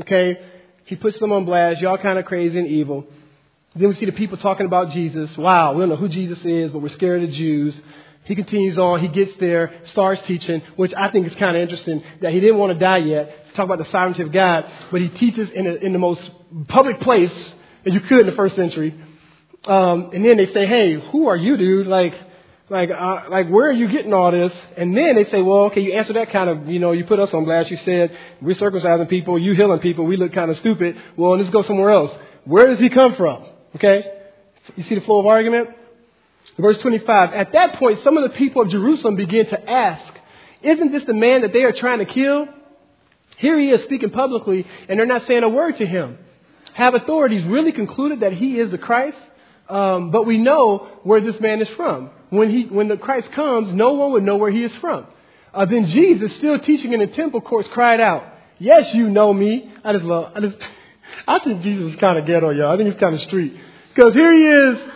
okay? 0.02 0.38
He 0.86 0.96
puts 0.96 1.18
them 1.18 1.32
on 1.32 1.46
blast. 1.46 1.82
Y'all 1.82 1.98
kind 1.98 2.20
of 2.20 2.26
crazy 2.26 2.60
and 2.60 2.68
evil. 2.68 3.08
Then 3.76 3.90
we 3.90 3.96
see 3.96 4.06
the 4.06 4.12
people 4.12 4.38
talking 4.38 4.68
about 4.68 4.92
Jesus. 4.92 5.36
Wow, 5.36 5.74
we 5.74 5.80
don't 5.80 5.90
know 5.90 5.96
who 5.96 6.10
Jesus 6.10 6.38
is, 6.46 6.70
but 6.70 6.84
we're 6.84 6.90
scared 6.90 7.24
of 7.24 7.32
the 7.32 7.36
Jews. 7.36 7.76
He 8.26 8.36
continues 8.36 8.78
on. 8.78 9.00
He 9.00 9.08
gets 9.08 9.32
there, 9.40 9.82
starts 9.86 10.22
teaching, 10.28 10.62
which 10.76 10.94
I 10.94 11.10
think 11.10 11.26
is 11.26 11.34
kind 11.40 11.58
of 11.58 11.64
interesting 11.64 12.04
that 12.22 12.32
he 12.32 12.40
didn't 12.40 12.60
want 12.60 12.72
to 12.74 12.78
die 12.78 12.98
yet. 12.98 13.39
Talk 13.56 13.66
about 13.66 13.80
the 13.80 13.92
sovereignty 13.92 14.24
of 14.24 14.32
God, 14.32 14.66
but 14.92 15.02
he 15.02 15.10
teaches 15.10 15.50
in, 15.54 15.68
a, 15.68 15.74
in 15.76 15.94
the 15.94 16.00
most 16.00 16.22
public 16.68 17.02
place 17.02 17.34
that 17.84 17.94
you 17.94 18.00
could 18.02 18.22
in 18.22 18.26
the 18.28 18.36
first 18.36 18.56
century. 18.56 18.94
Um, 19.66 20.12
and 20.14 20.24
then 20.24 20.38
they 20.38 20.52
say, 20.54 20.66
"Hey, 20.66 20.94
who 21.12 21.28
are 21.28 21.36
you, 21.36 21.58
dude? 21.58 21.88
Like, 21.88 22.14
like, 22.70 22.90
uh, 22.92 23.24
like, 23.30 23.50
where 23.50 23.70
are 23.70 23.74
you 23.74 23.88
getting 23.90 24.14
all 24.14 24.32
this?" 24.32 24.54
And 24.78 24.96
then 24.96 25.16
they 25.16 25.26
say, 25.26 25.42
"Well, 25.42 25.66
okay, 25.66 25.82
you 25.82 25.94
answer 25.94 26.14
that 26.14 26.32
kind 26.32 26.50
of, 26.50 26.70
you 26.70 26.80
know, 26.80 26.92
you 26.92 27.06
put 27.06 27.20
us 27.20 27.34
on 27.34 27.46
blast. 27.46 27.70
You 27.70 27.78
said 27.78 28.18
we're 28.42 28.56
circumcising 28.56 29.10
people, 29.10 29.38
you 29.38 29.54
healing 29.54 29.80
people. 29.80 30.06
We 30.06 30.18
look 30.18 30.34
kind 30.34 30.50
of 30.50 30.58
stupid. 30.58 30.98
Well, 31.18 31.38
let's 31.38 31.50
go 31.50 31.62
somewhere 31.64 31.92
else. 31.92 32.12
Where 32.46 32.68
does 32.68 32.80
he 32.80 32.90
come 32.90 33.16
from? 33.16 33.46
Okay, 33.76 34.04
you 34.76 34.84
see 34.84 34.96
the 34.96 35.02
flow 35.02 35.20
of 35.20 35.26
argument." 35.26 35.70
Verse 36.58 36.78
25. 36.80 37.34
At 37.34 37.54
that 37.54 37.76
point, 37.76 38.04
some 38.04 38.18
of 38.18 38.30
the 38.30 38.38
people 38.38 38.62
of 38.62 38.70
Jerusalem 38.70 39.16
begin 39.16 39.46
to 39.48 39.70
ask, 39.70 40.14
Isn't 40.62 40.92
this 40.92 41.06
the 41.06 41.14
man 41.14 41.42
that 41.42 41.54
they 41.54 41.64
are 41.64 41.72
trying 41.72 42.00
to 42.00 42.06
kill? 42.06 42.48
Here 43.40 43.58
he 43.58 43.70
is 43.70 43.84
speaking 43.86 44.10
publicly, 44.10 44.66
and 44.88 45.00
they're 45.00 45.06
not 45.06 45.26
saying 45.26 45.44
a 45.44 45.50
word 45.50 45.78
to 45.78 45.86
him. 45.86 46.18
Have 46.74 46.94
authorities 46.94 47.46
really 47.46 47.72
concluded 47.72 48.20
that 48.20 48.34
he 48.34 48.60
is 48.60 48.70
the 48.70 48.78
Christ? 48.78 49.18
Um, 49.70 50.12
but 50.12 50.26
we 50.26 50.38
know 50.38 51.00
where 51.04 51.22
this 51.22 51.40
man 51.40 51.62
is 51.62 51.70
from. 51.78 52.10
When, 52.32 52.50
he, 52.52 52.66
when 52.66 52.90
the 52.90 52.98
Christ 52.98 53.32
comes, 53.32 53.74
no 53.74 53.94
one 53.94 54.12
would 54.12 54.24
know 54.24 54.36
where 54.36 54.52
he 54.52 54.64
is 54.64 54.74
from. 54.82 55.08
Uh, 55.54 55.66
then 55.66 55.88
Jesus, 55.88 56.36
still 56.38 56.60
teaching 56.60 56.92
in 56.92 57.00
the 57.00 57.08
temple 57.08 57.40
courts, 57.40 57.70
cried 57.72 58.02
out, 58.02 58.26
Yes, 58.60 58.94
you 58.94 59.10
know 59.10 59.34
me. 59.34 59.72
I 59.86 59.94
just 59.94 60.04
love, 60.04 60.34
I 60.36 60.42
just, 60.42 60.58
I 61.28 61.40
think 61.40 61.62
Jesus 61.62 61.94
is 61.94 62.00
kind 62.00 62.20
of 62.20 62.26
ghetto, 62.26 62.50
y'all. 62.50 62.74
I 62.74 62.78
think 62.78 62.92
he's 62.92 63.00
kind 63.00 63.16
of 63.16 63.22
street. 63.22 63.56
Because 63.96 64.14
here 64.14 64.34
he 64.34 64.44
is 64.44 64.92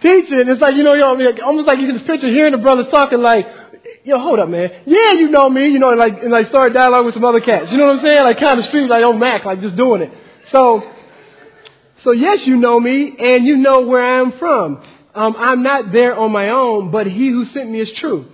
teaching. 0.00 0.48
It's 0.48 0.60
like, 0.60 0.74
you 0.74 0.84
know, 0.84 0.94
y'all, 0.94 1.20
almost 1.44 1.66
like 1.66 1.78
you 1.80 1.86
can 1.86 1.96
just 1.96 2.06
picture 2.06 2.28
hearing 2.28 2.52
the 2.52 2.58
brothers 2.58 2.86
talking 2.90 3.20
like, 3.20 3.46
yo, 4.04 4.18
hold 4.18 4.38
up, 4.38 4.48
man. 4.48 4.70
Yeah, 4.86 5.12
you 5.12 5.28
know 5.28 5.48
me. 5.48 5.68
You 5.68 5.78
know, 5.78 5.90
like, 5.90 6.22
and 6.22 6.30
like 6.30 6.48
start 6.48 6.72
dialogue 6.72 7.06
with 7.06 7.14
some 7.14 7.24
other 7.24 7.40
cats. 7.40 7.70
You 7.70 7.78
know 7.78 7.86
what 7.86 7.96
I'm 7.96 8.02
saying? 8.02 8.22
Like 8.22 8.38
kind 8.38 8.58
of 8.58 8.66
street, 8.66 8.88
like 8.88 9.04
on 9.04 9.18
Mac, 9.18 9.44
like 9.44 9.60
just 9.60 9.76
doing 9.76 10.02
it. 10.02 10.12
So, 10.50 10.82
so 12.04 12.10
yes, 12.12 12.46
you 12.46 12.56
know 12.56 12.78
me 12.80 13.14
and 13.18 13.44
you 13.46 13.56
know 13.56 13.82
where 13.82 14.04
I 14.04 14.20
am 14.20 14.32
from. 14.38 14.82
Um, 15.14 15.36
I'm 15.36 15.62
not 15.62 15.92
there 15.92 16.16
on 16.16 16.32
my 16.32 16.50
own, 16.50 16.90
but 16.90 17.06
he 17.06 17.28
who 17.28 17.44
sent 17.46 17.70
me 17.70 17.80
is 17.80 17.92
true. 17.92 18.26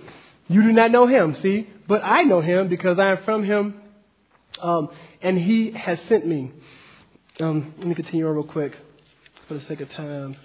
You 0.47 0.63
do 0.63 0.71
not 0.71 0.91
know 0.91 1.07
him, 1.07 1.35
see? 1.41 1.69
But 1.87 2.03
I 2.03 2.23
know 2.23 2.41
him 2.41 2.69
because 2.69 2.97
I 2.97 3.11
am 3.11 3.23
from 3.23 3.43
him, 3.43 3.75
um, 4.61 4.89
and 5.21 5.37
he 5.37 5.71
has 5.71 5.99
sent 6.07 6.25
me. 6.25 6.51
Um, 7.39 7.73
let 7.77 7.87
me 7.87 7.95
continue 7.95 8.27
on 8.27 8.35
real 8.35 8.43
quick 8.43 8.75
for 9.47 9.55
the 9.55 9.61
sake 9.65 9.81
of 9.81 9.89
time. 9.91 10.35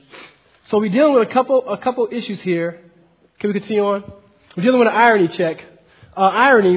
So 0.67 0.79
we're 0.79 0.91
dealing 0.91 1.15
with 1.15 1.29
a 1.29 1.33
couple, 1.33 1.69
a 1.69 1.79
couple 1.79 2.09
issues 2.11 2.41
here. 2.41 2.81
Can 3.39 3.53
we 3.53 3.61
continue 3.61 3.85
on? 3.85 4.13
We're 4.57 4.63
dealing 4.63 4.79
with 4.79 4.89
an 4.89 4.95
irony 4.95 5.29
check. 5.29 5.59
Uh, 6.17 6.21
irony, 6.21 6.77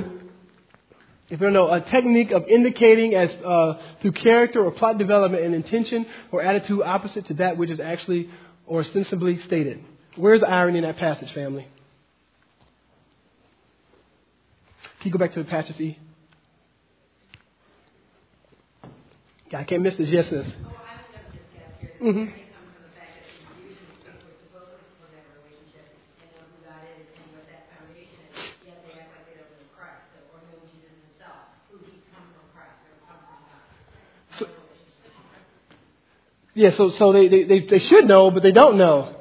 if 1.29 1.31
you 1.31 1.37
don't 1.37 1.53
know, 1.53 1.71
a 1.71 1.81
technique 1.81 2.31
of 2.31 2.47
indicating 2.47 3.13
as 3.13 3.29
uh, 3.45 3.73
through 4.01 4.13
character 4.13 4.63
or 4.63 4.71
plot 4.71 4.97
development 4.97 5.43
an 5.43 5.53
intention 5.53 6.05
or 6.31 6.41
attitude 6.41 6.81
opposite 6.81 7.27
to 7.27 7.35
that 7.35 7.57
which 7.57 7.69
is 7.69 7.79
actually 7.79 8.29
or 8.65 8.81
ostensibly 8.81 9.39
stated. 9.43 9.83
Where's 10.15 10.41
the 10.41 10.47
irony 10.47 10.79
in 10.79 10.83
that 10.85 10.97
passage, 10.97 11.31
family? 11.33 11.67
Can 14.99 15.09
you 15.09 15.11
go 15.11 15.19
back 15.19 15.33
to 15.33 15.43
the 15.43 15.49
passage, 15.49 15.79
E? 15.79 15.99
Yeah, 19.51 19.59
I 19.59 19.63
can't 19.63 19.83
miss 19.83 19.95
this. 19.97 20.09
Yes, 20.09 20.25
sis. 20.29 20.45
Mm-hmm. 22.01 22.46
Yeah, 36.57 36.71
so 36.75 36.89
so 36.89 37.13
they, 37.13 37.27
they, 37.27 37.67
they 37.69 37.77
should 37.77 38.07
know, 38.07 38.31
but 38.31 38.41
they 38.41 38.51
don't 38.51 38.79
know. 38.79 39.15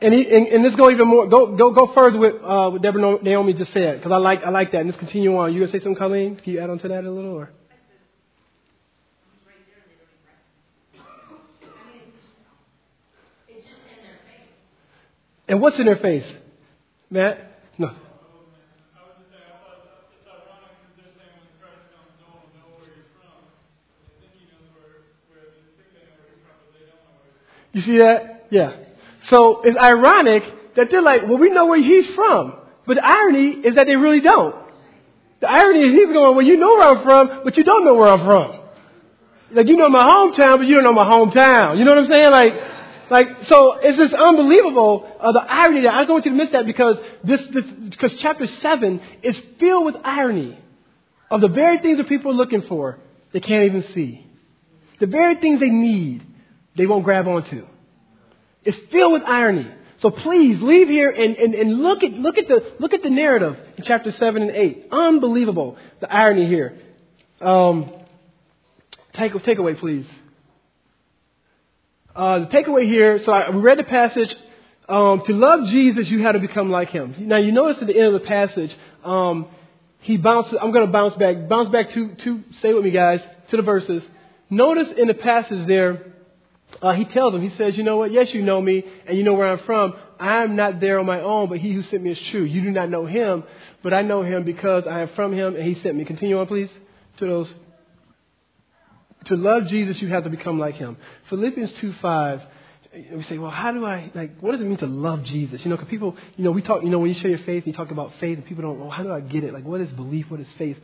And, 0.00 0.12
he, 0.12 0.28
and, 0.28 0.48
and 0.48 0.64
let's 0.64 0.74
go 0.74 0.90
even 0.90 1.06
more. 1.06 1.28
Go 1.28 1.54
go 1.56 1.70
go 1.70 1.92
further 1.94 2.18
with 2.18 2.34
uh, 2.42 2.70
what 2.70 2.82
Deborah 2.82 3.22
Naomi 3.22 3.52
just 3.52 3.72
said, 3.72 3.98
because 3.98 4.10
I 4.10 4.16
like 4.16 4.42
I 4.42 4.50
like 4.50 4.72
that. 4.72 4.78
And 4.78 4.88
let's 4.88 4.98
continue 4.98 5.36
on. 5.36 5.54
You 5.54 5.60
gonna 5.60 5.70
say 5.70 5.78
something, 5.78 5.94
Colleen? 5.94 6.34
Can 6.42 6.52
you 6.52 6.58
add 6.58 6.70
on 6.70 6.80
to 6.80 6.88
that 6.88 7.04
a 7.04 7.10
little, 7.10 7.34
or? 7.34 7.50
And 15.46 15.60
what's 15.60 15.78
in 15.78 15.86
their 15.86 15.96
face, 15.96 16.26
Matt? 17.08 17.60
No. 17.78 17.94
You 27.72 27.82
see 27.82 27.98
that? 27.98 28.46
Yeah. 28.50 28.76
So 29.28 29.62
it's 29.62 29.76
ironic 29.78 30.42
that 30.76 30.88
they're 30.90 31.02
like, 31.02 31.22
well, 31.28 31.38
we 31.38 31.50
know 31.50 31.66
where 31.66 31.82
he's 31.82 32.06
from. 32.14 32.54
But 32.86 32.94
the 32.96 33.04
irony 33.04 33.66
is 33.66 33.76
that 33.76 33.86
they 33.86 33.96
really 33.96 34.20
don't. 34.20 34.56
The 35.40 35.48
irony 35.50 35.80
is 35.80 35.92
he's 35.92 36.08
going, 36.08 36.36
well, 36.36 36.44
you 36.44 36.56
know 36.56 36.74
where 36.74 36.88
I'm 36.88 37.04
from, 37.04 37.40
but 37.44 37.56
you 37.56 37.64
don't 37.64 37.84
know 37.84 37.94
where 37.94 38.08
I'm 38.08 38.24
from. 38.24 38.60
Like, 39.52 39.66
you 39.66 39.76
know 39.76 39.88
my 39.88 40.08
hometown, 40.08 40.58
but 40.58 40.66
you 40.66 40.74
don't 40.76 40.84
know 40.84 40.92
my 40.92 41.04
hometown. 41.04 41.78
You 41.78 41.84
know 41.84 41.92
what 41.92 42.04
I'm 42.04 42.06
saying? 42.06 42.30
Like, 42.30 42.52
Like, 43.10 43.26
so 43.46 43.74
it's 43.82 43.98
just 43.98 44.14
unbelievable, 44.14 45.06
uh, 45.20 45.32
the 45.32 45.40
irony 45.40 45.82
that 45.82 45.92
I 45.92 46.04
don't 46.04 46.14
want 46.14 46.24
you 46.24 46.30
to 46.30 46.36
miss 46.36 46.50
that 46.52 46.64
because 46.64 46.96
this, 47.22 47.40
this, 47.52 47.64
because 47.90 48.14
chapter 48.20 48.46
7 48.62 49.00
is 49.22 49.36
filled 49.60 49.84
with 49.84 49.96
irony 50.02 50.58
of 51.30 51.40
the 51.40 51.48
very 51.48 51.78
things 51.78 51.98
that 51.98 52.08
people 52.08 52.32
are 52.32 52.34
looking 52.34 52.62
for, 52.62 52.98
they 53.32 53.40
can't 53.40 53.64
even 53.64 53.84
see. 53.94 54.26
The 55.00 55.06
very 55.06 55.36
things 55.36 55.60
they 55.60 55.68
need, 55.68 56.22
they 56.76 56.86
won't 56.86 57.04
grab 57.04 57.26
onto. 57.28 57.66
It's 58.64 58.78
filled 58.90 59.12
with 59.12 59.22
irony. 59.22 59.70
So 60.00 60.10
please 60.10 60.60
leave 60.60 60.88
here 60.88 61.10
and, 61.10 61.36
and, 61.36 61.54
and 61.54 61.80
look 61.80 62.02
at 62.02 62.12
look 62.12 62.36
at 62.36 62.48
the 62.48 62.74
look 62.80 62.92
at 62.92 63.02
the 63.02 63.10
narrative 63.10 63.56
in 63.76 63.84
chapter 63.84 64.10
seven 64.12 64.42
and 64.42 64.50
eight. 64.50 64.88
Unbelievable 64.90 65.76
the 66.00 66.12
irony 66.12 66.48
here. 66.48 66.76
Um, 67.40 67.92
take 69.14 69.32
takeaway, 69.32 69.78
please. 69.78 70.06
Uh, 72.14 72.40
the 72.40 72.46
takeaway 72.46 72.86
here. 72.86 73.20
So 73.24 73.32
I, 73.32 73.50
we 73.50 73.60
read 73.60 73.78
the 73.78 73.84
passage. 73.84 74.34
Um, 74.88 75.22
to 75.26 75.32
love 75.32 75.68
Jesus, 75.68 76.08
you 76.08 76.22
had 76.22 76.32
to 76.32 76.40
become 76.40 76.68
like 76.70 76.90
Him. 76.90 77.14
Now 77.20 77.38
you 77.38 77.52
notice 77.52 77.80
at 77.80 77.86
the 77.86 77.96
end 77.96 78.14
of 78.14 78.20
the 78.20 78.26
passage, 78.26 78.76
um, 79.04 79.46
he 80.00 80.16
bounces. 80.16 80.58
I'm 80.60 80.72
going 80.72 80.84
to 80.84 80.92
bounce 80.92 81.14
back. 81.14 81.48
Bounce 81.48 81.68
back 81.68 81.92
to 81.92 82.14
to. 82.16 82.42
Stay 82.58 82.74
with 82.74 82.82
me, 82.82 82.90
guys. 82.90 83.20
To 83.50 83.56
the 83.56 83.62
verses. 83.62 84.02
Notice 84.50 84.88
in 84.98 85.06
the 85.06 85.14
passage 85.14 85.66
there 85.68 86.12
uh, 86.82 86.92
he 86.92 87.04
tells 87.04 87.32
them, 87.32 87.48
he 87.48 87.56
says, 87.56 87.76
You 87.76 87.84
know 87.84 87.96
what? 87.96 88.12
Yes, 88.12 88.34
you 88.34 88.42
know 88.42 88.60
me, 88.60 88.84
and 89.06 89.16
you 89.16 89.24
know 89.24 89.34
where 89.34 89.48
I'm 89.48 89.64
from. 89.64 89.94
I'm 90.18 90.56
not 90.56 90.80
there 90.80 90.98
on 90.98 91.06
my 91.06 91.20
own, 91.20 91.48
but 91.48 91.58
he 91.58 91.72
who 91.72 91.82
sent 91.82 92.02
me 92.02 92.10
is 92.10 92.20
true. 92.30 92.44
You 92.44 92.60
do 92.60 92.70
not 92.70 92.90
know 92.90 93.06
him, 93.06 93.44
but 93.82 93.94
I 93.94 94.02
know 94.02 94.22
him 94.22 94.44
because 94.44 94.84
I 94.86 95.02
am 95.02 95.10
from 95.14 95.32
him, 95.32 95.56
and 95.56 95.64
he 95.64 95.80
sent 95.82 95.96
me. 95.96 96.04
Continue 96.04 96.38
on, 96.40 96.46
please, 96.46 96.70
to 97.18 97.26
those. 97.26 97.48
To 99.26 99.36
love 99.36 99.68
Jesus, 99.68 100.02
you 100.02 100.08
have 100.08 100.24
to 100.24 100.30
become 100.30 100.58
like 100.58 100.74
him. 100.74 100.96
Philippians 101.30 101.72
2 101.80 101.94
5 102.02 102.42
we 103.14 103.22
say, 103.24 103.38
well, 103.38 103.50
how 103.50 103.72
do 103.72 103.86
I, 103.86 104.10
like, 104.14 104.38
what 104.40 104.52
does 104.52 104.60
it 104.60 104.64
mean 104.64 104.76
to 104.78 104.86
love 104.86 105.24
Jesus? 105.24 105.62
You 105.64 105.70
know, 105.70 105.76
because 105.76 105.90
people, 105.90 106.14
you 106.36 106.44
know, 106.44 106.50
we 106.50 106.60
talk, 106.60 106.82
you 106.82 106.90
know, 106.90 106.98
when 106.98 107.08
you 107.08 107.18
share 107.18 107.30
your 107.30 107.44
faith, 107.46 107.66
you 107.66 107.72
talk 107.72 107.90
about 107.90 108.12
faith, 108.20 108.36
and 108.36 108.46
people 108.46 108.62
don't, 108.62 108.78
well, 108.78 108.90
how 108.90 109.02
do 109.02 109.10
I 109.10 109.20
get 109.20 109.44
it? 109.44 109.54
Like, 109.54 109.64
what 109.64 109.80
is 109.80 109.88
belief? 109.90 110.30
What 110.30 110.40
is 110.40 110.46
faith? 110.58 110.76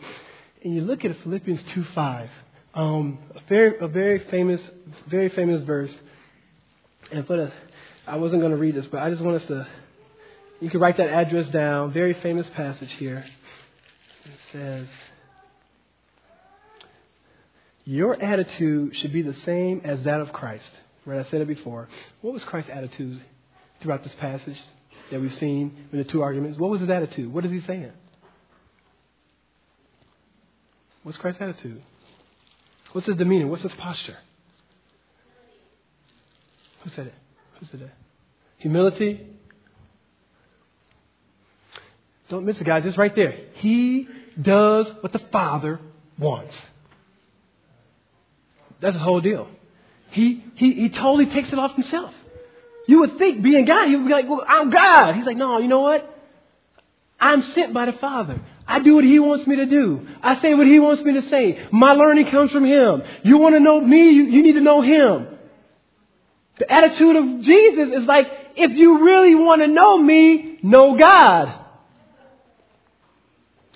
And 0.64 0.74
you 0.74 0.80
look 0.80 1.04
at 1.04 1.14
Philippians 1.22 1.60
2 1.74 1.84
5. 1.94 2.30
Um, 2.78 3.18
a 3.34 3.40
very, 3.48 3.76
a 3.80 3.88
very 3.88 4.24
famous, 4.30 4.60
very 5.10 5.30
famous 5.30 5.64
verse. 5.64 5.90
And 7.10 7.26
for 7.26 7.36
the, 7.36 7.52
I 8.06 8.18
wasn't 8.18 8.40
going 8.40 8.52
to 8.52 8.56
read 8.56 8.76
this, 8.76 8.86
but 8.86 9.02
I 9.02 9.10
just 9.10 9.20
want 9.20 9.42
us 9.42 9.48
to. 9.48 9.66
You 10.60 10.70
can 10.70 10.78
write 10.78 10.96
that 10.98 11.08
address 11.08 11.48
down. 11.48 11.92
Very 11.92 12.14
famous 12.22 12.46
passage 12.54 12.90
here. 12.98 13.24
It 14.24 14.38
says, 14.52 14.86
"Your 17.84 18.22
attitude 18.22 18.94
should 18.94 19.12
be 19.12 19.22
the 19.22 19.34
same 19.44 19.80
as 19.84 20.04
that 20.04 20.20
of 20.20 20.32
Christ." 20.32 20.70
Right? 21.04 21.18
I 21.26 21.28
said 21.32 21.40
it 21.40 21.48
before. 21.48 21.88
What 22.20 22.32
was 22.32 22.44
Christ's 22.44 22.70
attitude 22.72 23.20
throughout 23.82 24.04
this 24.04 24.14
passage 24.20 24.58
that 25.10 25.20
we've 25.20 25.36
seen 25.40 25.76
in 25.90 25.98
the 25.98 26.04
two 26.04 26.22
arguments? 26.22 26.60
What 26.60 26.70
was 26.70 26.80
his 26.80 26.90
attitude? 26.90 27.32
What 27.32 27.44
is 27.44 27.50
he 27.50 27.60
saying? 27.66 27.90
What's 31.02 31.18
Christ's 31.18 31.42
attitude? 31.42 31.82
What's 32.92 33.06
his 33.06 33.16
demeanor? 33.16 33.46
What's 33.46 33.62
his 33.62 33.72
posture? 33.72 34.16
Who 36.82 36.90
said 36.90 37.08
it? 37.08 37.14
Who 37.60 37.66
said 37.70 37.82
it? 37.82 37.90
Humility. 38.58 39.26
Don't 42.28 42.44
miss 42.44 42.56
it, 42.58 42.64
guys. 42.64 42.84
It's 42.84 42.98
right 42.98 43.14
there. 43.14 43.34
He 43.54 44.08
does 44.40 44.86
what 45.00 45.12
the 45.12 45.20
Father 45.32 45.80
wants. 46.18 46.54
That's 48.80 48.94
the 48.94 49.02
whole 49.02 49.20
deal. 49.20 49.48
He, 50.10 50.44
he, 50.54 50.72
he 50.72 50.88
totally 50.88 51.26
takes 51.26 51.52
it 51.52 51.58
off 51.58 51.74
himself. 51.74 52.14
You 52.86 53.00
would 53.00 53.18
think, 53.18 53.42
being 53.42 53.64
God, 53.64 53.88
he 53.88 53.96
would 53.96 54.06
be 54.06 54.12
like, 54.12 54.28
well, 54.28 54.44
I'm 54.46 54.70
God. 54.70 55.14
He's 55.16 55.26
like, 55.26 55.36
no, 55.36 55.58
you 55.58 55.68
know 55.68 55.80
what? 55.80 56.14
I'm 57.20 57.42
sent 57.54 57.74
by 57.74 57.86
the 57.86 57.92
Father. 57.92 58.40
I 58.68 58.80
do 58.80 58.96
what 58.96 59.04
He 59.04 59.18
wants 59.18 59.46
me 59.46 59.56
to 59.56 59.66
do. 59.66 60.06
I 60.22 60.40
say 60.42 60.52
what 60.54 60.66
He 60.66 60.78
wants 60.78 61.02
me 61.02 61.14
to 61.14 61.28
say. 61.30 61.66
My 61.72 61.92
learning 61.92 62.30
comes 62.30 62.50
from 62.50 62.66
Him. 62.66 63.02
You 63.24 63.38
want 63.38 63.54
to 63.54 63.60
know 63.60 63.80
me, 63.80 64.10
you, 64.10 64.24
you 64.24 64.42
need 64.42 64.52
to 64.52 64.60
know 64.60 64.82
Him. 64.82 65.26
The 66.58 66.70
attitude 66.70 67.16
of 67.16 67.42
Jesus 67.42 67.88
is 68.02 68.06
like, 68.06 68.26
if 68.56 68.76
you 68.76 69.04
really 69.04 69.34
want 69.34 69.62
to 69.62 69.68
know 69.68 69.96
me, 69.96 70.58
know 70.62 70.98
God. 70.98 71.64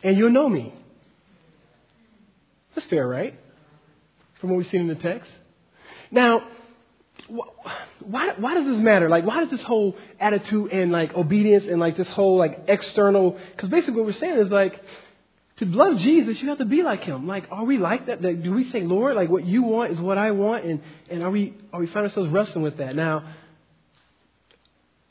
And 0.04 0.18
you'll 0.18 0.30
know 0.30 0.48
me. 0.48 0.74
That's 2.74 2.86
fair, 2.88 3.06
right? 3.06 3.38
From 4.40 4.50
what 4.50 4.58
we've 4.58 4.66
seen 4.70 4.82
in 4.82 4.88
the 4.88 4.94
text. 4.96 5.30
Now, 6.10 6.48
why, 7.28 8.34
why 8.36 8.54
does 8.54 8.66
this 8.66 8.78
matter? 8.78 9.08
Like, 9.08 9.24
why 9.24 9.40
does 9.40 9.50
this 9.50 9.62
whole 9.62 9.96
attitude 10.20 10.72
and 10.72 10.92
like 10.92 11.14
obedience 11.14 11.64
and 11.68 11.80
like 11.80 11.96
this 11.96 12.08
whole 12.08 12.36
like 12.36 12.64
external? 12.68 13.38
Because 13.54 13.68
basically 13.68 13.94
what 13.94 14.06
we're 14.06 14.12
saying 14.12 14.38
is 14.38 14.50
like, 14.50 14.74
to 15.58 15.66
love 15.66 15.98
Jesus, 15.98 16.40
you 16.40 16.48
have 16.48 16.58
to 16.58 16.64
be 16.64 16.82
like 16.82 17.02
Him. 17.02 17.26
Like, 17.28 17.46
are 17.50 17.64
we 17.64 17.78
like 17.78 18.06
that? 18.06 18.22
Like, 18.22 18.42
do 18.42 18.52
we 18.52 18.70
say, 18.70 18.80
Lord, 18.82 19.14
like 19.14 19.28
what 19.28 19.44
you 19.44 19.62
want 19.62 19.92
is 19.92 20.00
what 20.00 20.18
I 20.18 20.32
want, 20.32 20.64
and 20.64 20.80
and 21.10 21.22
are 21.22 21.30
we 21.30 21.54
are 21.72 21.78
we 21.78 21.86
find 21.86 22.06
ourselves 22.06 22.30
wrestling 22.30 22.64
with 22.64 22.78
that? 22.78 22.96
Now, 22.96 23.34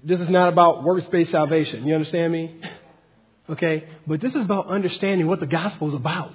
this 0.03 0.19
is 0.19 0.29
not 0.29 0.49
about 0.49 0.83
works-based 0.83 1.31
salvation. 1.31 1.87
You 1.87 1.93
understand 1.95 2.33
me? 2.33 2.59
Okay, 3.49 3.87
but 4.07 4.19
this 4.19 4.33
is 4.33 4.43
about 4.43 4.67
understanding 4.67 5.27
what 5.27 5.39
the 5.39 5.45
gospel 5.45 5.89
is 5.89 5.93
about. 5.93 6.33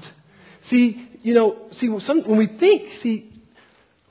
See, 0.70 1.08
you 1.22 1.34
know, 1.34 1.68
see, 1.80 1.88
some, 2.00 2.22
when 2.22 2.38
we 2.38 2.46
think, 2.46 2.82
see, 3.02 3.32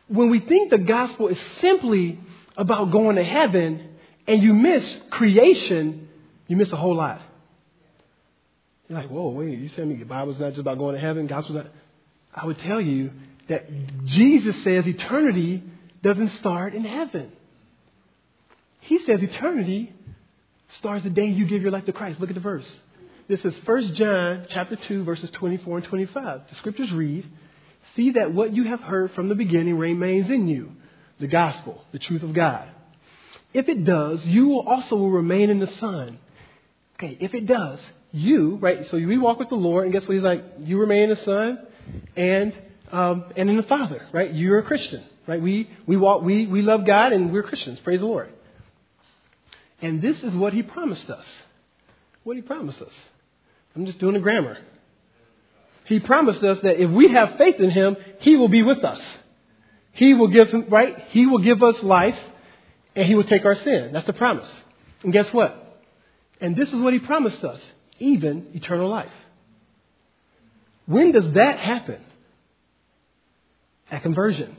when 0.08 0.30
we 0.30 0.40
think 0.40 0.70
the 0.70 0.78
gospel 0.78 1.28
is 1.28 1.38
simply 1.62 2.20
about 2.58 2.92
going 2.92 3.16
to 3.16 3.24
heaven 3.24 3.90
and 4.28 4.42
you 4.42 4.54
miss 4.54 4.84
creation, 5.10 6.08
you 6.48 6.58
miss 6.58 6.72
a 6.72 6.76
whole 6.76 6.96
lot. 6.96 7.22
You're 8.88 9.00
like, 9.00 9.10
whoa, 9.10 9.30
wait, 9.30 9.58
you 9.58 9.70
telling 9.70 9.90
me 9.90 9.96
the 9.96 10.06
Bible's 10.06 10.40
not 10.40 10.50
just 10.50 10.60
about 10.60 10.78
going 10.78 10.96
to 10.96 11.02
heaven, 11.02 11.26
gospel's 11.28 11.58
not. 11.58 11.68
I 12.34 12.46
would 12.46 12.60
tell 12.60 12.80
you 12.80 13.12
that 13.50 13.68
Jesus 14.06 14.56
says 14.64 14.86
eternity 14.86 15.64
doesn't 16.04 16.38
start 16.40 16.76
in 16.76 16.84
heaven. 16.84 17.32
He 18.82 19.00
says 19.06 19.22
eternity 19.24 19.92
starts 20.78 21.04
the 21.04 21.10
day 21.10 21.26
you 21.26 21.46
give 21.46 21.62
your 21.62 21.72
life 21.72 21.86
to 21.86 21.94
Christ. 21.94 22.20
Look 22.20 22.30
at 22.30 22.36
the 22.36 22.42
verse. 22.42 22.70
This 23.28 23.44
is 23.44 23.56
1 23.66 23.96
John 23.96 24.46
chapter 24.50 24.76
2, 24.76 25.04
verses 25.04 25.32
24 25.32 25.78
and 25.78 25.86
25. 25.88 26.42
The 26.50 26.56
scriptures 26.58 26.92
read, 26.92 27.26
See 27.96 28.12
that 28.12 28.34
what 28.34 28.54
you 28.54 28.66
have 28.66 28.82
heard 28.82 29.12
from 29.14 29.30
the 29.30 29.36
beginning 29.36 29.78
remains 29.78 30.30
in 30.30 30.48
you 30.48 30.72
the 31.20 31.28
gospel, 31.28 31.82
the 31.94 32.00
truth 32.00 32.24
of 32.24 32.34
God. 32.34 32.68
If 33.54 33.70
it 33.70 33.86
does, 33.86 34.20
you 34.26 34.48
will 34.50 34.68
also 34.68 34.98
will 34.98 35.12
remain 35.12 35.50
in 35.50 35.60
the 35.60 35.70
Son. 35.80 36.20
Okay, 36.96 37.18
if 37.22 37.34
it 37.34 37.48
does, 37.48 37.80
you, 38.12 38.58
right, 38.58 38.80
so 38.92 38.98
we 38.98 39.18
walk 39.18 39.40
with 39.40 39.50
the 39.50 39.56
Lord, 39.56 39.86
and 39.86 39.94
guess 39.94 40.04
what? 40.08 40.14
He's 40.14 40.24
like, 40.24 40.44
you 40.60 40.78
remain 40.78 41.04
in 41.04 41.10
the 41.12 41.24
Son 41.24 41.60
and, 42.18 42.54
um, 42.92 43.26
and 43.38 43.50
in 43.50 43.56
the 43.56 43.64
Father, 43.64 44.08
right? 44.12 44.34
You're 44.34 44.60
a 44.60 44.64
Christian, 44.64 45.06
right? 45.26 45.42
We, 45.42 45.70
we, 45.88 45.96
walk, 45.96 46.22
we, 46.22 46.48
we 46.48 46.62
love 46.62 46.86
God 46.86 47.14
and 47.14 47.32
we're 47.32 47.44
Christians. 47.44 47.80
Praise 47.84 48.02
the 48.02 48.06
Lord. 48.06 48.30
And 49.82 50.02
this 50.02 50.18
is 50.24 50.34
what 50.34 50.54
He 50.54 50.62
promised 50.62 51.10
us. 51.10 51.26
What 52.24 52.36
He 52.36 52.42
promised 52.42 52.82
us. 52.82 52.94
I'm 53.76 53.86
just 53.86 54.00
doing 54.00 54.16
the 54.16 54.20
grammar. 54.20 54.58
He 55.86 56.00
promised 56.00 56.44
us 56.44 56.60
that 56.62 56.82
if 56.82 56.90
we 56.90 57.12
have 57.12 57.38
faith 57.38 57.60
in 57.60 57.70
Him, 57.70 57.96
He 58.20 58.36
will 58.36 58.50
be 58.50 58.64
with 58.64 58.84
us. 58.84 59.02
He 59.94 60.14
will 60.14 60.28
give 60.28 60.50
him, 60.50 60.66
right? 60.70 61.06
He 61.10 61.26
will 61.26 61.40
give 61.40 61.64
us 61.64 61.82
life 61.82 62.18
and 62.96 63.06
He 63.06 63.16
will 63.16 63.24
take 63.24 63.46
our 63.46 63.56
sin. 63.56 63.92
That's 63.94 64.06
the 64.06 64.14
promise. 64.14 64.50
And 65.04 65.14
guess 65.14 65.32
what? 65.32 65.82
And 66.42 66.56
this 66.56 66.70
is 66.72 66.80
what 66.80 66.94
He 66.94 67.00
promised 67.00 67.44
us 67.44 67.62
even 68.00 68.48
eternal 68.54 68.90
life. 68.90 69.12
When 70.86 71.12
does 71.12 71.34
that 71.34 71.60
happen? 71.60 72.02
At 73.90 74.02
conversion. 74.02 74.58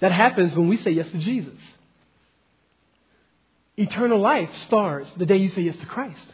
That 0.00 0.12
happens 0.12 0.56
when 0.56 0.68
we 0.68 0.78
say 0.78 0.90
yes 0.90 1.06
to 1.12 1.18
Jesus. 1.18 1.58
Eternal 3.76 4.20
life 4.20 4.50
starts 4.66 5.10
the 5.16 5.26
day 5.26 5.36
you 5.36 5.50
say 5.50 5.62
yes 5.62 5.76
to 5.76 5.86
Christ. 5.86 6.26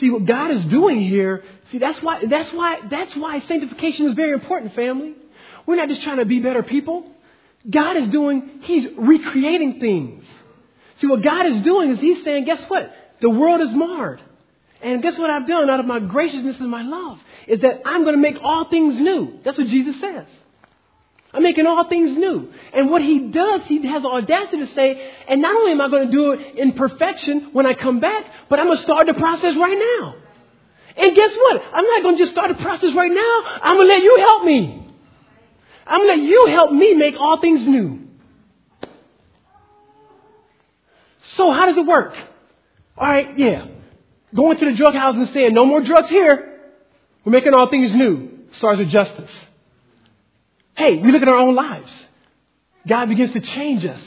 See 0.00 0.10
what 0.10 0.26
God 0.26 0.50
is 0.52 0.64
doing 0.66 1.00
here. 1.00 1.42
See, 1.72 1.78
that's 1.78 2.00
why, 2.02 2.22
that's 2.28 2.52
why, 2.52 2.80
that's 2.88 3.14
why 3.16 3.40
sanctification 3.46 4.06
is 4.06 4.14
very 4.14 4.32
important, 4.32 4.74
family. 4.74 5.14
We're 5.66 5.76
not 5.76 5.88
just 5.88 6.02
trying 6.02 6.18
to 6.18 6.24
be 6.24 6.40
better 6.40 6.62
people. 6.62 7.10
God 7.68 7.96
is 7.96 8.08
doing, 8.10 8.60
He's 8.62 8.86
recreating 8.96 9.80
things. 9.80 10.24
See, 11.00 11.06
what 11.06 11.22
God 11.22 11.46
is 11.46 11.62
doing 11.62 11.90
is 11.90 12.00
He's 12.00 12.22
saying, 12.24 12.44
guess 12.44 12.60
what? 12.68 12.92
The 13.20 13.30
world 13.30 13.60
is 13.60 13.74
marred. 13.74 14.22
And 14.80 15.02
guess 15.02 15.18
what 15.18 15.30
I've 15.30 15.48
done 15.48 15.68
out 15.68 15.80
of 15.80 15.86
my 15.86 15.98
graciousness 15.98 16.56
and 16.60 16.70
my 16.70 16.82
love? 16.82 17.18
Is 17.48 17.60
that 17.62 17.82
I'm 17.84 18.04
going 18.04 18.14
to 18.14 18.20
make 18.20 18.36
all 18.42 18.70
things 18.70 19.00
new. 19.00 19.40
That's 19.44 19.58
what 19.58 19.66
Jesus 19.66 20.00
says. 20.00 20.26
I'm 21.32 21.42
making 21.42 21.66
all 21.66 21.88
things 21.88 22.16
new. 22.16 22.50
And 22.72 22.90
what 22.90 23.02
he 23.02 23.28
does, 23.28 23.62
he 23.66 23.86
has 23.86 24.02
the 24.02 24.08
audacity 24.08 24.58
to 24.58 24.74
say, 24.74 25.12
and 25.28 25.42
not 25.42 25.54
only 25.54 25.72
am 25.72 25.80
I 25.80 25.88
going 25.88 26.06
to 26.06 26.12
do 26.12 26.32
it 26.32 26.56
in 26.56 26.72
perfection 26.72 27.50
when 27.52 27.66
I 27.66 27.74
come 27.74 28.00
back, 28.00 28.24
but 28.48 28.58
I'm 28.58 28.66
going 28.66 28.78
to 28.78 28.82
start 28.82 29.06
the 29.06 29.14
process 29.14 29.54
right 29.56 29.98
now. 30.00 30.14
And 30.96 31.14
guess 31.14 31.30
what? 31.36 31.62
I'm 31.72 31.84
not 31.84 32.02
going 32.02 32.16
to 32.16 32.22
just 32.22 32.32
start 32.32 32.56
the 32.56 32.62
process 32.62 32.94
right 32.94 33.12
now. 33.12 33.42
I'm 33.62 33.76
going 33.76 33.88
to 33.88 33.94
let 33.94 34.02
you 34.02 34.16
help 34.18 34.44
me. 34.44 34.88
I'm 35.86 36.00
going 36.00 36.16
to 36.16 36.22
let 36.22 36.30
you 36.30 36.46
help 36.46 36.72
me 36.72 36.94
make 36.94 37.14
all 37.18 37.40
things 37.40 37.66
new. 37.66 38.08
So 41.36 41.52
how 41.52 41.66
does 41.66 41.76
it 41.76 41.86
work? 41.86 42.14
All 42.96 43.06
right, 43.06 43.38
yeah. 43.38 43.66
Going 44.34 44.58
to 44.58 44.64
the 44.64 44.76
drug 44.76 44.94
house 44.94 45.14
and 45.14 45.28
saying, 45.32 45.54
no 45.54 45.66
more 45.66 45.82
drugs 45.82 46.08
here. 46.08 46.58
We're 47.24 47.32
making 47.32 47.54
all 47.54 47.68
things 47.68 47.92
new. 47.92 48.30
Starts 48.56 48.78
with 48.78 48.88
justice. 48.88 49.30
Hey, 50.78 50.96
we 50.98 51.10
look 51.10 51.22
at 51.22 51.28
our 51.28 51.36
own 51.36 51.56
lives. 51.56 51.92
God 52.86 53.06
begins 53.06 53.32
to 53.32 53.40
change 53.40 53.84
us. 53.84 54.00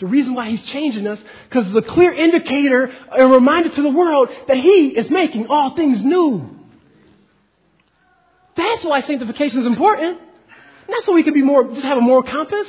The 0.00 0.06
reason 0.06 0.34
why 0.34 0.50
He's 0.50 0.62
changing 0.68 1.06
us, 1.06 1.20
because 1.48 1.68
it's 1.68 1.86
a 1.86 1.92
clear 1.92 2.12
indicator, 2.12 2.92
a 3.12 3.28
reminder 3.28 3.68
to 3.68 3.82
the 3.82 3.88
world 3.88 4.28
that 4.48 4.56
He 4.56 4.88
is 4.88 5.08
making 5.10 5.46
all 5.46 5.76
things 5.76 6.02
new. 6.02 6.58
That's 8.56 8.84
why 8.84 9.02
sanctification 9.02 9.60
is 9.60 9.66
important. 9.66 10.18
Not 10.88 11.04
so 11.04 11.12
we 11.12 11.22
can 11.22 11.34
be 11.34 11.42
more, 11.42 11.62
just 11.72 11.86
have 11.86 11.98
a 11.98 12.00
moral 12.00 12.24
compass, 12.24 12.66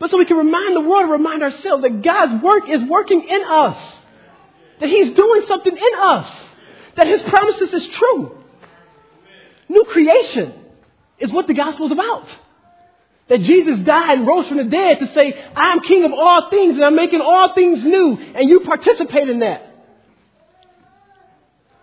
but 0.00 0.10
so 0.10 0.18
we 0.18 0.24
can 0.24 0.36
remind 0.36 0.74
the 0.74 0.80
world 0.80 1.02
and 1.02 1.12
remind 1.12 1.44
ourselves 1.44 1.82
that 1.84 2.02
God's 2.02 2.42
work 2.42 2.68
is 2.68 2.82
working 2.82 3.22
in 3.22 3.42
us. 3.44 3.94
That 4.80 4.88
He's 4.88 5.14
doing 5.14 5.44
something 5.46 5.76
in 5.76 6.00
us. 6.00 6.36
That 6.96 7.06
His 7.06 7.22
promises 7.22 7.72
is 7.72 7.88
true. 7.90 8.42
New 9.68 9.84
creation 9.84 10.52
is 11.20 11.30
what 11.30 11.46
the 11.46 11.54
gospel 11.54 11.86
is 11.86 11.92
about. 11.92 12.26
That 13.28 13.40
Jesus 13.42 13.80
died 13.80 14.18
and 14.18 14.26
rose 14.26 14.48
from 14.48 14.56
the 14.56 14.64
dead 14.64 15.00
to 15.00 15.12
say, 15.12 15.34
I'm 15.54 15.80
king 15.80 16.04
of 16.04 16.12
all 16.12 16.48
things 16.50 16.76
and 16.76 16.84
I'm 16.84 16.96
making 16.96 17.20
all 17.20 17.54
things 17.54 17.84
new, 17.84 18.16
and 18.16 18.48
you 18.48 18.60
participate 18.60 19.28
in 19.28 19.40
that. 19.40 19.64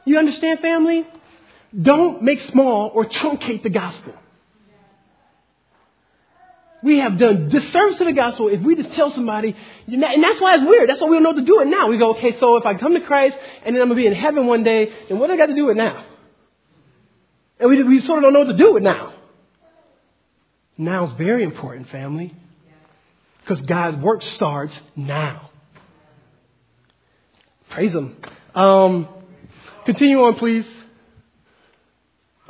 You 0.05 0.17
understand, 0.17 0.59
family? 0.59 1.05
Don't 1.79 2.21
make 2.21 2.41
small 2.51 2.91
or 2.93 3.05
truncate 3.05 3.63
the 3.63 3.69
gospel. 3.69 4.13
We 6.81 6.99
have 6.99 7.17
done 7.17 7.49
disservice 7.49 7.97
to 7.97 8.05
the 8.05 8.13
gospel 8.13 8.47
if 8.47 8.61
we 8.61 8.75
just 8.75 8.93
tell 8.93 9.11
somebody, 9.11 9.55
and 9.87 10.03
that's 10.03 10.39
why 10.39 10.53
it's 10.53 10.63
weird. 10.63 10.87
That's 10.87 11.01
why 11.01 11.09
we 11.09 11.15
don't 11.15 11.23
know 11.23 11.33
to 11.33 11.41
do 11.41 11.61
it 11.61 11.65
now. 11.65 11.87
We 11.87 11.97
go, 11.97 12.11
okay, 12.11 12.39
so 12.39 12.57
if 12.57 12.65
I 12.65 12.75
come 12.75 12.93
to 12.93 13.01
Christ 13.01 13.35
and 13.65 13.75
then 13.75 13.81
I'm 13.81 13.87
going 13.87 13.97
to 13.97 14.03
be 14.03 14.07
in 14.07 14.13
heaven 14.13 14.45
one 14.45 14.63
day, 14.63 14.93
then 15.09 15.17
what 15.17 15.27
do 15.27 15.33
I 15.33 15.37
got 15.37 15.47
to 15.47 15.55
do 15.55 15.69
it 15.69 15.77
now? 15.77 16.05
And 17.59 17.69
we, 17.69 17.81
we 17.83 18.01
sort 18.01 18.19
of 18.19 18.23
don't 18.23 18.33
know 18.33 18.39
what 18.41 18.51
to 18.51 18.57
do 18.57 18.77
it 18.77 18.83
now. 18.83 19.14
Now 20.77 21.07
is 21.07 21.13
very 21.17 21.43
important, 21.43 21.89
family. 21.89 22.33
Because 23.41 23.61
God's 23.65 23.97
work 23.97 24.23
starts 24.23 24.73
now. 24.95 25.51
Praise 27.69 27.93
Him. 27.93 28.17
Um, 28.55 29.07
continue 29.85 30.19
on, 30.21 30.35
please. 30.35 30.65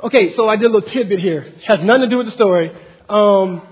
Okay, 0.02 0.34
so 0.36 0.48
I 0.48 0.56
did 0.56 0.70
a 0.70 0.74
little 0.74 0.90
tidbit 0.90 1.20
here. 1.20 1.52
Has 1.66 1.80
nothing 1.80 2.02
to 2.02 2.08
do 2.08 2.18
with 2.18 2.26
the 2.26 2.32
story. 2.32 2.70
Um, 3.08 3.62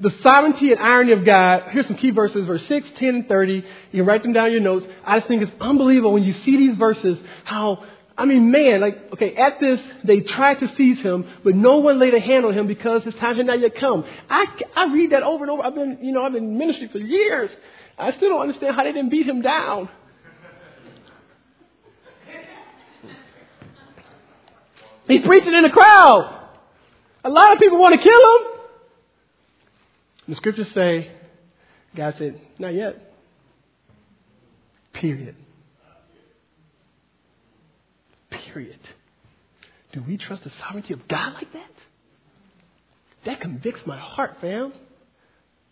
the 0.00 0.10
sovereignty 0.22 0.72
and 0.72 0.80
irony 0.80 1.12
of 1.12 1.24
God. 1.24 1.70
Here's 1.70 1.86
some 1.86 1.96
key 1.96 2.10
verses, 2.10 2.46
verse 2.46 2.66
6, 2.66 2.88
10, 2.98 3.08
and 3.08 3.28
30. 3.28 3.54
You 3.54 3.62
can 3.92 4.04
write 4.04 4.22
them 4.22 4.32
down 4.32 4.46
in 4.46 4.52
your 4.52 4.60
notes. 4.60 4.86
I 5.06 5.18
just 5.18 5.28
think 5.28 5.42
it's 5.42 5.52
unbelievable 5.60 6.12
when 6.12 6.24
you 6.24 6.32
see 6.32 6.56
these 6.56 6.76
verses, 6.76 7.18
how 7.44 7.84
I 8.16 8.26
mean, 8.26 8.50
man, 8.50 8.80
like, 8.80 9.12
okay, 9.14 9.34
at 9.34 9.58
this, 9.58 9.80
they 10.04 10.20
tried 10.20 10.60
to 10.60 10.68
seize 10.76 11.00
him, 11.00 11.26
but 11.42 11.54
no 11.54 11.78
one 11.78 11.98
laid 11.98 12.14
a 12.14 12.20
hand 12.20 12.44
on 12.44 12.52
him 12.52 12.66
because 12.66 13.02
his 13.04 13.14
time 13.14 13.36
had 13.36 13.46
not 13.46 13.60
yet 13.60 13.74
come. 13.78 14.04
I, 14.28 14.44
I 14.76 14.92
read 14.92 15.12
that 15.12 15.22
over 15.22 15.44
and 15.44 15.50
over. 15.50 15.62
I've 15.62 15.74
been, 15.74 15.98
you 16.02 16.12
know, 16.12 16.22
I've 16.22 16.32
been 16.32 16.44
in 16.44 16.58
ministry 16.58 16.88
for 16.92 16.98
years. 16.98 17.50
I 17.98 18.12
still 18.12 18.30
don't 18.30 18.42
understand 18.42 18.76
how 18.76 18.84
they 18.84 18.92
didn't 18.92 19.10
beat 19.10 19.26
him 19.26 19.40
down. 19.40 19.88
He's 25.06 25.24
preaching 25.24 25.52
in 25.52 25.64
a 25.64 25.70
crowd. 25.70 26.48
A 27.24 27.30
lot 27.30 27.52
of 27.52 27.58
people 27.58 27.78
want 27.78 27.98
to 27.98 28.02
kill 28.02 28.12
him. 28.12 28.60
The 30.28 30.34
scriptures 30.36 30.68
say, 30.74 31.10
God 31.96 32.14
said, 32.18 32.40
not 32.58 32.74
yet. 32.74 33.14
Period. 34.92 35.36
Period. 38.52 38.78
Do 39.92 40.02
we 40.06 40.16
trust 40.16 40.44
the 40.44 40.52
sovereignty 40.60 40.94
of 40.94 41.06
God 41.08 41.34
like 41.34 41.52
that? 41.52 41.70
That 43.24 43.40
convicts 43.40 43.80
my 43.86 43.98
heart, 43.98 44.36
fam. 44.40 44.72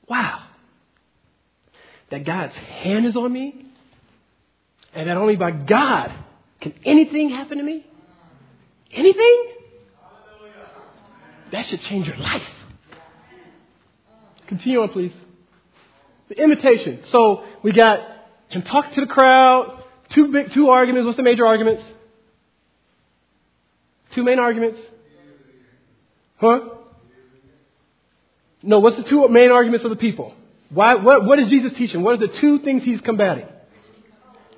Wow. 0.08 0.44
That 2.10 2.24
God's 2.24 2.54
hand 2.54 3.06
is 3.06 3.16
on 3.16 3.32
me, 3.32 3.66
and 4.94 5.08
that 5.08 5.16
only 5.16 5.36
by 5.36 5.50
God 5.50 6.12
can 6.60 6.74
anything 6.84 7.30
happen 7.30 7.58
to 7.58 7.64
me? 7.64 7.86
Anything? 8.92 9.46
That 11.52 11.66
should 11.66 11.82
change 11.82 12.06
your 12.06 12.16
life. 12.16 12.42
Continue 14.46 14.82
on, 14.82 14.88
please. 14.90 15.12
The 16.28 16.40
invitation. 16.42 17.00
So 17.10 17.44
we 17.62 17.72
got 17.72 18.00
him 18.48 18.62
talking 18.62 18.94
to 18.94 19.00
the 19.00 19.06
crowd, 19.06 19.82
two 20.10 20.32
big, 20.32 20.52
two 20.52 20.70
arguments. 20.70 21.06
What's 21.06 21.16
the 21.16 21.22
major 21.22 21.46
arguments? 21.46 21.82
Two 24.14 24.22
main 24.22 24.38
arguments? 24.38 24.78
Huh? 26.38 26.60
No, 28.62 28.80
what's 28.80 28.96
the 28.96 29.04
two 29.04 29.28
main 29.28 29.50
arguments 29.50 29.84
of 29.84 29.90
the 29.90 29.96
people? 29.96 30.34
Why, 30.70 30.94
what, 30.94 31.24
what 31.24 31.38
is 31.38 31.48
Jesus 31.48 31.72
teaching? 31.76 32.02
What 32.02 32.14
are 32.14 32.26
the 32.26 32.38
two 32.40 32.60
things 32.60 32.82
he's 32.82 33.00
combating? 33.00 33.46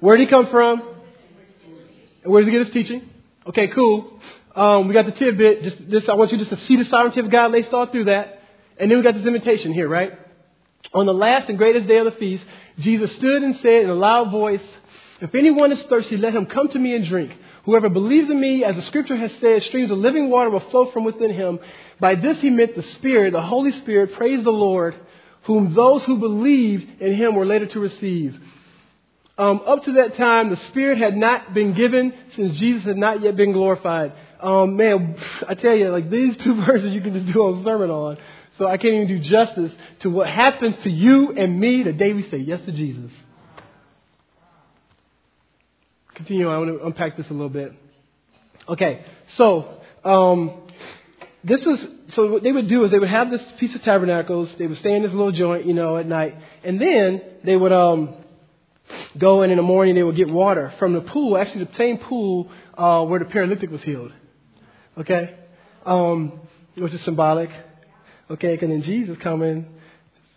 Where 0.00 0.16
did 0.16 0.26
he 0.26 0.30
come 0.30 0.48
from? 0.48 0.82
And 2.22 2.32
where 2.32 2.42
does 2.42 2.48
he 2.48 2.56
get 2.56 2.66
his 2.66 2.74
teaching? 2.74 3.08
Okay, 3.46 3.68
cool. 3.68 4.20
Um, 4.54 4.88
we 4.88 4.94
got 4.94 5.06
the 5.06 5.12
tidbit. 5.12 5.90
Just 5.90 6.08
I 6.08 6.14
want 6.14 6.32
you 6.32 6.38
just 6.38 6.50
to 6.50 6.58
see 6.66 6.76
the 6.76 6.84
sovereignty 6.84 7.20
of 7.20 7.30
God 7.30 7.54
all 7.72 7.86
through 7.86 8.04
that. 8.04 8.42
And 8.78 8.90
then 8.90 8.98
we 8.98 9.04
got 9.04 9.14
this 9.14 9.24
invitation 9.24 9.72
here, 9.72 9.88
right? 9.88 10.12
On 10.94 11.06
the 11.06 11.12
last 11.12 11.48
and 11.48 11.56
greatest 11.56 11.86
day 11.86 11.98
of 11.98 12.04
the 12.04 12.12
feast, 12.12 12.44
Jesus 12.78 13.12
stood 13.12 13.42
and 13.42 13.56
said 13.56 13.84
in 13.84 13.90
a 13.90 13.94
loud 13.94 14.30
voice, 14.30 14.62
If 15.20 15.34
anyone 15.34 15.72
is 15.72 15.82
thirsty, 15.88 16.16
let 16.16 16.34
him 16.34 16.46
come 16.46 16.68
to 16.68 16.78
me 16.78 16.94
and 16.94 17.06
drink. 17.06 17.32
Whoever 17.64 17.88
believes 17.88 18.28
in 18.28 18.40
me, 18.40 18.64
as 18.64 18.74
the 18.74 18.82
scripture 18.82 19.16
has 19.16 19.30
said, 19.40 19.62
streams 19.62 19.90
of 19.90 19.98
living 19.98 20.30
water 20.30 20.50
will 20.50 20.68
flow 20.70 20.90
from 20.90 21.04
within 21.04 21.32
him. 21.32 21.60
By 22.00 22.16
this 22.16 22.40
he 22.40 22.50
meant 22.50 22.74
the 22.74 22.82
Spirit, 22.94 23.32
the 23.32 23.42
Holy 23.42 23.70
Spirit, 23.80 24.14
praise 24.14 24.42
the 24.42 24.50
Lord, 24.50 24.96
whom 25.44 25.74
those 25.74 26.02
who 26.04 26.18
believed 26.18 27.00
in 27.00 27.14
him 27.14 27.36
were 27.36 27.46
later 27.46 27.66
to 27.66 27.80
receive. 27.80 28.38
Um, 29.38 29.60
up 29.66 29.84
to 29.84 29.92
that 29.94 30.16
time, 30.16 30.50
the 30.50 30.60
Spirit 30.68 30.98
had 30.98 31.16
not 31.16 31.54
been 31.54 31.74
given 31.74 32.12
since 32.34 32.58
Jesus 32.58 32.84
had 32.84 32.96
not 32.96 33.22
yet 33.22 33.36
been 33.36 33.52
glorified. 33.52 34.12
Um, 34.40 34.76
man, 34.76 35.16
I 35.48 35.54
tell 35.54 35.74
you, 35.74 35.90
like 35.90 36.10
these 36.10 36.36
two 36.38 36.64
verses 36.66 36.92
you 36.92 37.00
can 37.00 37.14
just 37.14 37.32
do 37.32 37.48
a 37.48 37.62
sermon 37.62 37.90
on. 37.90 38.18
So 38.58 38.66
I 38.66 38.76
can't 38.76 38.94
even 38.94 39.06
do 39.06 39.18
justice 39.20 39.72
to 40.00 40.10
what 40.10 40.28
happens 40.28 40.76
to 40.82 40.90
you 40.90 41.32
and 41.36 41.58
me 41.58 41.84
the 41.84 41.92
day 41.92 42.12
we 42.12 42.28
say 42.28 42.36
yes 42.36 42.60
to 42.62 42.72
Jesus 42.72 43.10
continue, 46.14 46.48
I 46.48 46.58
want 46.58 46.78
to 46.78 46.86
unpack 46.86 47.16
this 47.16 47.26
a 47.28 47.32
little 47.32 47.48
bit. 47.48 47.72
Okay, 48.68 49.04
so 49.36 49.80
um, 50.04 50.62
this 51.44 51.60
was 51.64 51.78
so 52.14 52.30
what 52.30 52.42
they 52.42 52.52
would 52.52 52.68
do 52.68 52.84
is 52.84 52.90
they 52.90 52.98
would 52.98 53.08
have 53.08 53.30
this 53.30 53.40
feast 53.58 53.74
of 53.74 53.82
tabernacles. 53.82 54.50
They 54.58 54.66
would 54.66 54.78
stay 54.78 54.94
in 54.94 55.02
this 55.02 55.12
little 55.12 55.32
joint, 55.32 55.66
you 55.66 55.74
know, 55.74 55.96
at 55.96 56.06
night, 56.06 56.36
and 56.62 56.80
then 56.80 57.22
they 57.44 57.56
would 57.56 57.72
um, 57.72 58.14
go 59.18 59.42
and 59.42 59.50
in 59.50 59.56
the 59.56 59.62
morning 59.62 59.94
they 59.94 60.02
would 60.02 60.16
get 60.16 60.28
water 60.28 60.72
from 60.78 60.92
the 60.92 61.00
pool, 61.00 61.36
actually 61.36 61.64
the 61.64 61.76
same 61.76 61.98
pool 61.98 62.50
uh, 62.76 63.02
where 63.04 63.18
the 63.18 63.24
paralytic 63.26 63.70
was 63.70 63.82
healed. 63.82 64.12
Okay, 64.98 65.34
um, 65.86 66.40
which 66.76 66.92
is 66.92 67.02
symbolic. 67.04 67.50
Okay, 68.30 68.54
because 68.54 68.68
then 68.68 68.82
Jesus 68.82 69.18
coming, 69.22 69.66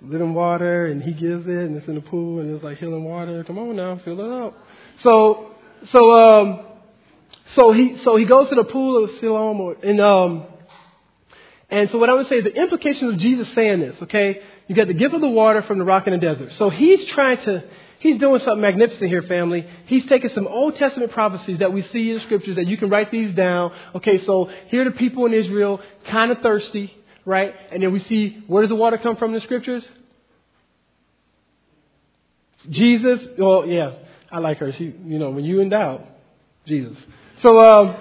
living 0.01 0.34
water, 0.34 0.88
and 0.88 1.01
he 1.01 1.13
gives 1.13 1.45
it, 1.45 1.51
and 1.51 1.78
it's 1.78 1.88
in 1.88 1.95
the 1.95 2.01
pool, 2.01 2.39
and 2.39 2.53
it's 2.53 2.63
like 2.63 2.78
healing 2.78 3.03
water. 3.03 3.43
Come 3.43 3.57
on 3.57 3.76
now, 3.76 3.99
fill 4.03 4.19
it 4.19 4.45
up. 4.45 4.57
So 5.03 5.54
so 5.91 6.17
um, 6.17 6.65
so 7.55 7.71
he 7.71 7.97
so 8.03 8.15
he 8.15 8.25
goes 8.25 8.49
to 8.49 8.55
the 8.55 8.63
pool 8.63 9.03
of 9.03 9.11
Siloam, 9.19 9.59
or, 9.59 9.75
and 9.83 10.01
um, 10.01 10.45
and 11.69 11.89
so 11.89 11.97
what 11.97 12.09
I 12.09 12.13
would 12.13 12.27
say 12.27 12.38
is 12.38 12.43
the 12.43 12.55
implications 12.55 13.13
of 13.13 13.19
Jesus 13.19 13.47
saying 13.53 13.79
this. 13.79 13.95
Okay, 14.03 14.41
you 14.67 14.75
got 14.75 14.88
the 14.88 14.93
gift 14.93 15.13
of 15.13 15.21
the 15.21 15.27
water 15.27 15.61
from 15.63 15.79
the 15.79 15.86
rock 15.86 16.07
in 16.07 16.13
the 16.13 16.19
desert. 16.19 16.53
So 16.55 16.69
he's 16.69 17.05
trying 17.09 17.38
to 17.45 17.63
he's 17.99 18.19
doing 18.19 18.39
something 18.39 18.61
magnificent 18.61 19.09
here, 19.09 19.23
family. 19.23 19.67
He's 19.86 20.05
taking 20.07 20.29
some 20.31 20.47
Old 20.47 20.75
Testament 20.75 21.11
prophecies 21.11 21.59
that 21.59 21.71
we 21.71 21.81
see 21.93 22.09
in 22.09 22.15
the 22.15 22.21
scriptures 22.21 22.55
that 22.55 22.67
you 22.67 22.77
can 22.77 22.89
write 22.89 23.11
these 23.11 23.36
down. 23.36 23.71
Okay, 23.95 24.23
so 24.25 24.49
here 24.67 24.81
are 24.81 24.86
the 24.86 24.97
people 24.97 25.25
in 25.25 25.33
Israel, 25.33 25.81
kind 26.07 26.31
of 26.31 26.39
thirsty, 26.39 26.95
right? 27.25 27.53
And 27.71 27.83
then 27.83 27.91
we 27.91 27.99
see 28.01 28.43
where 28.47 28.61
does 28.61 28.69
the 28.69 28.75
water 28.75 28.97
come 28.97 29.17
from 29.17 29.33
in 29.33 29.39
the 29.39 29.41
scriptures? 29.41 29.86
Jesus, 32.69 33.19
well, 33.38 33.67
yeah, 33.67 33.91
I 34.32 34.39
like 34.39 34.57
her. 34.57 34.71
She, 34.78 34.93
you 35.05 35.19
know, 35.19 35.30
when 35.32 35.45
you 35.45 35.61
in 35.61 35.69
doubt, 35.69 36.01
Jesus. 36.65 36.97
So, 37.41 37.59
um, 37.59 37.95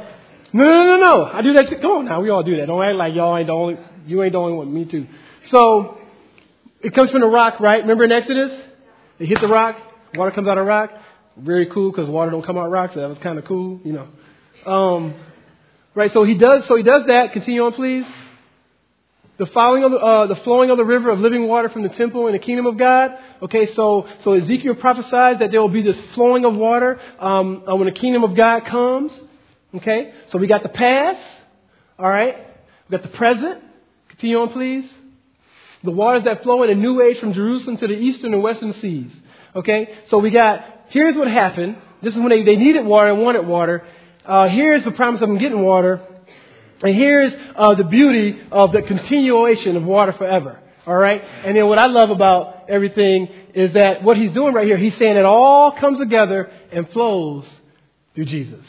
no, 0.52 0.64
no, 0.64 0.84
no, 0.84 0.96
no. 0.96 1.24
I 1.24 1.42
do 1.42 1.52
that. 1.54 1.68
Too. 1.68 1.76
Come 1.80 1.90
on 1.90 2.04
now. 2.06 2.20
We 2.20 2.30
all 2.30 2.42
do 2.42 2.56
that. 2.58 2.66
Don't 2.66 2.82
act 2.82 2.96
like 2.96 3.14
y'all 3.14 3.36
ain't 3.36 3.48
the 3.48 3.52
only, 3.52 3.76
you 4.06 4.22
ain't 4.22 4.32
the 4.32 4.38
only 4.38 4.54
one. 4.54 4.72
Me 4.72 4.84
too. 4.84 5.06
So, 5.50 5.98
it 6.80 6.94
comes 6.94 7.10
from 7.10 7.22
the 7.22 7.26
rock, 7.26 7.60
right? 7.60 7.80
Remember 7.80 8.04
in 8.04 8.12
Exodus? 8.12 8.52
They 9.18 9.26
hit 9.26 9.40
the 9.40 9.48
rock. 9.48 9.76
Water 10.14 10.30
comes 10.30 10.48
out 10.48 10.58
of 10.58 10.66
rock. 10.66 10.90
Very 11.36 11.66
cool 11.66 11.90
because 11.90 12.08
water 12.08 12.30
don't 12.30 12.44
come 12.44 12.56
out 12.56 12.66
of 12.66 12.72
rocks. 12.72 12.94
So 12.94 13.00
that 13.00 13.08
was 13.08 13.18
kind 13.18 13.38
of 13.38 13.44
cool, 13.44 13.80
you 13.84 13.92
know. 13.92 14.70
Um, 14.70 15.14
right. 15.94 16.12
So 16.12 16.24
he 16.24 16.34
does, 16.34 16.64
so 16.68 16.76
he 16.76 16.82
does 16.82 17.02
that. 17.08 17.32
Continue 17.32 17.64
on, 17.64 17.72
please. 17.72 18.04
The 19.36 19.46
flowing 19.46 19.82
of 19.82 19.90
the, 19.90 19.96
uh, 19.96 20.26
the 20.28 20.36
flowing 20.36 20.70
of 20.70 20.76
the 20.76 20.84
river 20.84 21.10
of 21.10 21.18
living 21.18 21.48
water 21.48 21.68
from 21.68 21.82
the 21.82 21.88
temple 21.88 22.26
in 22.28 22.34
the 22.34 22.38
kingdom 22.38 22.66
of 22.66 22.78
God. 22.78 23.10
Okay, 23.42 23.74
so 23.74 24.06
so 24.22 24.32
Ezekiel 24.32 24.76
prophesies 24.76 25.38
that 25.40 25.48
there 25.50 25.60
will 25.60 25.68
be 25.68 25.82
this 25.82 25.96
flowing 26.14 26.44
of 26.44 26.54
water 26.54 27.00
um, 27.18 27.64
uh, 27.68 27.74
when 27.74 27.86
the 27.86 27.98
kingdom 27.98 28.22
of 28.22 28.36
God 28.36 28.64
comes. 28.66 29.12
Okay, 29.74 30.12
so 30.30 30.38
we 30.38 30.46
got 30.46 30.62
the 30.62 30.68
past. 30.68 31.20
All 31.98 32.08
right, 32.08 32.36
we 32.88 32.96
got 32.96 33.02
the 33.02 33.16
present. 33.16 33.62
Continue 34.08 34.38
on, 34.38 34.50
please. 34.50 34.88
The 35.82 35.90
waters 35.90 36.24
that 36.24 36.44
flow 36.44 36.62
in 36.62 36.70
a 36.70 36.74
new 36.74 37.02
age 37.02 37.18
from 37.18 37.34
Jerusalem 37.34 37.76
to 37.78 37.88
the 37.88 37.94
eastern 37.94 38.32
and 38.32 38.42
western 38.42 38.72
seas. 38.80 39.10
Okay, 39.56 39.98
so 40.10 40.18
we 40.18 40.30
got. 40.30 40.64
Here's 40.90 41.16
what 41.16 41.28
happened. 41.28 41.76
This 42.02 42.14
is 42.14 42.20
when 42.20 42.28
they, 42.28 42.44
they 42.44 42.56
needed 42.56 42.84
water 42.86 43.10
and 43.10 43.20
wanted 43.20 43.46
water. 43.46 43.84
Uh, 44.24 44.48
here's 44.48 44.84
the 44.84 44.92
promise 44.92 45.20
of 45.22 45.28
them 45.28 45.38
getting 45.38 45.62
water. 45.62 46.00
And 46.82 46.94
here's 46.94 47.32
uh, 47.56 47.74
the 47.74 47.84
beauty 47.84 48.40
of 48.50 48.72
the 48.72 48.82
continuation 48.82 49.76
of 49.76 49.84
water 49.84 50.12
forever. 50.12 50.60
All 50.86 50.94
right? 50.94 51.22
And 51.22 51.56
then 51.56 51.66
what 51.66 51.78
I 51.78 51.86
love 51.86 52.10
about 52.10 52.68
everything 52.68 53.28
is 53.54 53.72
that 53.74 54.02
what 54.02 54.16
he's 54.16 54.32
doing 54.32 54.54
right 54.54 54.66
here, 54.66 54.76
he's 54.76 54.96
saying 54.98 55.16
it 55.16 55.24
all 55.24 55.72
comes 55.72 55.98
together 55.98 56.50
and 56.72 56.88
flows 56.90 57.46
through 58.14 58.26
Jesus. 58.26 58.64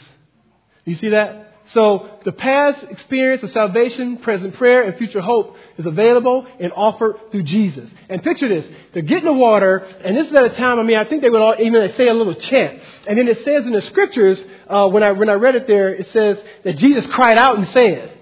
You 0.84 0.96
see 0.96 1.10
that? 1.10 1.45
So 1.72 2.08
the 2.24 2.32
past 2.32 2.84
experience 2.90 3.42
of 3.42 3.50
salvation, 3.50 4.18
present 4.18 4.54
prayer, 4.54 4.82
and 4.82 4.96
future 4.96 5.20
hope 5.20 5.56
is 5.78 5.84
available 5.84 6.46
and 6.60 6.72
offered 6.72 7.16
through 7.32 7.42
Jesus. 7.42 7.90
And 8.08 8.22
picture 8.22 8.48
this. 8.48 8.66
They're 8.92 9.02
getting 9.02 9.24
the 9.24 9.32
water, 9.32 9.78
and 9.78 10.16
this 10.16 10.28
is 10.28 10.32
at 10.32 10.44
a 10.44 10.50
time, 10.50 10.78
I 10.78 10.84
mean, 10.84 10.96
I 10.96 11.04
think 11.04 11.22
they 11.22 11.30
would 11.30 11.40
all 11.40 11.56
even 11.60 11.92
say 11.96 12.08
a 12.08 12.14
little 12.14 12.34
chant. 12.34 12.80
And 13.08 13.18
then 13.18 13.26
it 13.28 13.38
says 13.44 13.66
in 13.66 13.72
the 13.72 13.82
scriptures, 13.82 14.38
uh, 14.68 14.88
when, 14.88 15.02
I, 15.02 15.12
when 15.12 15.28
I 15.28 15.34
read 15.34 15.56
it 15.56 15.66
there, 15.66 15.92
it 15.94 16.06
says 16.12 16.38
that 16.64 16.78
Jesus 16.78 17.04
cried 17.06 17.36
out 17.36 17.58
and 17.58 17.66
said. 17.68 18.12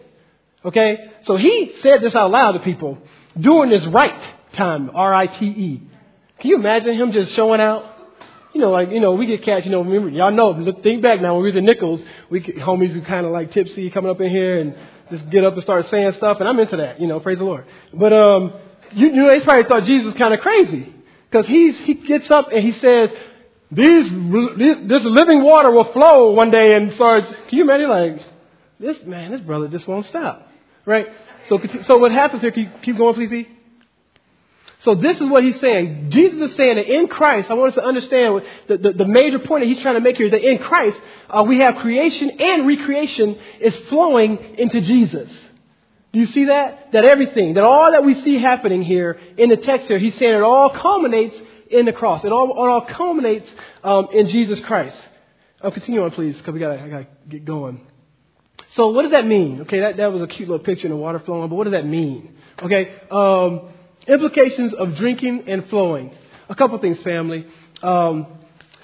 Okay? 0.64 0.96
So 1.26 1.36
he 1.36 1.72
said 1.82 2.00
this 2.00 2.14
out 2.14 2.30
loud 2.30 2.52
to 2.52 2.60
people 2.60 2.98
during 3.38 3.70
this 3.70 3.84
right 3.86 4.22
time, 4.54 4.90
R-I-T-E. 4.94 5.82
Can 6.40 6.50
you 6.50 6.56
imagine 6.56 6.94
him 6.96 7.12
just 7.12 7.32
showing 7.34 7.60
out? 7.60 7.93
You 8.54 8.60
know, 8.60 8.70
like, 8.70 8.90
you 8.90 9.00
know, 9.00 9.12
we 9.14 9.26
get 9.26 9.42
catch, 9.42 9.64
you 9.64 9.70
know, 9.70 9.82
remember, 9.82 10.08
y'all 10.08 10.30
know, 10.30 10.52
look, 10.52 10.82
think 10.82 11.02
back 11.02 11.20
now, 11.20 11.34
when 11.34 11.42
we 11.42 11.50
was 11.50 11.56
in 11.56 11.64
Nichols, 11.64 12.00
we 12.30 12.40
homies 12.40 12.92
who 12.92 13.02
kind 13.02 13.26
of 13.26 13.32
like 13.32 13.52
tipsy 13.52 13.90
coming 13.90 14.10
up 14.10 14.20
in 14.20 14.30
here 14.30 14.60
and 14.60 14.74
just 15.10 15.28
get 15.30 15.44
up 15.44 15.54
and 15.54 15.62
start 15.62 15.86
saying 15.90 16.12
stuff, 16.16 16.38
and 16.38 16.48
I'm 16.48 16.58
into 16.60 16.76
that, 16.76 17.00
you 17.00 17.08
know, 17.08 17.18
praise 17.20 17.38
the 17.38 17.44
Lord. 17.44 17.66
But, 17.92 18.12
um, 18.12 18.52
you, 18.92 19.08
you 19.08 19.16
know, 19.16 19.36
they 19.36 19.44
probably 19.44 19.68
thought 19.68 19.84
Jesus 19.84 20.06
was 20.06 20.14
kind 20.14 20.32
of 20.32 20.40
crazy. 20.40 20.94
Because 21.30 21.46
he's, 21.48 21.76
he 21.78 21.94
gets 21.94 22.30
up 22.30 22.48
and 22.52 22.64
he 22.64 22.72
says, 22.78 23.10
these, 23.72 24.04
this 24.08 25.02
living 25.02 25.42
water 25.42 25.72
will 25.72 25.92
flow 25.92 26.30
one 26.30 26.52
day 26.52 26.76
and 26.76 26.94
starts, 26.94 27.26
can 27.48 27.58
you 27.58 27.64
imagine 27.64 27.88
like, 27.88 28.26
this 28.78 28.96
man, 29.04 29.32
this 29.32 29.40
brother 29.40 29.66
just 29.66 29.88
won't 29.88 30.06
stop. 30.06 30.48
Right? 30.86 31.08
So, 31.48 31.58
so 31.86 31.98
what 31.98 32.12
happens 32.12 32.40
here, 32.40 32.52
keep, 32.52 32.82
keep 32.82 32.96
going 32.96 33.14
please, 33.14 33.32
E? 33.32 33.48
So 34.84 34.94
this 34.94 35.16
is 35.18 35.28
what 35.30 35.42
he's 35.42 35.58
saying. 35.60 36.10
Jesus 36.10 36.50
is 36.50 36.56
saying 36.56 36.76
that 36.76 36.86
in 36.86 37.08
Christ, 37.08 37.50
I 37.50 37.54
want 37.54 37.70
us 37.70 37.74
to 37.76 37.84
understand 37.84 38.42
the, 38.68 38.76
the, 38.76 38.92
the 38.92 39.04
major 39.06 39.38
point 39.38 39.62
that 39.62 39.68
he's 39.68 39.80
trying 39.80 39.94
to 39.94 40.00
make 40.00 40.18
here 40.18 40.26
is 40.26 40.32
that 40.32 40.44
in 40.44 40.58
Christ, 40.58 40.98
uh, 41.30 41.42
we 41.42 41.60
have 41.60 41.76
creation 41.76 42.30
and 42.38 42.66
recreation 42.66 43.38
is 43.60 43.74
flowing 43.88 44.56
into 44.58 44.82
Jesus. 44.82 45.30
Do 46.12 46.20
you 46.20 46.26
see 46.26 46.44
that? 46.44 46.92
That 46.92 47.06
everything, 47.06 47.54
that 47.54 47.64
all 47.64 47.92
that 47.92 48.04
we 48.04 48.22
see 48.22 48.38
happening 48.38 48.82
here 48.82 49.18
in 49.38 49.48
the 49.48 49.56
text 49.56 49.88
here, 49.88 49.98
he's 49.98 50.16
saying 50.18 50.34
it 50.34 50.42
all 50.42 50.70
culminates 50.70 51.34
in 51.70 51.86
the 51.86 51.92
cross. 51.92 52.22
It 52.24 52.30
all, 52.30 52.50
it 52.50 52.68
all 52.68 52.82
culminates 52.82 53.48
um, 53.82 54.08
in 54.12 54.28
Jesus 54.28 54.60
Christ. 54.60 54.96
I'll 55.62 55.72
continue 55.72 56.04
on, 56.04 56.10
please, 56.10 56.36
because 56.36 56.52
we 56.52 56.60
got 56.60 56.76
to 56.76 57.06
get 57.28 57.46
going. 57.46 57.80
So 58.74 58.90
what 58.90 59.02
does 59.02 59.12
that 59.12 59.26
mean? 59.26 59.62
Okay, 59.62 59.80
that, 59.80 59.96
that 59.96 60.12
was 60.12 60.20
a 60.20 60.26
cute 60.26 60.48
little 60.48 60.64
picture 60.64 60.86
in 60.86 60.90
the 60.90 60.96
water 60.96 61.20
flowing, 61.20 61.48
but 61.48 61.56
what 61.56 61.64
does 61.64 61.72
that 61.72 61.86
mean? 61.86 62.34
Okay, 62.62 62.92
um, 63.10 63.73
Implications 64.06 64.72
of 64.74 64.96
drinking 64.96 65.44
and 65.46 65.68
flowing. 65.68 66.14
A 66.48 66.54
couple 66.54 66.78
things, 66.78 67.00
family. 67.02 67.46
Um, 67.82 68.26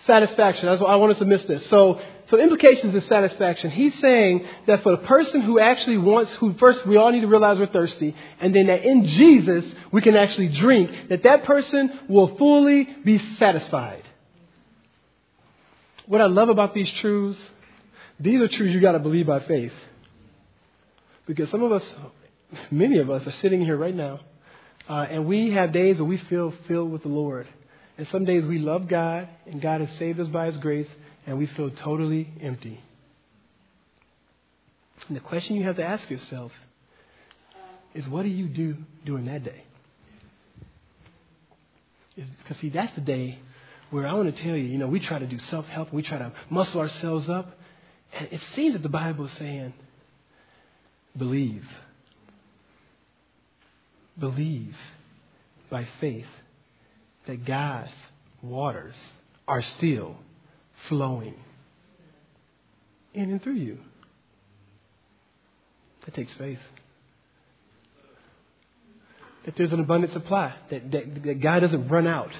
satisfaction. 0.06 0.68
I 0.68 0.96
want 0.96 1.12
us 1.12 1.18
to 1.18 1.24
miss 1.24 1.44
this. 1.44 1.68
So, 1.68 2.00
so 2.28 2.38
implications 2.38 2.94
of 2.94 3.04
satisfaction. 3.04 3.70
He's 3.70 3.98
saying 4.00 4.46
that 4.66 4.82
for 4.82 4.92
the 4.92 5.02
person 5.06 5.42
who 5.42 5.58
actually 5.58 5.98
wants, 5.98 6.30
who 6.32 6.54
first 6.54 6.86
we 6.86 6.96
all 6.96 7.10
need 7.12 7.20
to 7.20 7.26
realize 7.26 7.58
we're 7.58 7.66
thirsty, 7.66 8.14
and 8.40 8.54
then 8.54 8.66
that 8.66 8.84
in 8.84 9.06
Jesus 9.06 9.64
we 9.92 10.00
can 10.00 10.16
actually 10.16 10.48
drink, 10.48 11.08
that 11.08 11.22
that 11.24 11.44
person 11.44 11.98
will 12.08 12.36
fully 12.36 12.84
be 13.04 13.18
satisfied. 13.38 14.02
What 16.06 16.20
I 16.20 16.26
love 16.26 16.48
about 16.48 16.74
these 16.74 16.90
truths, 17.00 17.38
these 18.18 18.40
are 18.40 18.48
truths 18.48 18.74
you 18.74 18.80
got 18.80 18.92
to 18.92 18.98
believe 18.98 19.26
by 19.26 19.40
faith. 19.40 19.72
Because 21.26 21.50
some 21.50 21.62
of 21.62 21.70
us, 21.70 21.84
many 22.70 22.98
of 22.98 23.10
us, 23.10 23.24
are 23.26 23.32
sitting 23.32 23.64
here 23.64 23.76
right 23.76 23.94
now 23.94 24.20
uh, 24.88 25.06
and 25.08 25.26
we 25.26 25.52
have 25.52 25.72
days 25.72 25.96
where 25.98 26.04
we 26.04 26.16
feel 26.16 26.52
filled 26.66 26.90
with 26.90 27.02
the 27.02 27.08
Lord. 27.08 27.46
And 27.98 28.08
some 28.08 28.24
days 28.24 28.44
we 28.44 28.58
love 28.58 28.88
God, 28.88 29.28
and 29.46 29.60
God 29.60 29.80
has 29.82 29.96
saved 29.98 30.18
us 30.20 30.28
by 30.28 30.46
His 30.46 30.56
grace, 30.56 30.88
and 31.26 31.38
we 31.38 31.46
feel 31.46 31.70
totally 31.70 32.28
empty. 32.40 32.80
And 35.08 35.16
the 35.16 35.20
question 35.20 35.56
you 35.56 35.64
have 35.64 35.76
to 35.76 35.84
ask 35.84 36.08
yourself 36.08 36.52
is 37.94 38.06
what 38.08 38.22
do 38.22 38.28
you 38.28 38.46
do 38.46 38.76
during 39.04 39.26
that 39.26 39.44
day? 39.44 39.64
Because, 42.14 42.58
see, 42.60 42.68
that's 42.68 42.94
the 42.94 43.00
day 43.00 43.38
where 43.90 44.06
I 44.06 44.12
want 44.14 44.34
to 44.34 44.42
tell 44.42 44.56
you, 44.56 44.64
you 44.64 44.78
know, 44.78 44.86
we 44.86 45.00
try 45.00 45.18
to 45.18 45.26
do 45.26 45.38
self 45.38 45.66
help, 45.66 45.92
we 45.92 46.02
try 46.02 46.18
to 46.18 46.32
muscle 46.48 46.80
ourselves 46.80 47.28
up. 47.28 47.58
And 48.12 48.28
it 48.30 48.40
seems 48.54 48.74
that 48.74 48.82
the 48.82 48.88
Bible 48.88 49.26
is 49.26 49.32
saying, 49.32 49.72
believe 51.16 51.66
believe 54.20 54.76
by 55.70 55.88
faith 56.00 56.26
that 57.26 57.44
God's 57.44 57.90
waters 58.42 58.94
are 59.48 59.62
still 59.62 60.16
flowing 60.88 61.34
in 63.14 63.30
and 63.30 63.42
through 63.42 63.54
you. 63.54 63.78
That 66.04 66.14
takes 66.14 66.32
faith. 66.34 66.58
That 69.44 69.56
there's 69.56 69.72
an 69.72 69.80
abundant 69.80 70.12
supply, 70.12 70.54
that, 70.70 70.90
that, 70.92 71.22
that 71.24 71.40
God 71.40 71.60
doesn't 71.60 71.88
run 71.88 72.06
out, 72.06 72.30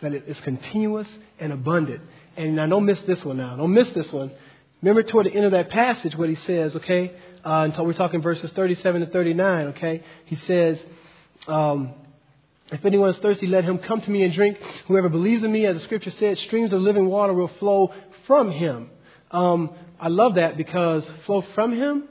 that 0.00 0.12
it 0.12 0.24
is 0.26 0.38
continuous 0.40 1.08
and 1.38 1.52
abundant. 1.52 2.02
And 2.36 2.56
now 2.56 2.66
don't 2.66 2.84
miss 2.84 3.00
this 3.02 3.24
one 3.24 3.36
now. 3.36 3.56
Don't 3.56 3.74
miss 3.74 3.90
this 3.90 4.10
one. 4.12 4.32
Remember 4.82 5.02
toward 5.02 5.26
the 5.26 5.34
end 5.34 5.46
of 5.46 5.52
that 5.52 5.70
passage 5.70 6.16
what 6.16 6.28
he 6.28 6.36
says, 6.46 6.76
okay? 6.76 7.14
Uh, 7.44 7.64
until 7.64 7.84
we're 7.84 7.92
talking 7.92 8.22
verses 8.22 8.50
37 8.52 9.02
to 9.02 9.06
39, 9.08 9.66
okay? 9.68 10.02
He 10.26 10.36
says, 10.46 10.78
um, 11.46 11.92
if 12.70 12.84
anyone 12.84 13.10
is 13.10 13.16
thirsty, 13.18 13.46
let 13.46 13.64
him 13.64 13.78
come 13.78 14.00
to 14.00 14.10
me 14.10 14.22
and 14.22 14.32
drink. 14.32 14.58
Whoever 14.88 15.08
believes 15.08 15.44
in 15.44 15.52
me, 15.52 15.66
as 15.66 15.74
the 15.74 15.80
scripture 15.82 16.10
said, 16.18 16.38
streams 16.38 16.72
of 16.72 16.80
living 16.80 17.06
water 17.06 17.34
will 17.34 17.50
flow 17.60 17.92
from 18.26 18.50
him. 18.50 18.88
Um, 19.30 19.74
I 20.00 20.08
love 20.08 20.36
that 20.36 20.56
because 20.56 21.04
flow 21.26 21.44
from 21.54 21.72
him. 21.72 22.04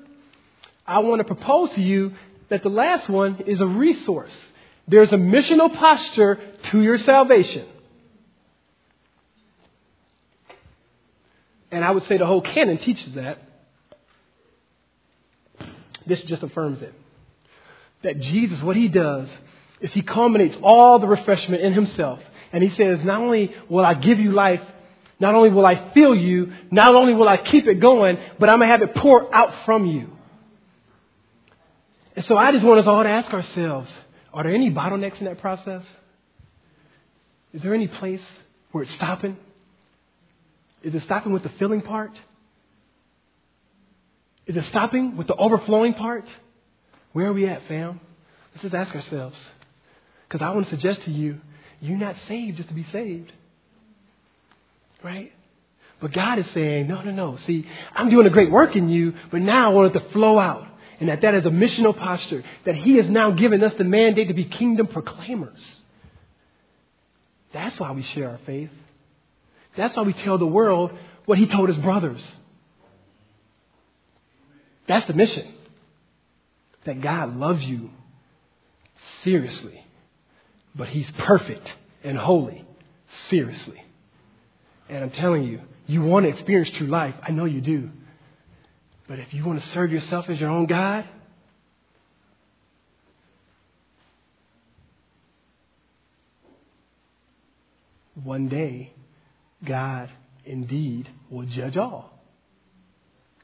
I 0.86 0.99
want 0.99 1.19
to 1.21 1.23
propose 1.23 1.71
to 1.71 1.81
you 1.81 2.13
that 2.49 2.61
the 2.61 2.69
last 2.69 3.09
one 3.09 3.43
is 3.47 3.59
a 3.59 3.65
resource. 3.65 4.34
There's 4.88 5.11
a 5.11 5.17
missional 5.17 5.73
posture 5.73 6.39
to 6.71 6.81
your 6.81 6.97
salvation. 6.99 7.65
And 11.71 11.84
I 11.84 11.89
would 11.89 12.05
say 12.07 12.17
the 12.17 12.27
whole 12.27 12.41
canon 12.41 12.77
teaches 12.77 13.13
that. 13.13 13.39
This 16.06 16.22
just 16.24 16.43
affirms 16.43 16.82
it. 16.82 16.93
That 18.04 18.20
Jesus, 18.20 18.62
what 18.62 18.76
he 18.76 18.88
does 18.88 19.30
is 19.82 19.91
he 19.93 20.01
culminates 20.01 20.56
all 20.62 20.99
the 20.99 21.08
refreshment 21.08 21.62
in 21.62 21.74
himself. 21.74 22.20
And 22.51 22.64
he 22.64 22.70
says, 22.76 22.99
not 23.04 23.22
only 23.22 23.54
will 23.70 23.86
I 23.86 23.93
give 23.93 24.20
you 24.20 24.32
life, 24.32 24.62
not 25.20 25.36
only 25.36 25.49
will 25.49 25.66
I 25.66 25.91
fill 25.93 26.16
you, 26.16 26.54
not 26.70 26.95
only 26.95 27.14
will 27.14 27.30
I 27.30 27.38
keep 27.38 27.68
it 27.68 27.80
going, 27.80 28.18
but 28.39 28.49
I'm 28.49 28.60
going 28.60 28.70
to 28.70 28.74
have 28.74 28.82
it 28.82 28.95
pour 28.95 29.34
out 29.34 29.66
from 29.66 29.86
you. 29.86 30.10
And 32.16 32.26
so 32.26 32.38
I 32.38 32.51
just 32.51 32.64
want 32.64 32.80
us 32.80 32.88
all 32.88 33.01
to 33.01 33.10
ask 33.10 33.32
ourselves, 33.34 33.91
are 34.34 34.43
there 34.43 34.54
any 34.54 34.70
bottlenecks 34.70 35.20
in 35.20 35.26
that 35.26 35.39
process? 35.39 35.84
Is 37.54 37.62
there 37.62 37.74
any 37.74 37.88
place 37.88 38.22
where 38.72 38.84
it's 38.84 38.93
stopping? 38.95 39.38
Is 40.84 40.93
it 40.93 41.04
stopping 41.04 41.32
with 41.32 41.43
the 41.43 41.51
filling 41.58 41.82
part? 41.82 42.12
Is 44.45 44.55
it 44.55 44.65
stopping 44.67 45.15
with 45.17 45.27
the 45.27 45.35
overflowing 45.35 45.93
part? 45.93 46.25
Where 47.13 47.27
are 47.27 47.33
we 47.33 47.47
at, 47.47 47.67
fam? 47.67 47.99
Let's 48.53 48.63
just 48.63 48.75
ask 48.75 48.93
ourselves. 48.93 49.37
Because 50.27 50.43
I 50.43 50.49
want 50.49 50.65
to 50.65 50.69
suggest 50.71 51.03
to 51.03 51.11
you, 51.11 51.39
you're 51.79 51.97
not 51.97 52.15
saved 52.27 52.57
just 52.57 52.69
to 52.69 52.75
be 52.75 52.85
saved. 52.91 53.31
Right? 55.03 55.31
But 56.01 56.11
God 56.11 56.39
is 56.39 56.45
saying, 56.53 56.87
no, 56.87 57.01
no, 57.01 57.11
no. 57.11 57.37
See, 57.45 57.65
I'm 57.93 58.09
doing 58.09 58.27
a 58.27 58.29
great 58.29 58.51
work 58.51 58.75
in 58.75 58.89
you, 58.89 59.13
but 59.31 59.41
now 59.41 59.71
I 59.71 59.73
want 59.73 59.95
it 59.95 59.99
to 59.99 60.09
flow 60.11 60.37
out. 60.37 60.67
And 60.99 61.09
that 61.09 61.21
that 61.21 61.35
is 61.35 61.45
a 61.45 61.49
missional 61.49 61.97
posture. 61.97 62.43
That 62.65 62.75
He 62.75 62.97
has 62.97 63.07
now 63.07 63.31
given 63.31 63.63
us 63.63 63.73
the 63.77 63.83
mandate 63.83 64.27
to 64.27 64.33
be 64.33 64.45
kingdom 64.45 64.87
proclaimers. 64.87 65.59
That's 67.53 67.79
why 67.79 67.91
we 67.91 68.03
share 68.03 68.29
our 68.29 68.39
faith. 68.45 68.69
That's 69.77 69.95
why 69.95 70.03
we 70.03 70.13
tell 70.13 70.37
the 70.37 70.47
world 70.47 70.91
what 71.25 71.37
He 71.37 71.45
told 71.47 71.69
His 71.69 71.77
brothers. 71.77 72.21
That's 74.88 75.07
the 75.07 75.13
mission. 75.13 75.53
That 76.86 77.01
God 77.01 77.38
loves 77.38 77.63
you 77.63 77.89
seriously. 79.23 79.84
But 80.75 80.89
He's 80.89 81.09
perfect 81.17 81.67
and 82.03 82.17
holy, 82.17 82.65
seriously. 83.29 83.81
And 84.89 85.03
I'm 85.03 85.11
telling 85.11 85.43
you, 85.43 85.61
you 85.88 86.01
want 86.01 86.25
to 86.25 86.29
experience 86.29 86.69
true 86.77 86.88
life. 86.88 87.15
I 87.21 87.31
know 87.31 87.45
you 87.45 87.61
do. 87.61 87.89
But 89.07 89.19
if 89.19 89.34
you 89.34 89.45
want 89.45 89.61
to 89.61 89.69
serve 89.69 89.91
yourself 89.91 90.29
as 90.29 90.39
your 90.39 90.49
own 90.49 90.65
God, 90.65 91.05
one 98.23 98.47
day, 98.47 98.93
God 99.63 100.09
indeed 100.45 101.09
will 101.29 101.45
judge 101.45 101.77
all. 101.77 102.11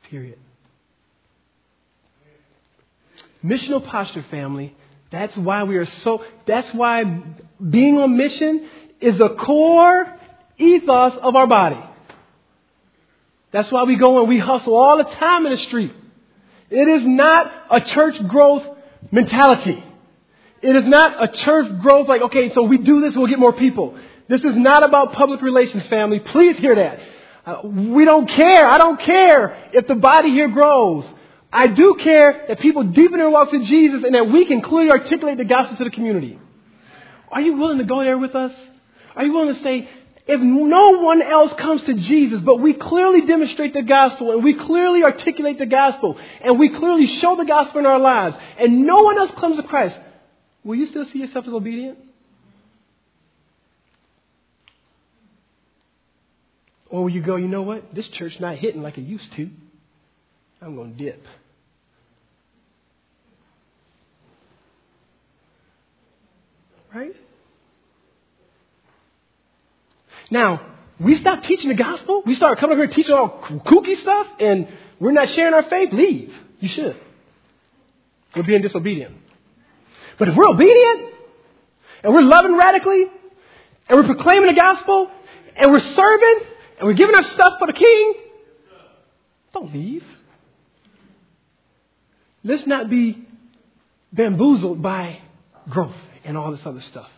Period. 0.10 0.40
Missional 3.44 3.86
posture, 3.86 4.26
family. 4.30 4.76
That's 5.12 5.36
why 5.38 5.64
we 5.64 5.78
are 5.78 5.88
so, 6.04 6.24
that's 6.46 6.72
why 6.74 7.04
being 7.68 7.98
on 7.98 8.16
mission 8.16 8.68
is 9.02 9.20
a 9.20 9.30
core 9.30 10.06
ethos 10.58 11.14
of 11.22 11.36
our 11.36 11.48
body. 11.48 11.80
That's 13.52 13.72
why 13.72 13.84
we 13.84 13.96
go 13.96 14.20
and 14.20 14.30
we 14.30 14.38
hustle 14.38 14.76
all 14.76 14.98
the 14.98 15.06
time 15.16 15.46
in 15.46 15.52
the 15.52 15.58
street. 15.58 15.94
It 16.70 16.88
is 16.88 17.08
not 17.08 17.52
a 17.72 17.82
church 17.82 18.28
growth 18.28 18.64
mentality. 19.12 19.84
It 20.62 20.76
is 20.76 20.86
not 20.86 21.24
a 21.24 21.28
church 21.46 21.80
growth 21.82 22.08
like, 22.08 22.22
okay, 22.24 22.54
so 22.54 22.64
we 22.64 22.78
do 22.78 23.02
this, 23.02 23.16
we'll 23.16 23.28
get 23.28 23.40
more 23.40 23.54
people. 23.54 23.98
This 24.28 24.44
is 24.44 24.56
not 24.56 24.84
about 24.84 25.14
public 25.14 25.42
relations, 25.42 25.88
family. 25.88 26.20
Please 26.20 26.58
hear 26.58 26.76
that. 26.76 27.00
Uh, 27.46 27.68
we 27.68 28.06
don't 28.06 28.30
care. 28.30 28.68
I 28.68 28.78
don't 28.78 29.00
care 29.00 29.70
if 29.74 29.88
the 29.88 29.96
body 29.96 30.30
here 30.30 30.50
grows. 30.50 31.06
I 31.52 31.68
do 31.68 31.96
care 32.00 32.46
that 32.48 32.60
people 32.60 32.84
deepen 32.84 33.18
their 33.18 33.30
walks 33.30 33.52
with 33.52 33.64
Jesus 33.64 34.04
and 34.04 34.14
that 34.14 34.30
we 34.30 34.46
can 34.46 34.62
clearly 34.62 34.92
articulate 34.92 35.38
the 35.38 35.46
gospel 35.46 35.78
to 35.78 35.84
the 35.84 35.90
community. 35.90 36.40
Are 37.32 37.42
you 37.42 37.58
willing 37.58 37.80
to 37.80 37.84
go 37.86 38.04
there 38.04 38.18
with 38.18 38.36
us? 38.36 38.52
Are 39.16 39.26
you 39.26 39.34
willing 39.34 39.56
to 39.56 39.64
say, 39.64 39.90
if 40.28 40.40
no 40.40 41.00
one 41.00 41.24
else 41.24 41.52
comes 41.54 41.82
to 41.84 41.96
Jesus, 41.96 42.42
but 42.42 42.58
we 42.58 42.74
clearly 42.74 43.26
demonstrate 43.26 43.74
the 43.74 43.82
gospel 43.82 44.32
and 44.32 44.44
we 44.44 44.54
clearly 44.54 45.04
articulate 45.04 45.58
the 45.58 45.66
gospel 45.66 46.20
and 46.42 46.60
we 46.60 46.70
clearly 46.70 47.08
show 47.20 47.36
the 47.36 47.46
gospel 47.46 47.80
in 47.80 47.88
our 47.88 48.00
lives 48.00 48.38
and 48.60 48.86
no 48.86 49.02
one 49.02 49.18
else 49.18 49.32
comes 49.40 49.58
to 49.58 49.64
Christ, 49.64 49.98
will 50.64 50.76
you 50.76 50.86
still 50.88 51.06
see 51.06 51.20
yourself 51.20 51.48
as 51.48 51.54
obedient? 51.54 51.98
Or 56.90 57.04
will 57.04 57.10
you 57.10 57.22
go, 57.22 57.36
you 57.36 57.48
know 57.48 57.64
what? 57.64 57.96
This 57.96 58.08
church 58.10 58.40
not 58.40 58.56
hitting 58.58 58.84
like 58.84 59.00
it 59.00 59.04
used 59.04 59.32
to. 59.34 59.50
I'm 60.62 60.76
going 60.76 60.96
to 60.96 61.04
dip. 61.04 61.26
Right? 66.94 67.16
Now, 70.32 70.62
we 71.00 71.18
stop 71.18 71.44
teaching 71.44 71.70
the 71.70 71.76
gospel. 71.76 72.24
We 72.26 72.36
start 72.36 72.60
coming 72.60 72.78
here 72.78 72.88
teaching 72.88 73.14
all 73.14 73.42
kooky 73.66 74.00
stuff, 74.00 74.28
and 74.40 74.68
we're 75.00 75.12
not 75.12 75.30
sharing 75.30 75.54
our 75.54 75.64
faith. 75.64 75.94
Leave. 75.94 76.34
You 76.60 76.70
should. 76.70 77.00
We're 78.36 78.44
being 78.44 78.62
disobedient. 78.62 79.16
But 80.18 80.28
if 80.28 80.36
we're 80.36 80.50
obedient, 80.50 81.14
and 82.04 82.14
we're 82.14 82.22
loving 82.22 82.58
radically, 82.58 83.06
and 83.88 84.00
we're 84.00 84.14
proclaiming 84.14 84.54
the 84.54 84.60
gospel, 84.60 85.10
and 85.56 85.72
we're 85.72 85.80
serving, 85.80 86.40
and 86.80 86.88
we're 86.88 86.94
giving 86.94 87.16
our 87.16 87.24
stuff 87.24 87.54
for 87.60 87.68
the 87.68 87.74
king, 87.74 88.14
don't 89.54 89.74
leave. 89.74 90.04
Let's 92.44 92.66
not 92.68 92.90
be 92.90 93.26
bamboozled 94.12 94.82
by 94.82 95.20
growth 95.70 95.96
and 96.30 96.38
all 96.38 96.52
this 96.52 96.62
other 96.64 96.82
stuff. 96.82 97.10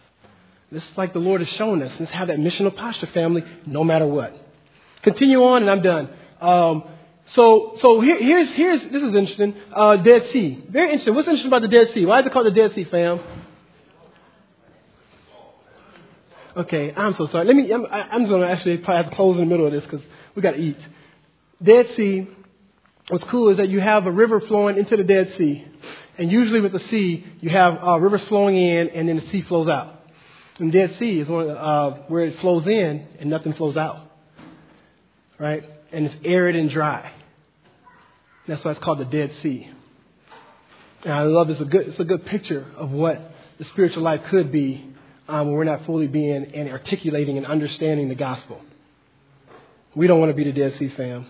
This 0.72 0.84
is 0.84 0.98
like 0.98 1.12
the 1.12 1.20
Lord 1.20 1.42
has 1.42 1.50
shown 1.50 1.84
us. 1.84 1.92
Let's 2.00 2.14
have 2.14 2.30
that 2.30 2.38
missional 2.38 2.74
posture, 2.74 3.08
family, 3.08 3.44
no 3.66 3.84
matter 3.84 4.08
what. 4.08 4.34
Continue 5.04 5.44
on, 5.44 5.64
and 5.64 5.70
I'm 5.70 5.82
done. 5.82 6.10
Um, 6.40 6.84
so, 7.36 7.78
so 7.82 8.00
here, 8.00 8.18
here's, 8.18 8.50
here's, 8.52 8.82
this 8.84 9.04
is 9.04 9.14
interesting. 9.14 9.54
Uh, 9.76 9.98
Dead 9.98 10.30
Sea. 10.32 10.64
Very 10.70 10.92
interesting. 10.92 11.14
What's 11.14 11.28
interesting 11.28 11.50
about 11.50 11.62
the 11.64 11.68
Dead 11.68 11.92
Sea? 11.94 12.06
Why 12.06 12.22
is 12.22 12.26
it 12.26 12.32
called 12.32 12.46
the 12.46 12.52
Dead 12.52 12.74
Sea, 12.74 12.86
fam? 12.86 13.20
Okay, 16.56 16.94
I'm 16.96 17.14
so 17.16 17.28
sorry. 17.28 17.46
Let 17.46 17.56
me, 17.58 17.72
I'm, 17.74 17.86
I'm 17.86 18.28
going 18.30 18.42
to 18.42 18.48
actually 18.48 18.78
probably 18.78 19.04
have 19.04 19.10
to 19.12 19.16
close 19.18 19.36
in 19.36 19.42
the 19.42 19.46
middle 19.46 19.66
of 19.66 19.74
this 19.74 19.84
because 19.84 20.02
we 20.36 20.42
got 20.42 20.52
to 20.52 20.58
eat. 20.58 20.78
Dead 21.62 21.88
Sea, 21.98 22.30
what's 23.12 23.26
cool 23.26 23.50
is 23.50 23.58
that 23.58 23.68
you 23.68 23.82
have 23.82 24.06
a 24.06 24.12
river 24.12 24.40
flowing 24.40 24.78
into 24.78 24.96
the 24.96 25.04
Dead 25.04 25.34
Sea. 25.38 25.66
And 26.18 26.32
usually 26.32 26.62
with 26.62 26.72
the 26.72 26.80
sea, 26.90 27.26
you 27.42 27.50
have 27.50 27.78
uh, 27.84 28.00
rivers 28.00 28.22
flowing 28.30 28.56
in 28.56 28.90
and 28.90 29.10
then 29.10 29.18
the 29.18 29.30
sea 29.32 29.42
flows 29.42 29.68
out. 29.68 30.06
And 30.60 30.72
Dead 30.72 30.96
Sea 30.98 31.20
is 31.20 31.28
one 31.28 31.50
uh, 31.50 32.04
where 32.08 32.26
it 32.26 32.40
flows 32.40 32.66
in 32.66 33.08
and 33.20 33.30
nothing 33.30 33.54
flows 33.54 33.76
out. 33.76 34.12
Right? 35.38 35.64
And 35.92 36.06
it's 36.06 36.16
arid 36.24 36.56
and 36.56 36.70
dry. 36.70 37.12
That's 38.48 38.64
why 38.64 38.72
it's 38.72 38.80
called 38.80 39.00
the 39.00 39.06
Dead 39.06 39.32
Sea. 39.42 39.70
And 41.04 41.14
I 41.14 41.24
love 41.24 41.48
this. 41.48 41.60
It's 41.60 41.68
a 41.68 41.70
good, 41.70 41.88
it's 41.90 42.00
a 42.00 42.06
good 42.06 42.26
picture 42.26 42.66
of 42.78 42.92
what 42.92 43.32
the 43.58 43.66
spiritual 43.66 44.04
life 44.04 44.22
could 44.30 44.54
be 44.54 44.88
um, 45.28 45.48
when 45.48 45.56
we're 45.56 45.64
not 45.66 45.86
fully 45.86 46.08
being 46.08 46.46
and 46.54 46.70
articulating 46.70 47.38
and 47.38 47.46
understanding 47.46 48.08
the 48.08 48.16
gospel. 48.16 48.62
We 49.96 50.08
don't 50.08 50.20
want 50.20 50.30
to 50.30 50.36
be 50.36 50.46
the 50.46 50.54
Dead 50.54 50.76
Sea 50.80 50.94
fam. 50.96 51.26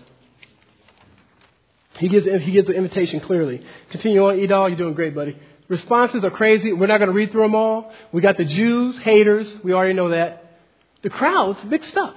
He 1.98 2.08
gives, 2.08 2.26
he 2.26 2.52
gives 2.52 2.66
the 2.66 2.74
invitation 2.74 3.20
clearly. 3.20 3.62
Continue 3.90 4.24
on, 4.26 4.36
Edal. 4.36 4.68
You're 4.68 4.78
doing 4.78 4.94
great, 4.94 5.14
buddy. 5.14 5.36
Responses 5.68 6.24
are 6.24 6.30
crazy. 6.30 6.72
We're 6.72 6.86
not 6.86 6.98
going 6.98 7.08
to 7.08 7.14
read 7.14 7.32
through 7.32 7.42
them 7.42 7.54
all. 7.54 7.92
We 8.12 8.20
got 8.20 8.36
the 8.36 8.44
Jews, 8.44 8.96
haters. 8.98 9.50
We 9.62 9.72
already 9.72 9.94
know 9.94 10.10
that. 10.10 10.58
The 11.02 11.10
crowd's 11.10 11.62
mixed 11.64 11.96
up. 11.96 12.16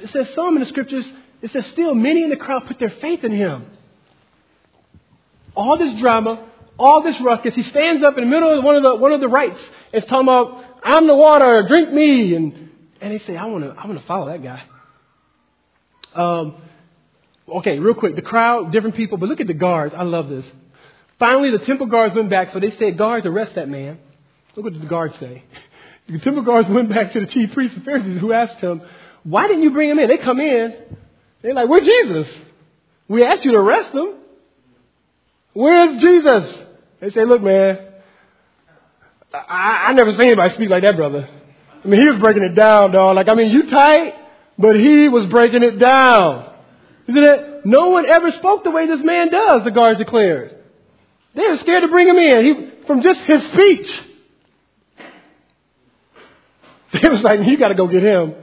It 0.00 0.10
says 0.10 0.28
some 0.34 0.56
in 0.56 0.60
the 0.60 0.68
scriptures, 0.68 1.06
it 1.42 1.52
says 1.52 1.66
still 1.66 1.94
many 1.94 2.22
in 2.22 2.30
the 2.30 2.36
crowd 2.36 2.66
put 2.66 2.78
their 2.78 2.90
faith 2.90 3.24
in 3.24 3.32
him. 3.32 3.66
All 5.54 5.78
this 5.78 5.98
drama, 6.00 6.48
all 6.78 7.02
this 7.02 7.18
ruckus. 7.20 7.54
He 7.54 7.62
stands 7.62 8.02
up 8.02 8.18
in 8.18 8.24
the 8.24 8.30
middle 8.30 8.58
of 8.58 8.64
one 8.64 8.76
of 8.76 8.82
the, 8.82 8.96
one 8.96 9.12
of 9.12 9.20
the 9.20 9.28
rites 9.28 9.58
and 9.92 10.02
is 10.02 10.08
talking 10.08 10.28
about, 10.28 10.64
I'm 10.82 11.06
the 11.06 11.14
water, 11.14 11.64
drink 11.68 11.92
me. 11.92 12.34
And, 12.34 12.70
and 13.00 13.12
they 13.12 13.24
say, 13.24 13.36
I 13.36 13.46
want 13.46 13.64
to, 13.64 13.70
I 13.70 13.86
want 13.86 14.00
to 14.00 14.06
follow 14.06 14.26
that 14.26 14.42
guy. 14.42 14.62
Um, 16.14 16.56
okay, 17.48 17.78
real 17.78 17.94
quick. 17.94 18.16
The 18.16 18.22
crowd, 18.22 18.72
different 18.72 18.96
people, 18.96 19.18
but 19.18 19.28
look 19.28 19.40
at 19.40 19.46
the 19.46 19.54
guards. 19.54 19.94
I 19.96 20.02
love 20.02 20.28
this. 20.28 20.44
Finally, 21.18 21.52
the 21.52 21.64
temple 21.64 21.86
guards 21.86 22.14
went 22.14 22.28
back, 22.28 22.52
so 22.52 22.60
they 22.60 22.76
said, 22.78 22.98
Guards, 22.98 23.26
arrest 23.26 23.54
that 23.54 23.68
man. 23.68 23.98
Look 24.54 24.64
what 24.64 24.80
the 24.80 24.86
guards 24.86 25.14
say. 25.20 25.44
The 26.08 26.20
temple 26.20 26.44
guards 26.44 26.68
went 26.68 26.88
back 26.88 27.14
to 27.14 27.18
the 27.18 27.26
chief 27.26 27.52
priests 27.52 27.76
and 27.76 27.84
Pharisees 27.84 28.20
who 28.20 28.32
asked 28.32 28.60
him, 28.60 28.80
Why 29.24 29.48
didn't 29.48 29.64
you 29.64 29.72
bring 29.72 29.90
him 29.90 29.98
in? 29.98 30.06
They 30.06 30.18
come 30.18 30.38
in. 30.38 30.72
They're 31.42 31.52
like, 31.52 31.68
Where's 31.68 31.84
Jesus? 31.84 32.32
We 33.08 33.24
asked 33.24 33.44
you 33.44 33.50
to 33.50 33.58
arrest 33.58 33.92
him. 33.92 34.14
Where's 35.52 36.00
Jesus? 36.00 36.62
They 37.00 37.10
say, 37.10 37.24
Look, 37.24 37.42
man, 37.42 37.78
I, 39.34 39.86
I 39.88 39.92
never 39.94 40.12
seen 40.12 40.26
anybody 40.26 40.54
speak 40.54 40.70
like 40.70 40.84
that, 40.84 40.94
brother. 40.94 41.28
I 41.84 41.88
mean, 41.88 42.00
he 42.00 42.06
was 42.06 42.20
breaking 42.20 42.44
it 42.44 42.54
down, 42.54 42.92
dog. 42.92 43.16
Like, 43.16 43.28
I 43.28 43.34
mean, 43.34 43.50
you 43.50 43.68
tight, 43.68 44.14
but 44.58 44.76
he 44.76 45.08
was 45.08 45.26
breaking 45.26 45.64
it 45.64 45.78
down. 45.80 46.52
Isn't 47.08 47.22
it? 47.22 47.66
No 47.66 47.88
one 47.90 48.08
ever 48.08 48.30
spoke 48.32 48.64
the 48.64 48.70
way 48.70 48.86
this 48.86 49.02
man 49.02 49.30
does, 49.30 49.64
the 49.64 49.70
guards 49.70 49.98
declared. 49.98 50.56
They 51.34 51.46
were 51.46 51.58
scared 51.58 51.82
to 51.82 51.88
bring 51.88 52.08
him 52.08 52.16
in 52.16 52.44
he, 52.44 52.86
from 52.86 53.02
just 53.02 53.20
his 53.20 53.42
speech. 53.44 54.02
They 56.92 57.10
was 57.10 57.22
like, 57.22 57.40
you 57.44 57.58
got 57.58 57.68
to 57.68 57.74
go 57.74 57.88
get 57.88 58.02
him 58.02 58.34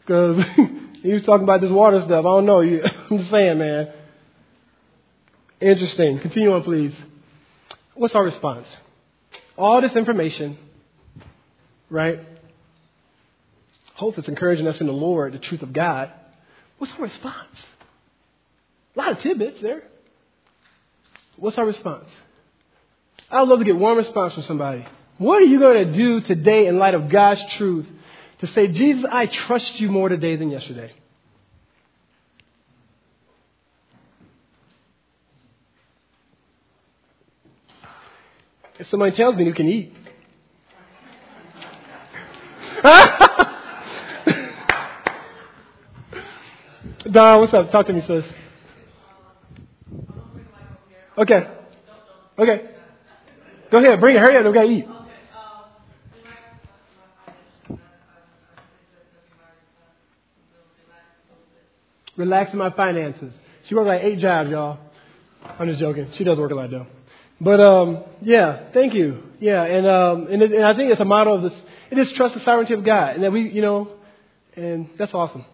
because 0.00 0.42
he 1.02 1.12
was 1.12 1.22
talking 1.22 1.44
about 1.44 1.60
this 1.60 1.70
water 1.70 2.00
stuff. 2.00 2.10
I 2.10 2.22
don't 2.22 2.46
know. 2.46 2.60
I'm 3.10 3.18
just 3.18 3.30
saying, 3.30 3.58
man. 3.58 3.92
Interesting. 5.60 6.18
Continue 6.18 6.52
on, 6.54 6.64
please. 6.64 6.94
What's 7.94 8.14
our 8.14 8.24
response? 8.24 8.66
All 9.56 9.80
this 9.80 9.94
information, 9.94 10.56
right? 11.90 12.20
Hope 13.94 14.16
it's 14.18 14.28
encouraging 14.28 14.66
us 14.66 14.80
in 14.80 14.86
the 14.86 14.92
Lord, 14.92 15.34
the 15.34 15.38
truth 15.38 15.62
of 15.62 15.72
God. 15.72 16.10
What's 16.78 16.92
our 16.94 17.02
response? 17.02 17.56
A 18.98 19.00
lot 19.00 19.12
of 19.12 19.20
tidbits 19.20 19.62
there. 19.62 19.84
What's 21.36 21.56
our 21.56 21.64
response? 21.64 22.08
I 23.30 23.40
would 23.40 23.48
love 23.48 23.60
to 23.60 23.64
get 23.64 23.76
one 23.76 23.96
response 23.96 24.34
from 24.34 24.42
somebody. 24.42 24.84
What 25.18 25.40
are 25.40 25.44
you 25.44 25.60
going 25.60 25.86
to 25.86 25.96
do 25.96 26.20
today 26.22 26.66
in 26.66 26.80
light 26.80 26.94
of 26.94 27.08
God's 27.08 27.40
truth 27.56 27.86
to 28.40 28.48
say, 28.48 28.66
Jesus, 28.66 29.04
I 29.10 29.26
trust 29.26 29.78
you 29.78 29.88
more 29.88 30.08
today 30.08 30.34
than 30.34 30.50
yesterday? 30.50 30.92
If 38.80 38.88
somebody 38.88 39.14
tells 39.14 39.36
me 39.36 39.44
you 39.44 39.54
can 39.54 39.68
eat. 39.68 39.94
Don, 47.12 47.40
what's 47.40 47.54
up? 47.54 47.70
Talk 47.70 47.86
to 47.86 47.92
me, 47.92 48.02
sis. 48.04 48.24
Okay. 51.18 51.48
Okay. 52.38 52.70
Go 53.72 53.78
ahead. 53.78 54.00
Bring 54.00 54.14
it. 54.14 54.20
Hurry 54.20 54.36
up. 54.36 54.44
We 54.44 54.52
got 54.52 54.62
to 54.62 54.68
eat. 54.68 54.86
Relaxing 62.16 62.58
my 62.58 62.70
finances. 62.70 63.32
She 63.68 63.74
worked 63.74 63.88
like 63.88 64.02
eight 64.02 64.18
jobs, 64.20 64.50
y'all. 64.50 64.78
I'm 65.58 65.68
just 65.68 65.80
joking. 65.80 66.08
She 66.16 66.24
does 66.24 66.38
work 66.38 66.52
a 66.52 66.54
lot 66.54 66.70
though. 66.70 66.86
But 67.40 67.60
um, 67.60 68.04
yeah, 68.22 68.70
thank 68.72 68.94
you. 68.94 69.22
Yeah, 69.40 69.62
and 69.62 69.86
um, 69.86 70.26
and, 70.28 70.42
it, 70.42 70.52
and 70.52 70.64
I 70.64 70.74
think 70.74 70.90
it's 70.90 71.00
a 71.00 71.04
model 71.04 71.34
of 71.34 71.42
this. 71.42 71.60
It 71.90 71.98
is 71.98 72.12
trust 72.12 72.34
the 72.34 72.40
sovereignty 72.40 72.74
of 72.74 72.84
God, 72.84 73.14
and 73.14 73.24
that 73.24 73.32
we, 73.32 73.48
you 73.48 73.62
know, 73.62 73.92
and 74.56 74.88
that's 74.98 75.14
awesome. 75.14 75.44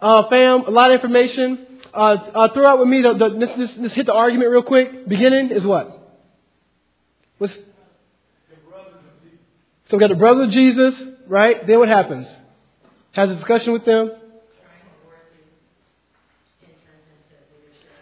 Uh, 0.00 0.28
fam, 0.28 0.66
a 0.66 0.70
lot 0.70 0.90
of 0.90 0.94
information. 0.94 1.66
Uh, 1.92 1.98
uh, 1.98 2.52
throw 2.52 2.66
out 2.66 2.78
with 2.78 2.88
me 2.88 3.02
the, 3.02 3.14
the 3.14 3.26
let's, 3.26 3.94
hit 3.94 4.06
the 4.06 4.14
argument 4.14 4.50
real 4.50 4.62
quick. 4.62 5.08
Beginning 5.08 5.50
is 5.50 5.64
what? 5.64 5.96
What's 7.38 7.52
so 9.90 9.96
we 9.96 10.00
got 10.00 10.10
the 10.10 10.14
brother 10.14 10.44
of 10.44 10.50
Jesus, 10.50 10.94
right? 11.26 11.66
Then 11.66 11.80
what 11.80 11.88
happens? 11.88 12.28
Has 13.10 13.28
a 13.28 13.34
discussion 13.34 13.72
with 13.72 13.84
them. 13.84 14.12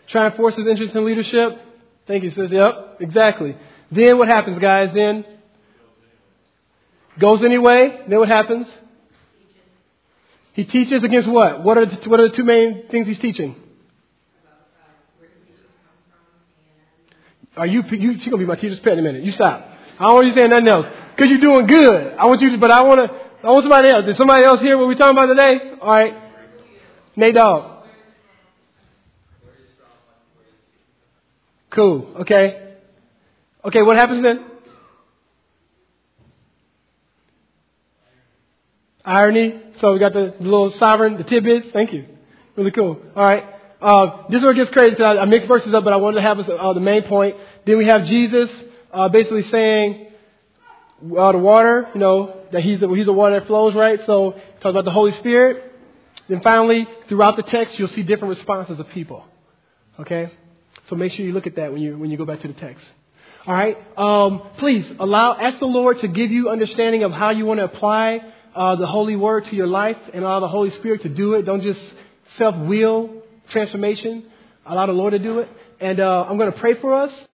Try 0.09 0.27
and 0.27 0.35
force 0.37 0.55
his 0.55 0.67
interest 0.67 0.95
in 0.95 1.05
leadership. 1.07 1.59
Thank 2.07 2.25
you, 2.25 2.31
sis. 2.31 2.51
Yep, 2.51 2.99
exactly. 3.01 3.57
Then 3.91 4.19
what 4.19 4.29
happens, 4.29 4.59
guys? 4.59 4.91
Then 4.95 5.25
goes 7.19 7.43
anyway. 7.43 8.05
Then 8.07 8.19
what 8.19 8.29
happens? 8.29 8.67
He 10.53 10.65
teaches 10.65 11.03
against 11.03 11.29
what? 11.29 11.63
What 11.63 11.79
are 11.79 11.87
the, 11.87 12.09
what 12.09 12.21
are 12.21 12.29
the 12.29 12.37
two 12.37 12.45
main 12.45 12.89
things 12.91 13.07
he's 13.07 13.19
teaching? 13.19 13.57
Are 17.59 17.67
you, 17.67 17.83
you, 17.91 18.15
she's 18.15 18.27
gonna 18.27 18.39
be 18.39 18.47
my 18.47 18.57
teacher's 18.57 18.81
pet 18.81 18.95
in 18.95 19.01
a 19.01 19.03
minute. 19.03 19.25
You 19.25 19.33
stop. 19.33 19.67
I 19.99 20.05
don't 20.05 20.15
want 20.15 20.27
you 20.29 20.35
saying 20.35 20.51
nothing 20.51 20.69
else. 20.69 20.87
Cause 21.19 21.27
you're 21.29 21.41
doing 21.41 21.67
good. 21.67 22.15
I 22.19 22.27
want 22.27 22.41
you 22.41 22.51
to, 22.51 22.59
but 22.59 22.71
I 22.71 22.83
want 22.83 23.11
to, 23.11 23.47
I 23.47 23.51
want 23.51 23.65
somebody 23.65 23.91
else. 23.91 24.05
Is 24.07 24.17
somebody 24.17 24.45
else 24.45 24.61
here 24.61 24.79
what 24.79 24.87
we're 24.87 24.95
talking 24.95 25.19
about 25.19 25.27
today? 25.27 25.73
Alright. 25.81 26.15
Nate 27.17 27.35
Dog. 27.35 27.85
Cool. 31.71 32.15
Okay. 32.21 32.77
Okay, 33.65 33.83
what 33.83 33.97
happens 33.97 34.23
then? 34.23 34.47
Irony. 39.05 39.61
So 39.81 39.93
we 39.93 39.99
got 39.99 40.13
the, 40.13 40.35
little 40.39 40.73
sovereign, 40.79 41.17
the 41.17 41.25
tidbits. 41.25 41.67
Thank 41.73 41.93
you. 41.93 42.07
Really 42.57 42.71
cool. 42.71 43.01
All 43.17 43.25
right. 43.25 43.45
Uh, 43.81 44.29
this 44.29 44.39
is 44.39 44.43
where 44.43 44.53
it 44.53 44.57
gets 44.57 44.71
crazy 44.71 44.97
because 44.97 45.17
I, 45.17 45.23
I 45.23 45.25
mixed 45.25 45.47
verses 45.47 45.73
up, 45.73 45.85
but 45.85 45.93
I 45.93 45.97
wanted 45.97 46.21
to 46.21 46.23
have 46.23 46.39
uh, 46.39 46.73
the 46.73 46.81
main 46.81 47.03
point. 47.05 47.37
Then 47.69 47.77
we 47.77 47.87
have 47.87 48.07
Jesus 48.07 48.49
uh, 48.95 49.11
basically 49.11 49.47
saying 49.49 50.07
uh, 51.03 51.33
the 51.33 51.39
water, 51.39 51.91
you 51.93 52.01
know, 52.01 52.47
that 52.51 52.63
he's 52.63 52.81
the, 52.81 52.89
he's 52.89 53.05
the 53.05 53.13
water 53.13 53.39
that 53.39 53.47
flows, 53.47 53.75
right? 53.75 54.01
So 54.07 54.33
talk 54.63 54.71
about 54.71 54.87
the 54.87 54.91
Holy 54.91 55.13
Spirit. 55.13 55.71
Then 56.31 56.41
finally, 56.41 56.89
throughout 57.11 57.37
the 57.37 57.43
text, 57.43 57.79
you'll 57.79 57.89
see 57.89 58.03
different 58.03 58.39
responses 58.39 58.81
of 58.81 58.89
people. 58.89 59.23
Okay? 60.01 60.33
So 60.89 60.97
make 60.97 61.13
sure 61.13 61.27
you 61.27 61.33
look 61.33 61.47
at 61.47 61.57
that 61.57 61.71
when 61.71 61.83
you 61.83 61.99
when 61.99 62.11
you 62.11 62.17
go 62.17 62.25
back 62.25 62.41
to 62.41 62.49
the 62.49 62.55
text. 62.55 62.87
All 63.47 63.53
right. 63.53 63.77
Um, 63.99 64.49
please 64.57 64.91
allow 64.99 65.37
ask 65.39 65.59
the 65.59 65.67
Lord 65.67 66.01
to 66.01 66.09
give 66.09 66.31
you 66.31 66.49
understanding 66.49 67.03
of 67.03 67.13
how 67.13 67.33
you 67.33 67.45
want 67.45 67.61
to 67.61 67.65
apply 67.65 68.23
uh, 68.57 68.77
the 68.77 68.87
Holy 68.87 69.15
Word 69.15 69.45
to 69.51 69.55
your 69.55 69.67
life, 69.67 69.99
and 70.15 70.25
allow 70.25 70.41
the 70.41 70.49
Holy 70.49 70.71
Spirit 70.71 71.03
to 71.03 71.11
do 71.11 71.35
it. 71.35 71.43
Don't 71.43 71.63
just 71.63 71.81
self 72.39 72.57
will 72.57 73.23
transformation. 73.51 74.25
Allow 74.65 74.87
the 74.87 74.93
Lord 74.93 75.13
to 75.13 75.19
do 75.19 75.41
it. 75.41 75.51
And 75.81 76.01
uh, 76.01 76.25
I'm 76.27 76.39
going 76.39 76.51
to 76.51 76.59
pray 76.59 76.75
for 76.81 76.95
us. 76.95 77.13